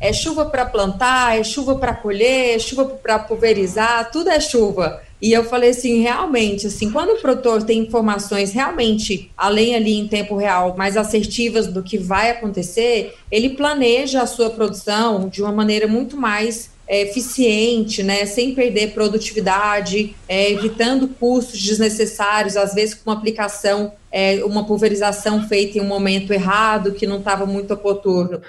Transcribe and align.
é 0.00 0.12
chuva 0.12 0.46
para 0.46 0.64
plantar, 0.66 1.38
é 1.38 1.44
chuva 1.44 1.76
para 1.76 1.94
colher, 1.94 2.56
é 2.56 2.58
chuva 2.58 2.84
para 2.84 3.18
pulverizar, 3.18 4.10
tudo 4.10 4.30
é 4.30 4.40
chuva. 4.40 5.02
E 5.20 5.32
eu 5.32 5.44
falei 5.44 5.70
assim, 5.70 6.00
realmente, 6.00 6.68
assim, 6.68 6.92
quando 6.92 7.10
o 7.10 7.20
produtor 7.20 7.64
tem 7.64 7.80
informações 7.80 8.52
realmente, 8.52 9.30
além 9.36 9.74
ali 9.74 9.98
em 9.98 10.06
tempo 10.06 10.36
real, 10.36 10.76
mais 10.76 10.96
assertivas 10.96 11.66
do 11.66 11.82
que 11.82 11.98
vai 11.98 12.30
acontecer, 12.30 13.14
ele 13.30 13.50
planeja 13.50 14.22
a 14.22 14.26
sua 14.26 14.50
produção 14.50 15.28
de 15.28 15.42
uma 15.42 15.50
maneira 15.50 15.88
muito 15.88 16.16
mais 16.16 16.70
é, 16.86 17.02
eficiente, 17.02 18.02
né, 18.02 18.24
sem 18.26 18.54
perder 18.54 18.92
produtividade, 18.92 20.14
é, 20.28 20.52
evitando 20.52 21.08
custos 21.08 21.60
desnecessários, 21.60 22.56
às 22.56 22.72
vezes 22.72 22.94
com 22.94 23.10
uma 23.10 23.16
aplicação, 23.16 23.92
é, 24.10 24.42
uma 24.44 24.64
pulverização 24.64 25.46
feita 25.48 25.78
em 25.78 25.80
um 25.82 25.86
momento 25.86 26.32
errado, 26.32 26.92
que 26.92 27.06
não 27.06 27.18
estava 27.18 27.44
muito 27.44 27.74
oportuno. 27.74 28.40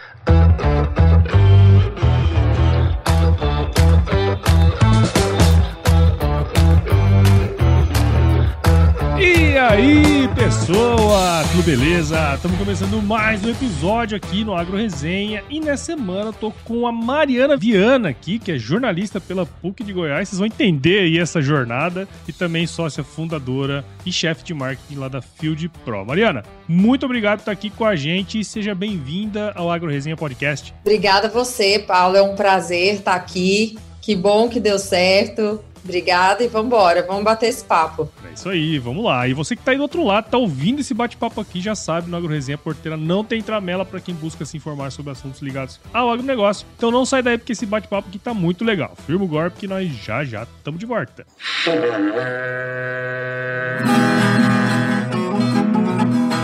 Aí, 9.58 10.28
pessoa? 10.36 11.44
Tudo 11.52 11.64
beleza? 11.64 12.36
Estamos 12.36 12.58
começando 12.58 13.02
mais 13.02 13.44
um 13.44 13.50
episódio 13.50 14.16
aqui 14.16 14.44
no 14.44 14.54
Agro 14.54 14.78
Resenha 14.78 15.44
e 15.50 15.60
nessa 15.60 15.86
semana 15.86 16.30
eu 16.30 16.34
tô 16.34 16.52
com 16.64 16.86
a 16.86 16.92
Mariana 16.92 17.58
Viana 17.58 18.10
aqui, 18.10 18.38
que 18.38 18.52
é 18.52 18.58
jornalista 18.58 19.20
pela 19.20 19.46
PUC 19.46 19.84
de 19.84 19.94
Goiás. 19.94 20.30
Vocês 20.30 20.40
vão 20.40 20.46
entender 20.46 21.00
aí 21.00 21.18
essa 21.18 21.42
jornada 21.42 22.08
e 22.28 22.34
também 22.34 22.68
sócia 22.68 23.04
fundadora 23.04 23.84
e 24.06 24.12
chefe 24.12 24.44
de 24.44 24.54
marketing 24.54 25.00
lá 25.00 25.08
da 25.08 25.22
Field 25.22 25.70
Pro. 25.84 26.06
Mariana, 26.06 26.44
muito 26.68 27.06
obrigado 27.06 27.40
por 27.40 27.44
estar 27.44 27.52
aqui 27.52 27.70
com 27.70 27.86
a 27.86 27.96
gente 27.96 28.40
e 28.40 28.44
seja 28.44 28.76
bem-vinda 28.76 29.52
ao 29.56 29.72
Agro 29.72 29.90
Resenha 29.90 30.18
Podcast. 30.18 30.74
Obrigada 30.82 31.28
a 31.28 31.32
você, 31.32 31.80
Paulo. 31.80 32.18
É 32.18 32.22
um 32.22 32.36
prazer 32.36 32.96
estar 32.96 33.16
aqui. 33.16 33.78
Que 34.02 34.16
bom 34.16 34.50
que 34.50 34.60
deu 34.60 34.80
certo. 34.80 35.64
Obrigada 35.84 36.44
e 36.44 36.48
vamos 36.48 36.68
embora, 36.68 37.06
vamos 37.06 37.24
bater 37.24 37.48
esse 37.48 37.64
papo. 37.64 38.10
É 38.30 38.34
isso 38.34 38.50
aí, 38.50 38.78
vamos 38.78 39.04
lá. 39.04 39.28
E 39.28 39.34
você 39.34 39.56
que 39.56 39.64
tá 39.64 39.72
aí 39.72 39.78
do 39.78 39.84
outro 39.84 40.04
lado, 40.04 40.30
tá 40.30 40.38
ouvindo 40.38 40.82
esse 40.82 40.94
bate-papo 40.94 41.40
aqui, 41.40 41.62
já 41.62 41.76
sabe, 41.76 42.10
no 42.10 42.18
AgroResenha 42.18 42.58
Porteira 42.58 42.98
não 42.98 43.24
tem 43.24 43.42
tramela 43.42 43.86
para 43.86 44.00
quem 44.00 44.14
busca 44.14 44.46
se 44.46 44.58
informar 44.58 44.92
sobre 44.92 45.12
assuntos 45.12 45.42
ligados 45.42 45.80
ao 45.94 46.10
agronegócio. 46.12 46.68
Então 46.78 46.92
não 46.92 47.06
sai 47.06 47.22
daí 47.22 47.38
porque 47.38 47.54
esse 47.54 47.66
bate-papo 47.66 48.10
aqui 48.10 48.20
tá 48.20 48.34
muito 48.34 48.64
legal. 48.64 48.94
Firma 49.06 49.24
o 49.24 49.28
golpe 49.28 49.60
que 49.60 49.68
nós 49.68 49.90
já 49.90 50.24
já 50.24 50.44
estamos 50.44 50.80
de 50.80 50.86
volta. 50.86 51.26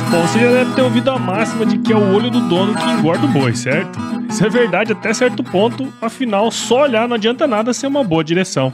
Bom, 0.09 0.21
você 0.21 0.39
já 0.39 0.51
deve 0.51 0.73
ter 0.73 0.81
ouvido 0.81 1.11
a 1.11 1.19
máxima 1.19 1.65
de 1.65 1.77
que 1.79 1.91
é 1.91 1.95
o 1.95 2.15
olho 2.15 2.31
do 2.31 2.39
dono 2.47 2.73
que 2.73 2.89
engorda 2.89 3.25
o 3.25 3.27
boi, 3.27 3.53
certo? 3.53 3.99
Isso 4.29 4.45
é 4.45 4.49
verdade 4.49 4.93
até 4.93 5.13
certo 5.13 5.43
ponto, 5.43 5.91
afinal, 6.01 6.49
só 6.51 6.83
olhar 6.83 7.07
não 7.07 7.15
adianta 7.15 7.45
nada 7.45 7.73
ser 7.73 7.87
uma 7.87 8.03
boa 8.03 8.23
direção. 8.23 8.73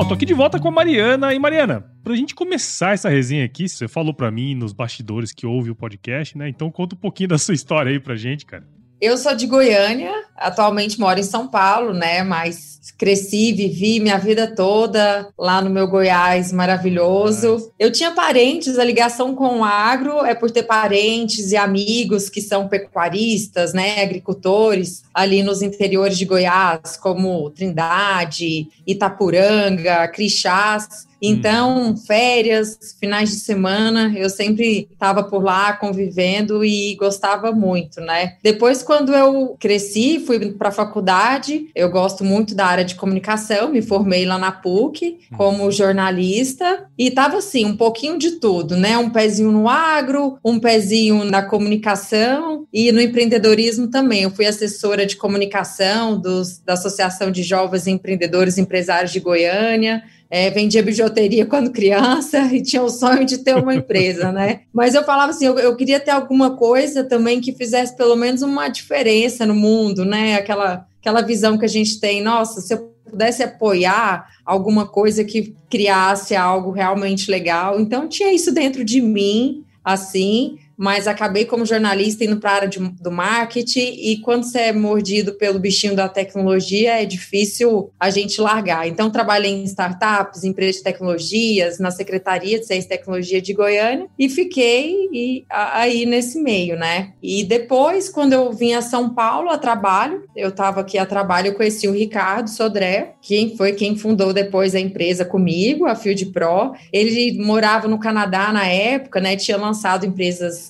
Bom, 0.00 0.08
tô 0.08 0.14
aqui 0.14 0.24
de 0.24 0.32
volta 0.32 0.58
com 0.58 0.68
a 0.68 0.70
Mariana. 0.70 1.34
E 1.34 1.38
Mariana, 1.38 1.84
pra 2.02 2.16
gente 2.16 2.34
começar 2.34 2.94
essa 2.94 3.10
resenha 3.10 3.44
aqui, 3.44 3.68
você 3.68 3.86
falou 3.86 4.14
para 4.14 4.30
mim 4.30 4.54
nos 4.54 4.72
bastidores 4.72 5.30
que 5.30 5.46
ouve 5.46 5.70
o 5.70 5.74
podcast, 5.74 6.38
né? 6.38 6.48
Então 6.48 6.70
conta 6.70 6.94
um 6.94 6.98
pouquinho 6.98 7.28
da 7.28 7.36
sua 7.36 7.52
história 7.52 7.92
aí 7.92 8.00
pra 8.00 8.16
gente, 8.16 8.46
cara. 8.46 8.66
Eu 8.98 9.18
sou 9.18 9.34
de 9.34 9.46
Goiânia, 9.46 10.12
atualmente 10.36 10.98
moro 11.00 11.20
em 11.20 11.22
São 11.22 11.48
Paulo, 11.48 11.92
né? 11.92 12.22
Mas 12.22 12.80
cresci, 12.98 13.52
vivi 13.52 13.98
minha 14.00 14.18
vida 14.18 14.54
toda 14.54 15.28
lá 15.38 15.62
no 15.62 15.70
meu 15.70 15.88
Goiás 15.88 16.52
maravilhoso. 16.52 17.72
Eu 17.78 17.90
tinha 17.90 18.10
parentes, 18.10 18.78
a 18.78 18.84
ligação 18.84 19.34
com 19.34 19.60
o 19.60 19.64
agro 19.64 20.24
é 20.24 20.34
por 20.34 20.50
ter 20.50 20.64
parentes 20.64 21.52
e 21.52 21.56
amigos 21.56 22.28
que 22.28 22.42
são 22.42 22.68
pecuaristas, 22.68 23.72
né? 23.72 24.02
Agricultores 24.02 25.02
ali 25.20 25.42
nos 25.42 25.62
interiores 25.62 26.18
de 26.18 26.24
Goiás, 26.24 26.96
como 26.96 27.50
Trindade, 27.50 28.68
Itapuranga, 28.86 30.08
Crixás. 30.08 31.08
Então, 31.22 31.94
férias, 31.96 32.96
finais 32.98 33.30
de 33.30 33.36
semana, 33.36 34.12
eu 34.16 34.30
sempre 34.30 34.88
estava 34.90 35.22
por 35.22 35.44
lá 35.44 35.74
convivendo 35.74 36.64
e 36.64 36.94
gostava 36.94 37.52
muito, 37.52 38.00
né? 38.00 38.36
Depois, 38.42 38.82
quando 38.82 39.12
eu 39.14 39.54
cresci, 39.60 40.18
fui 40.20 40.52
para 40.52 40.70
a 40.70 40.72
faculdade, 40.72 41.68
eu 41.74 41.90
gosto 41.90 42.24
muito 42.24 42.54
da 42.54 42.64
área 42.64 42.84
de 42.84 42.94
comunicação, 42.94 43.70
me 43.70 43.82
formei 43.82 44.24
lá 44.24 44.38
na 44.38 44.50
PUC 44.50 45.18
como 45.36 45.70
jornalista 45.70 46.86
e 46.98 47.08
estava 47.08 47.36
assim, 47.36 47.66
um 47.66 47.76
pouquinho 47.76 48.18
de 48.18 48.32
tudo, 48.32 48.76
né? 48.76 48.96
Um 48.96 49.10
pezinho 49.10 49.52
no 49.52 49.68
agro, 49.68 50.38
um 50.42 50.58
pezinho 50.58 51.24
na 51.24 51.42
comunicação 51.42 52.66
e 52.72 52.90
no 52.92 53.00
empreendedorismo 53.00 53.88
também. 53.88 54.22
Eu 54.22 54.30
fui 54.30 54.46
assessora 54.46 55.04
de 55.10 55.16
comunicação 55.16 56.18
dos, 56.18 56.58
da 56.58 56.72
Associação 56.72 57.30
de 57.30 57.42
Jovens 57.42 57.86
Empreendedores 57.86 58.58
Empresários 58.58 59.12
de 59.12 59.20
Goiânia 59.20 60.02
é, 60.30 60.48
vendia 60.48 60.82
bijuteria 60.82 61.44
quando 61.44 61.72
criança 61.72 62.38
e 62.54 62.62
tinha 62.62 62.82
o 62.82 62.88
sonho 62.88 63.26
de 63.26 63.38
ter 63.38 63.56
uma 63.56 63.74
empresa, 63.74 64.30
né? 64.30 64.60
Mas 64.72 64.94
eu 64.94 65.02
falava 65.02 65.32
assim, 65.32 65.46
eu, 65.46 65.58
eu, 65.58 65.74
queria 65.74 65.98
ter 65.98 66.12
alguma 66.12 66.56
coisa 66.56 67.02
também 67.02 67.40
que 67.40 67.52
fizesse 67.52 67.96
pelo 67.96 68.14
menos 68.14 68.40
uma 68.40 68.68
diferença 68.68 69.44
no 69.44 69.54
mundo, 69.54 70.04
né? 70.04 70.36
Aquela, 70.36 70.86
aquela 71.00 71.20
visão 71.20 71.58
que 71.58 71.64
a 71.64 71.68
gente 71.68 71.98
tem, 71.98 72.22
nossa, 72.22 72.60
se 72.60 72.72
eu 72.72 72.94
pudesse 73.10 73.42
apoiar 73.42 74.28
alguma 74.46 74.86
coisa 74.86 75.24
que 75.24 75.52
criasse 75.68 76.36
algo 76.36 76.70
realmente 76.70 77.28
legal. 77.28 77.80
Então 77.80 78.08
tinha 78.08 78.32
isso 78.32 78.52
dentro 78.52 78.84
de 78.84 79.00
mim, 79.00 79.64
assim, 79.84 80.58
mas 80.80 81.06
acabei 81.06 81.44
como 81.44 81.66
jornalista 81.66 82.24
indo 82.24 82.38
para 82.38 82.50
a 82.52 82.54
área 82.54 82.68
de, 82.68 82.78
do 82.78 83.10
marketing 83.10 83.98
e 83.98 84.16
quando 84.22 84.44
você 84.44 84.60
é 84.60 84.72
mordido 84.72 85.34
pelo 85.34 85.58
bichinho 85.58 85.94
da 85.94 86.08
tecnologia 86.08 87.02
é 87.02 87.04
difícil 87.04 87.92
a 88.00 88.08
gente 88.08 88.40
largar. 88.40 88.88
Então 88.88 89.10
trabalhei 89.10 89.50
em 89.52 89.64
startups, 89.64 90.42
empresas 90.42 90.76
de 90.76 90.82
tecnologias, 90.82 91.78
na 91.78 91.90
Secretaria 91.90 92.58
de 92.58 92.66
Ciência 92.66 92.86
e 92.86 92.88
Tecnologia 92.88 93.42
de 93.42 93.52
Goiânia 93.52 94.06
e 94.18 94.30
fiquei 94.30 95.06
e, 95.12 95.44
aí 95.50 96.06
nesse 96.06 96.40
meio, 96.40 96.78
né? 96.78 97.12
E 97.22 97.44
depois, 97.44 98.08
quando 98.08 98.32
eu 98.32 98.50
vim 98.50 98.72
a 98.72 98.80
São 98.80 99.10
Paulo 99.10 99.50
a 99.50 99.58
trabalho, 99.58 100.24
eu 100.34 100.48
estava 100.48 100.80
aqui 100.80 100.96
a 100.96 101.04
trabalho, 101.04 101.48
eu 101.48 101.54
conheci 101.56 101.88
o 101.88 101.92
Ricardo 101.92 102.48
Sodré, 102.48 103.16
quem 103.20 103.54
foi 103.54 103.72
quem 103.72 103.98
fundou 103.98 104.32
depois 104.32 104.74
a 104.74 104.80
empresa 104.80 105.26
comigo, 105.26 105.84
a 105.84 105.94
Field 105.94 106.24
Pro. 106.26 106.72
Ele 106.90 107.38
morava 107.38 107.86
no 107.86 108.00
Canadá 108.00 108.50
na 108.50 108.66
época, 108.66 109.20
né? 109.20 109.36
Tinha 109.36 109.58
lançado 109.58 110.06
empresas 110.06 110.69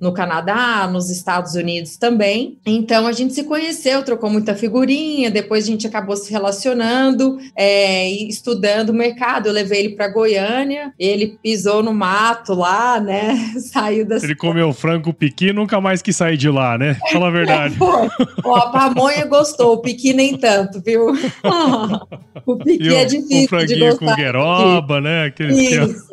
no 0.00 0.12
Canadá, 0.12 0.88
nos 0.90 1.08
Estados 1.08 1.54
Unidos 1.54 1.96
também. 1.96 2.58
Então 2.66 3.06
a 3.06 3.12
gente 3.12 3.32
se 3.32 3.44
conheceu, 3.44 4.02
trocou 4.02 4.28
muita 4.28 4.54
figurinha, 4.54 5.30
depois 5.30 5.64
a 5.64 5.66
gente 5.68 5.86
acabou 5.86 6.16
se 6.16 6.30
relacionando 6.32 7.38
é, 7.56 8.10
e 8.10 8.28
estudando 8.28 8.90
o 8.90 8.94
mercado. 8.94 9.46
Eu 9.46 9.52
levei 9.52 9.80
ele 9.80 9.96
para 9.96 10.08
Goiânia, 10.08 10.92
ele 10.98 11.38
pisou 11.42 11.82
no 11.82 11.94
mato 11.94 12.54
lá, 12.54 12.98
né? 13.00 13.34
Saiu 13.60 14.04
das. 14.04 14.24
Ele 14.24 14.34
comeu 14.34 14.72
frango 14.72 15.12
piqui 15.12 15.48
e 15.48 15.52
nunca 15.52 15.80
mais 15.80 16.02
quis 16.02 16.16
sair 16.16 16.36
de 16.36 16.50
lá, 16.50 16.76
né? 16.76 16.96
Fala 17.12 17.28
a 17.28 17.30
verdade. 17.30 17.76
Ó, 18.44 18.56
a 18.56 18.70
pamonha 18.70 19.24
gostou, 19.26 19.74
o 19.74 19.78
piqui 19.78 20.12
nem 20.12 20.36
tanto, 20.36 20.80
viu? 20.80 21.06
o 22.44 22.56
piqui 22.56 22.88
o, 22.88 22.96
é 22.96 23.04
difícil. 23.04 23.44
O 23.44 23.48
franguinho 23.48 23.96
com 23.96 24.14
gueroba, 24.14 25.00
né? 25.00 25.26
Aquele 25.26 25.54
Isso. 25.54 26.04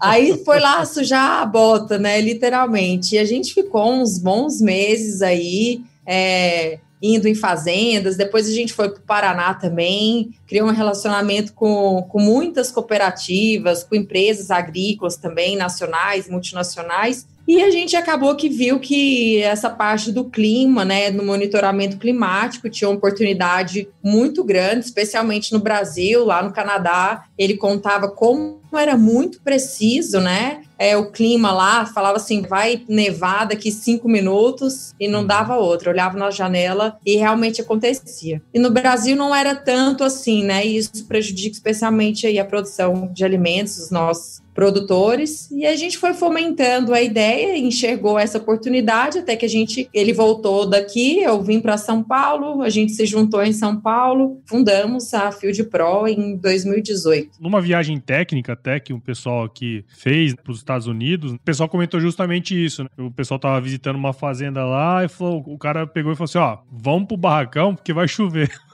Aí 0.00 0.42
foi 0.44 0.58
lá 0.58 0.84
sujar 0.84 1.42
a 1.42 1.46
bota, 1.46 1.98
né? 1.98 2.20
Literalmente. 2.20 3.14
E 3.14 3.18
a 3.18 3.27
gente 3.28 3.54
ficou 3.54 3.92
uns 3.92 4.18
bons 4.18 4.60
meses 4.60 5.22
aí. 5.22 5.82
É, 6.06 6.78
indo 7.00 7.28
em 7.28 7.34
fazendas, 7.34 8.16
depois 8.16 8.48
a 8.48 8.52
gente 8.52 8.72
foi 8.72 8.88
para 8.88 8.98
o 8.98 9.02
Paraná 9.02 9.54
também, 9.54 10.34
criou 10.46 10.66
um 10.66 10.72
relacionamento 10.72 11.52
com, 11.52 12.02
com 12.08 12.20
muitas 12.20 12.72
cooperativas, 12.72 13.84
com 13.84 13.94
empresas 13.94 14.50
agrícolas 14.50 15.16
também, 15.16 15.56
nacionais, 15.56 16.28
multinacionais, 16.28 17.26
e 17.48 17.62
a 17.62 17.70
gente 17.70 17.96
acabou 17.96 18.36
que 18.36 18.46
viu 18.46 18.78
que 18.78 19.40
essa 19.40 19.70
parte 19.70 20.12
do 20.12 20.26
clima, 20.26 20.84
né, 20.84 21.10
no 21.10 21.24
monitoramento 21.24 21.96
climático, 21.96 22.68
tinha 22.68 22.90
uma 22.90 22.98
oportunidade 22.98 23.88
muito 24.04 24.44
grande, 24.44 24.84
especialmente 24.84 25.50
no 25.54 25.58
Brasil, 25.58 26.26
lá 26.26 26.42
no 26.42 26.52
Canadá. 26.52 27.24
Ele 27.38 27.56
contava 27.56 28.06
como 28.10 28.60
era 28.76 28.98
muito 28.98 29.40
preciso, 29.40 30.20
né? 30.20 30.60
É, 30.78 30.94
o 30.96 31.10
clima 31.10 31.50
lá 31.50 31.86
falava 31.86 32.18
assim: 32.18 32.42
vai 32.42 32.84
nevar 32.86 33.46
daqui 33.46 33.72
cinco 33.72 34.08
minutos 34.08 34.94
e 35.00 35.08
não 35.08 35.20
uhum. 35.20 35.26
dava 35.26 35.56
outra. 35.56 35.90
Olhava 35.90 36.18
na 36.18 36.30
janela 36.30 36.98
e 37.04 37.16
realmente 37.16 37.62
acontecia. 37.62 38.42
E 38.52 38.58
no 38.58 38.70
Brasil 38.70 39.16
não 39.16 39.34
era 39.34 39.54
tanto 39.54 40.04
assim, 40.04 40.44
né? 40.44 40.66
E 40.66 40.76
isso 40.76 41.06
prejudica 41.06 41.54
especialmente 41.54 42.26
aí 42.26 42.38
a 42.38 42.44
produção 42.44 43.10
de 43.12 43.24
alimentos, 43.24 43.78
os 43.78 43.90
nossos 43.90 44.42
produtores 44.58 45.48
e 45.52 45.64
a 45.64 45.76
gente 45.76 45.96
foi 45.96 46.12
fomentando 46.12 46.92
a 46.92 47.00
ideia, 47.00 47.56
enxergou 47.56 48.18
essa 48.18 48.38
oportunidade 48.38 49.20
até 49.20 49.36
que 49.36 49.46
a 49.46 49.48
gente 49.48 49.88
ele 49.94 50.12
voltou 50.12 50.68
daqui, 50.68 51.20
eu 51.20 51.40
vim 51.40 51.60
para 51.60 51.78
São 51.78 52.02
Paulo, 52.02 52.60
a 52.62 52.68
gente 52.68 52.90
se 52.90 53.06
juntou 53.06 53.40
em 53.40 53.52
São 53.52 53.80
Paulo, 53.80 54.42
fundamos 54.46 55.14
a 55.14 55.30
Field 55.30 55.62
Pro 55.62 56.08
em 56.08 56.36
2018. 56.36 57.38
Numa 57.38 57.60
viagem 57.60 58.00
técnica 58.00 58.54
até 58.54 58.80
que 58.80 58.92
o 58.92 58.98
pessoal 58.98 59.44
aqui 59.44 59.84
fez 59.86 60.34
para 60.34 60.50
os 60.50 60.58
Estados 60.58 60.88
Unidos, 60.88 61.34
o 61.34 61.38
pessoal 61.38 61.68
comentou 61.68 62.00
justamente 62.00 62.52
isso. 62.52 62.82
Né? 62.82 62.88
O 62.98 63.12
pessoal 63.12 63.38
tava 63.38 63.60
visitando 63.60 63.94
uma 63.94 64.12
fazenda 64.12 64.64
lá 64.64 65.04
e 65.04 65.08
falou, 65.08 65.40
o 65.46 65.56
cara 65.56 65.86
pegou 65.86 66.10
e 66.10 66.16
falou 66.16 66.24
assim, 66.24 66.38
ó, 66.38 66.58
vamos 66.68 67.06
pro 67.06 67.16
barracão 67.16 67.76
porque 67.76 67.92
vai 67.92 68.08
chover. 68.08 68.50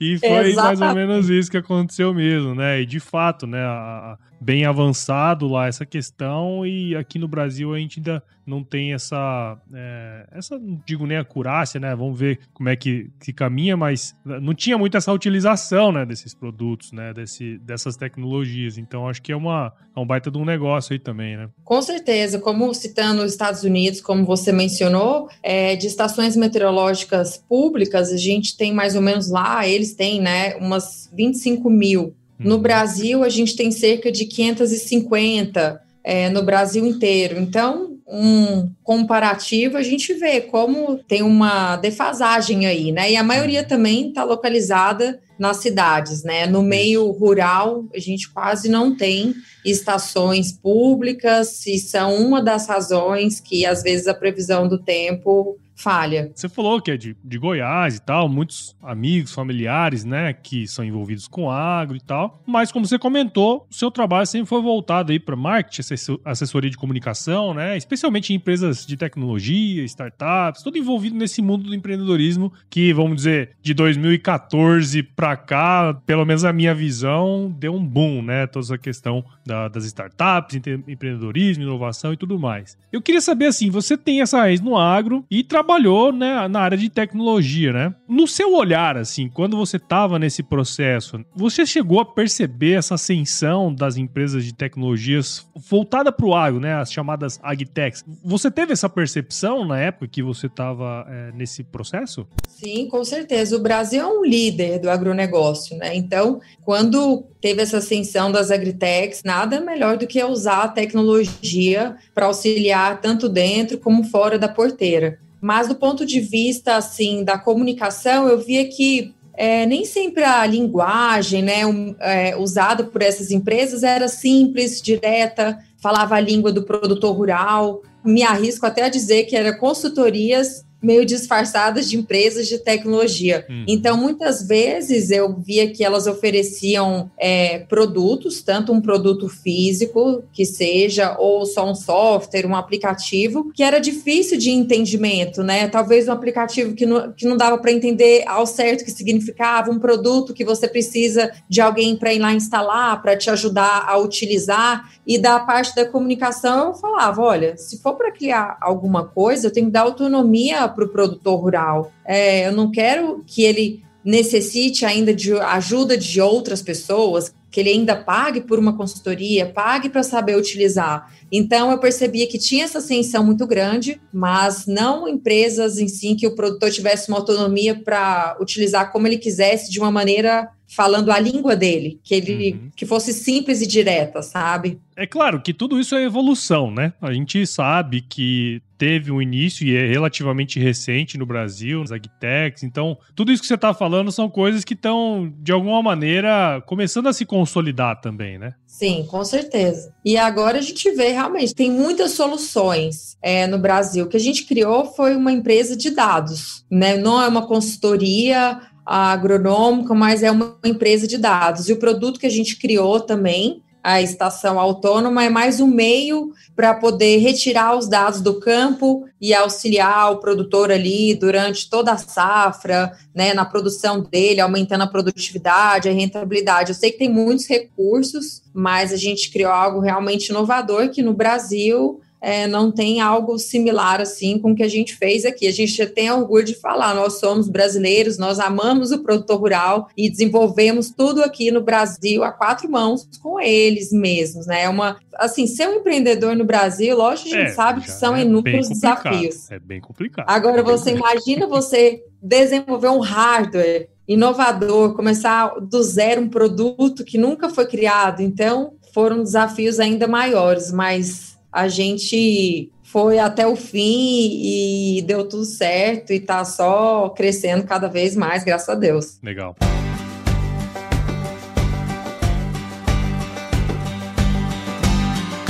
e 0.00 0.18
foi 0.18 0.50
Exatamente. 0.50 0.56
mais 0.56 0.80
ou 0.80 0.94
menos 0.94 1.28
isso 1.28 1.50
que 1.50 1.56
aconteceu 1.56 2.12
mesmo, 2.14 2.54
né? 2.54 2.80
E 2.80 2.86
de 2.86 3.00
fato, 3.00 3.46
né? 3.46 3.62
A, 3.62 4.18
bem 4.42 4.64
avançado 4.64 5.46
lá 5.46 5.68
essa 5.68 5.86
questão 5.86 6.66
e 6.66 6.96
aqui 6.96 7.16
no 7.16 7.28
Brasil 7.28 7.72
a 7.72 7.78
gente 7.78 8.00
ainda 8.00 8.20
não 8.44 8.64
tem 8.64 8.92
essa, 8.92 9.56
é, 9.72 10.26
essa 10.32 10.58
não 10.58 10.82
digo 10.84 11.06
nem 11.06 11.16
acurácia, 11.16 11.78
né? 11.78 11.94
Vamos 11.94 12.18
ver 12.18 12.40
como 12.52 12.68
é 12.68 12.74
que, 12.74 13.08
que 13.20 13.32
caminha, 13.32 13.76
mas 13.76 14.16
não 14.24 14.52
tinha 14.52 14.76
muito 14.76 14.96
essa 14.96 15.12
utilização, 15.12 15.92
né, 15.92 16.04
desses 16.04 16.34
produtos, 16.34 16.90
né, 16.90 17.12
desse, 17.14 17.56
dessas 17.58 17.96
tecnologias. 17.96 18.78
Então 18.78 19.08
acho 19.08 19.22
que 19.22 19.30
é 19.30 19.36
uma 19.36 19.72
é 19.94 20.00
um 20.00 20.06
baita 20.06 20.30
de 20.30 20.38
um 20.38 20.44
negócio 20.44 20.92
aí 20.92 20.98
também, 20.98 21.36
né? 21.36 21.50
Com 21.62 21.80
certeza, 21.82 22.38
como 22.40 22.72
citando 22.74 23.22
os 23.22 23.30
Estados 23.30 23.62
Unidos, 23.62 24.00
como 24.00 24.24
você 24.24 24.50
mencionou, 24.50 25.28
é, 25.42 25.76
de 25.76 25.86
estações 25.86 26.34
meteorológicas 26.34 27.36
públicas, 27.36 27.81
a 28.12 28.16
gente 28.16 28.56
tem 28.56 28.72
mais 28.72 28.94
ou 28.94 29.02
menos 29.02 29.28
lá, 29.30 29.66
eles 29.66 29.94
têm, 29.94 30.20
né, 30.20 30.56
umas 30.56 31.10
25 31.12 31.68
mil 31.70 32.14
no 32.38 32.56
uhum. 32.56 32.60
Brasil, 32.60 33.22
a 33.22 33.28
gente 33.28 33.54
tem 33.56 33.70
cerca 33.70 34.10
de 34.10 34.24
550 34.24 35.80
é, 36.04 36.28
no 36.28 36.42
Brasil 36.42 36.84
inteiro. 36.84 37.38
Então, 37.38 37.98
um 38.06 38.70
comparativo, 38.82 39.76
a 39.76 39.82
gente 39.82 40.12
vê 40.14 40.40
como 40.40 40.98
tem 41.04 41.22
uma 41.22 41.76
defasagem 41.76 42.66
aí, 42.66 42.92
né? 42.92 43.10
E 43.10 43.16
a 43.16 43.22
maioria 43.22 43.62
uhum. 43.62 43.68
também 43.68 44.08
está 44.08 44.24
localizada 44.24 45.20
nas 45.38 45.58
cidades, 45.58 46.22
né? 46.22 46.46
No 46.46 46.62
meio 46.62 47.10
rural, 47.10 47.84
a 47.94 47.98
gente 47.98 48.30
quase 48.30 48.68
não 48.68 48.94
tem 48.94 49.34
estações 49.64 50.52
públicas, 50.52 51.66
e 51.66 51.78
são 51.78 52.16
uma 52.16 52.42
das 52.42 52.66
razões 52.66 53.40
que, 53.40 53.64
às 53.64 53.82
vezes, 53.82 54.06
a 54.06 54.14
previsão 54.14 54.68
do 54.68 54.78
tempo 54.78 55.56
falha. 55.82 56.30
Você 56.34 56.48
falou 56.48 56.80
que 56.80 56.92
é 56.92 56.96
de, 56.96 57.16
de 57.24 57.38
Goiás 57.38 57.96
e 57.96 58.00
tal, 58.00 58.28
muitos 58.28 58.76
amigos, 58.80 59.32
familiares, 59.32 60.04
né, 60.04 60.32
que 60.32 60.66
são 60.68 60.84
envolvidos 60.84 61.26
com 61.26 61.50
agro 61.50 61.96
e 61.96 62.00
tal. 62.00 62.40
Mas 62.46 62.70
como 62.70 62.86
você 62.86 62.98
comentou, 62.98 63.66
o 63.68 63.74
seu 63.74 63.90
trabalho 63.90 64.26
sempre 64.26 64.48
foi 64.48 64.62
voltado 64.62 65.10
aí 65.10 65.18
para 65.18 65.34
marketing, 65.34 65.82
assessoria 66.24 66.70
de 66.70 66.76
comunicação, 66.76 67.52
né, 67.52 67.76
especialmente 67.76 68.32
em 68.32 68.36
empresas 68.36 68.86
de 68.86 68.96
tecnologia, 68.96 69.82
startups, 69.84 70.62
tudo 70.62 70.78
envolvido 70.78 71.16
nesse 71.16 71.42
mundo 71.42 71.64
do 71.64 71.74
empreendedorismo 71.74 72.52
que, 72.70 72.92
vamos 72.92 73.16
dizer, 73.16 73.50
de 73.60 73.74
2014 73.74 75.02
para 75.02 75.36
cá, 75.36 76.00
pelo 76.06 76.24
menos 76.24 76.44
a 76.44 76.52
minha 76.52 76.74
visão, 76.74 77.52
deu 77.58 77.74
um 77.74 77.84
boom, 77.84 78.22
né, 78.22 78.46
toda 78.46 78.64
essa 78.66 78.78
questão 78.78 79.24
da, 79.44 79.66
das 79.66 79.84
startups, 79.84 80.56
empreendedorismo, 80.86 81.64
inovação 81.64 82.12
e 82.12 82.16
tudo 82.16 82.38
mais. 82.38 82.78
Eu 82.92 83.02
queria 83.02 83.20
saber 83.20 83.46
assim, 83.46 83.68
você 83.68 83.96
tem 83.96 84.20
essa 84.20 84.38
raiz 84.38 84.60
no 84.60 84.76
agro 84.76 85.24
e 85.30 85.42
trabalha 85.42 85.71
trabalhou 85.72 86.12
né, 86.12 86.46
na 86.48 86.60
área 86.60 86.76
de 86.76 86.90
tecnologia, 86.90 87.72
né? 87.72 87.94
No 88.06 88.26
seu 88.26 88.54
olhar, 88.54 88.96
assim, 88.96 89.28
quando 89.28 89.56
você 89.56 89.78
estava 89.78 90.18
nesse 90.18 90.42
processo, 90.42 91.24
você 91.34 91.64
chegou 91.64 92.00
a 92.00 92.04
perceber 92.04 92.74
essa 92.74 92.94
ascensão 92.94 93.74
das 93.74 93.96
empresas 93.96 94.44
de 94.44 94.54
tecnologias 94.54 95.46
voltada 95.56 96.12
para 96.12 96.26
o 96.26 96.34
agro, 96.34 96.60
né? 96.60 96.74
As 96.74 96.92
chamadas 96.92 97.40
agtechs. 97.42 98.04
Você 98.22 98.50
teve 98.50 98.72
essa 98.72 98.88
percepção 98.88 99.64
na 99.64 99.78
época 99.78 100.08
que 100.08 100.22
você 100.22 100.46
estava 100.46 101.06
é, 101.08 101.32
nesse 101.32 101.64
processo? 101.64 102.26
Sim, 102.48 102.86
com 102.88 103.02
certeza. 103.04 103.56
O 103.56 103.60
Brasil 103.60 104.02
é 104.02 104.06
um 104.06 104.24
líder 104.24 104.78
do 104.78 104.90
agronegócio, 104.90 105.76
né? 105.78 105.96
Então, 105.96 106.40
quando 106.64 107.24
teve 107.40 107.62
essa 107.62 107.78
ascensão 107.78 108.30
das 108.30 108.50
agritechs, 108.50 109.22
nada 109.24 109.60
melhor 109.60 109.96
do 109.96 110.06
que 110.06 110.22
usar 110.22 110.64
a 110.64 110.68
tecnologia 110.68 111.96
para 112.14 112.26
auxiliar 112.26 113.00
tanto 113.00 113.28
dentro 113.28 113.78
como 113.78 114.04
fora 114.04 114.38
da 114.38 114.48
porteira. 114.48 115.18
Mas 115.42 115.66
do 115.66 115.74
ponto 115.74 116.06
de 116.06 116.20
vista 116.20 116.76
assim 116.76 117.24
da 117.24 117.36
comunicação, 117.36 118.28
eu 118.28 118.38
via 118.38 118.68
que 118.68 119.12
é, 119.34 119.66
nem 119.66 119.84
sempre 119.84 120.22
a 120.22 120.46
linguagem 120.46 121.42
né, 121.42 121.66
um, 121.66 121.96
é, 121.98 122.36
usada 122.36 122.84
por 122.84 123.02
essas 123.02 123.32
empresas 123.32 123.82
era 123.82 124.06
simples, 124.06 124.80
direta, 124.80 125.58
falava 125.78 126.14
a 126.14 126.20
língua 126.20 126.52
do 126.52 126.62
produtor 126.62 127.16
rural. 127.16 127.82
Me 128.04 128.22
arrisco 128.22 128.66
até 128.66 128.84
a 128.84 128.88
dizer 128.88 129.24
que 129.24 129.34
eram 129.34 129.58
consultorias 129.58 130.64
meio 130.82 131.06
disfarçadas 131.06 131.88
de 131.88 131.96
empresas 131.96 132.48
de 132.48 132.58
tecnologia. 132.58 133.46
Hum. 133.48 133.64
Então, 133.68 133.96
muitas 133.96 134.46
vezes 134.46 135.10
eu 135.10 135.34
via 135.34 135.70
que 135.70 135.84
elas 135.84 136.06
ofereciam 136.06 137.10
é, 137.18 137.60
produtos, 137.60 138.42
tanto 138.42 138.72
um 138.72 138.80
produto 138.80 139.28
físico 139.28 140.24
que 140.32 140.44
seja, 140.44 141.16
ou 141.18 141.46
só 141.46 141.70
um 141.70 141.74
software, 141.74 142.46
um 142.46 142.56
aplicativo, 142.56 143.52
que 143.54 143.62
era 143.62 143.78
difícil 143.78 144.38
de 144.38 144.50
entendimento, 144.50 145.42
né? 145.42 145.68
Talvez 145.68 146.08
um 146.08 146.12
aplicativo 146.12 146.74
que 146.74 146.84
não, 146.84 147.12
que 147.12 147.26
não 147.26 147.36
dava 147.36 147.58
para 147.58 147.72
entender 147.72 148.24
ao 148.26 148.46
certo 148.46 148.82
o 148.82 148.84
que 148.84 148.90
significava, 148.90 149.70
um 149.70 149.78
produto 149.78 150.34
que 150.34 150.44
você 150.44 150.66
precisa 150.66 151.30
de 151.48 151.60
alguém 151.60 151.96
para 151.96 152.12
ir 152.12 152.18
lá 152.18 152.32
instalar, 152.32 153.00
para 153.00 153.16
te 153.16 153.30
ajudar 153.30 153.84
a 153.86 153.96
utilizar. 153.98 154.90
E 155.06 155.18
da 155.18 155.40
parte 155.40 155.74
da 155.74 155.84
comunicação, 155.84 156.68
eu 156.68 156.74
falava: 156.74 157.22
olha, 157.22 157.56
se 157.56 157.80
for 157.80 157.94
para 157.94 158.10
criar 158.10 158.56
alguma 158.60 159.04
coisa, 159.04 159.46
eu 159.46 159.52
tenho 159.52 159.66
que 159.66 159.72
dar 159.72 159.82
autonomia 159.82 160.71
para 160.72 160.84
o 160.84 160.88
produtor 160.88 161.40
rural. 161.40 161.92
É, 162.04 162.46
eu 162.46 162.52
não 162.52 162.70
quero 162.70 163.22
que 163.26 163.42
ele 163.42 163.82
necessite 164.04 164.84
ainda 164.84 165.14
de 165.14 165.32
ajuda 165.32 165.96
de 165.96 166.20
outras 166.20 166.60
pessoas, 166.60 167.32
que 167.50 167.60
ele 167.60 167.70
ainda 167.70 167.94
pague 167.94 168.40
por 168.40 168.58
uma 168.58 168.76
consultoria, 168.76 169.46
pague 169.46 169.88
para 169.88 170.02
saber 170.02 170.36
utilizar. 170.36 171.12
Então 171.30 171.70
eu 171.70 171.78
percebia 171.78 172.26
que 172.26 172.38
tinha 172.38 172.64
essa 172.64 172.78
ascensão 172.78 173.24
muito 173.24 173.46
grande, 173.46 174.00
mas 174.12 174.66
não 174.66 175.06
empresas 175.06 175.78
em 175.78 175.86
si 175.86 176.14
que 176.14 176.26
o 176.26 176.34
produtor 176.34 176.70
tivesse 176.70 177.08
uma 177.08 177.18
autonomia 177.18 177.74
para 177.74 178.36
utilizar 178.40 178.90
como 178.90 179.06
ele 179.06 179.18
quisesse 179.18 179.70
de 179.70 179.78
uma 179.78 179.90
maneira 179.90 180.48
falando 180.74 181.10
a 181.10 181.18
língua 181.18 181.54
dele, 181.54 182.00
que 182.02 182.14
ele 182.14 182.52
uhum. 182.52 182.70
que 182.74 182.86
fosse 182.86 183.12
simples 183.12 183.60
e 183.60 183.66
direta, 183.66 184.22
sabe? 184.22 184.80
É 184.96 185.06
claro 185.06 185.40
que 185.40 185.52
tudo 185.52 185.78
isso 185.78 185.94
é 185.94 186.02
evolução, 186.02 186.70
né? 186.70 186.92
A 187.00 187.12
gente 187.12 187.46
sabe 187.46 188.00
que 188.02 188.62
teve 188.76 189.12
um 189.12 189.22
início 189.22 189.66
e 189.66 189.76
é 189.76 189.86
relativamente 189.86 190.58
recente 190.58 191.16
no 191.16 191.24
Brasil, 191.24 191.80
nas 191.80 191.92
agtechs. 191.92 192.62
Então, 192.62 192.98
tudo 193.14 193.30
isso 193.30 193.40
que 193.40 193.46
você 193.46 193.54
está 193.54 193.72
falando 193.72 194.10
são 194.10 194.28
coisas 194.28 194.64
que 194.64 194.74
estão, 194.74 195.32
de 195.40 195.52
alguma 195.52 195.82
maneira, 195.82 196.62
começando 196.66 197.06
a 197.06 197.12
se 197.12 197.24
consolidar 197.24 198.00
também, 198.00 198.38
né? 198.38 198.54
Sim, 198.66 199.06
com 199.08 199.24
certeza. 199.24 199.94
E 200.04 200.16
agora 200.16 200.58
a 200.58 200.62
gente 200.62 200.90
vê 200.90 201.08
realmente, 201.08 201.54
tem 201.54 201.70
muitas 201.70 202.12
soluções 202.12 203.16
é, 203.22 203.46
no 203.46 203.58
Brasil. 203.58 204.04
O 204.04 204.08
que 204.08 204.16
a 204.16 204.20
gente 204.20 204.44
criou 204.46 204.86
foi 204.86 205.14
uma 205.14 205.30
empresa 205.30 205.76
de 205.76 205.90
dados, 205.90 206.64
né? 206.70 206.96
Não 206.96 207.22
é 207.22 207.28
uma 207.28 207.46
consultoria 207.46 208.60
agronômica, 208.84 209.94
mas 209.94 210.22
é 210.22 210.30
uma 210.30 210.56
empresa 210.64 211.06
de 211.06 211.18
dados. 211.18 211.68
E 211.68 211.72
o 211.72 211.78
produto 211.78 212.18
que 212.18 212.26
a 212.26 212.30
gente 212.30 212.56
criou 212.56 213.00
também, 213.00 213.62
a 213.82 214.00
estação 214.00 214.60
autônoma, 214.60 215.24
é 215.24 215.28
mais 215.28 215.60
um 215.60 215.66
meio 215.66 216.32
para 216.54 216.74
poder 216.74 217.18
retirar 217.18 217.76
os 217.76 217.88
dados 217.88 218.20
do 218.20 218.38
campo 218.38 219.04
e 219.20 219.34
auxiliar 219.34 220.12
o 220.12 220.18
produtor 220.18 220.70
ali 220.70 221.14
durante 221.14 221.68
toda 221.68 221.92
a 221.92 221.96
safra, 221.96 222.92
né, 223.14 223.34
na 223.34 223.44
produção 223.44 224.00
dele, 224.00 224.40
aumentando 224.40 224.82
a 224.82 224.86
produtividade, 224.86 225.88
a 225.88 225.92
rentabilidade. 225.92 226.70
Eu 226.70 226.76
sei 226.76 226.92
que 226.92 226.98
tem 226.98 227.08
muitos 227.08 227.46
recursos, 227.48 228.42
mas 228.52 228.92
a 228.92 228.96
gente 228.96 229.30
criou 229.32 229.50
algo 229.50 229.80
realmente 229.80 230.28
inovador 230.28 230.90
que 230.90 231.02
no 231.02 231.14
Brasil 231.14 232.00
é, 232.22 232.46
não 232.46 232.70
tem 232.70 233.00
algo 233.00 233.36
similar 233.36 234.00
assim 234.00 234.38
com 234.38 234.52
o 234.52 234.54
que 234.54 234.62
a 234.62 234.68
gente 234.68 234.94
fez 234.94 235.24
aqui. 235.24 235.48
A 235.48 235.52
gente 235.52 235.84
tem 235.86 236.08
orgulho 236.08 236.44
de 236.44 236.54
falar, 236.54 236.94
nós 236.94 237.18
somos 237.18 237.48
brasileiros, 237.48 238.16
nós 238.16 238.38
amamos 238.38 238.92
o 238.92 239.02
produtor 239.02 239.40
rural 239.40 239.88
e 239.96 240.08
desenvolvemos 240.08 240.90
tudo 240.90 241.20
aqui 241.24 241.50
no 241.50 241.60
Brasil 241.60 242.22
a 242.22 242.30
quatro 242.30 242.70
mãos 242.70 243.08
com 243.20 243.40
eles 243.40 243.90
mesmos, 243.92 244.46
né? 244.46 244.62
É 244.62 244.68
uma, 244.68 244.98
assim, 245.16 245.48
ser 245.48 245.68
um 245.68 245.74
empreendedor 245.74 246.36
no 246.36 246.44
Brasil, 246.44 246.96
lógico, 246.96 247.34
a 247.34 247.38
gente 247.38 247.50
é, 247.50 247.54
sabe 247.54 247.80
que 247.80 247.90
são 247.90 248.14
é 248.14 248.22
inúmeros 248.22 248.68
desafios. 248.68 249.50
É 249.50 249.58
bem 249.58 249.80
complicado. 249.80 250.26
Agora, 250.28 250.60
é 250.60 250.62
você 250.62 250.92
imagina 250.92 251.48
você 251.48 252.04
desenvolver 252.22 252.88
um 252.88 253.00
hardware 253.00 253.88
inovador, 254.06 254.94
começar 254.94 255.54
do 255.60 255.82
zero 255.82 256.22
um 256.22 256.28
produto 256.28 257.04
que 257.04 257.18
nunca 257.18 257.48
foi 257.48 257.66
criado. 257.66 258.20
Então, 258.20 258.74
foram 258.94 259.22
desafios 259.22 259.80
ainda 259.80 260.06
maiores, 260.06 260.70
mas 260.70 261.31
a 261.52 261.68
gente 261.68 262.70
foi 262.82 263.18
até 263.18 263.46
o 263.46 263.54
fim 263.54 264.40
e 264.42 265.02
deu 265.06 265.28
tudo 265.28 265.44
certo 265.44 266.12
e 266.12 266.18
tá 266.18 266.44
só 266.44 267.10
crescendo 267.10 267.64
cada 267.64 267.88
vez 267.88 268.16
mais, 268.16 268.42
graças 268.42 268.68
a 268.70 268.74
Deus. 268.74 269.18
Legal. 269.22 269.54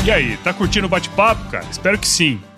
E 0.05 0.11
aí, 0.11 0.37
tá 0.39 0.53
curtindo 0.53 0.87
o 0.87 0.91
bate-papo, 0.91 1.49
cara? 1.49 1.65
Espero 1.71 1.97
que 1.97 2.09
sim. 2.09 2.41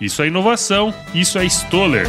Isso 0.00 0.22
é 0.22 0.26
inovação, 0.26 0.92
isso 1.14 1.38
é 1.38 1.44
Stoller. 1.44 2.06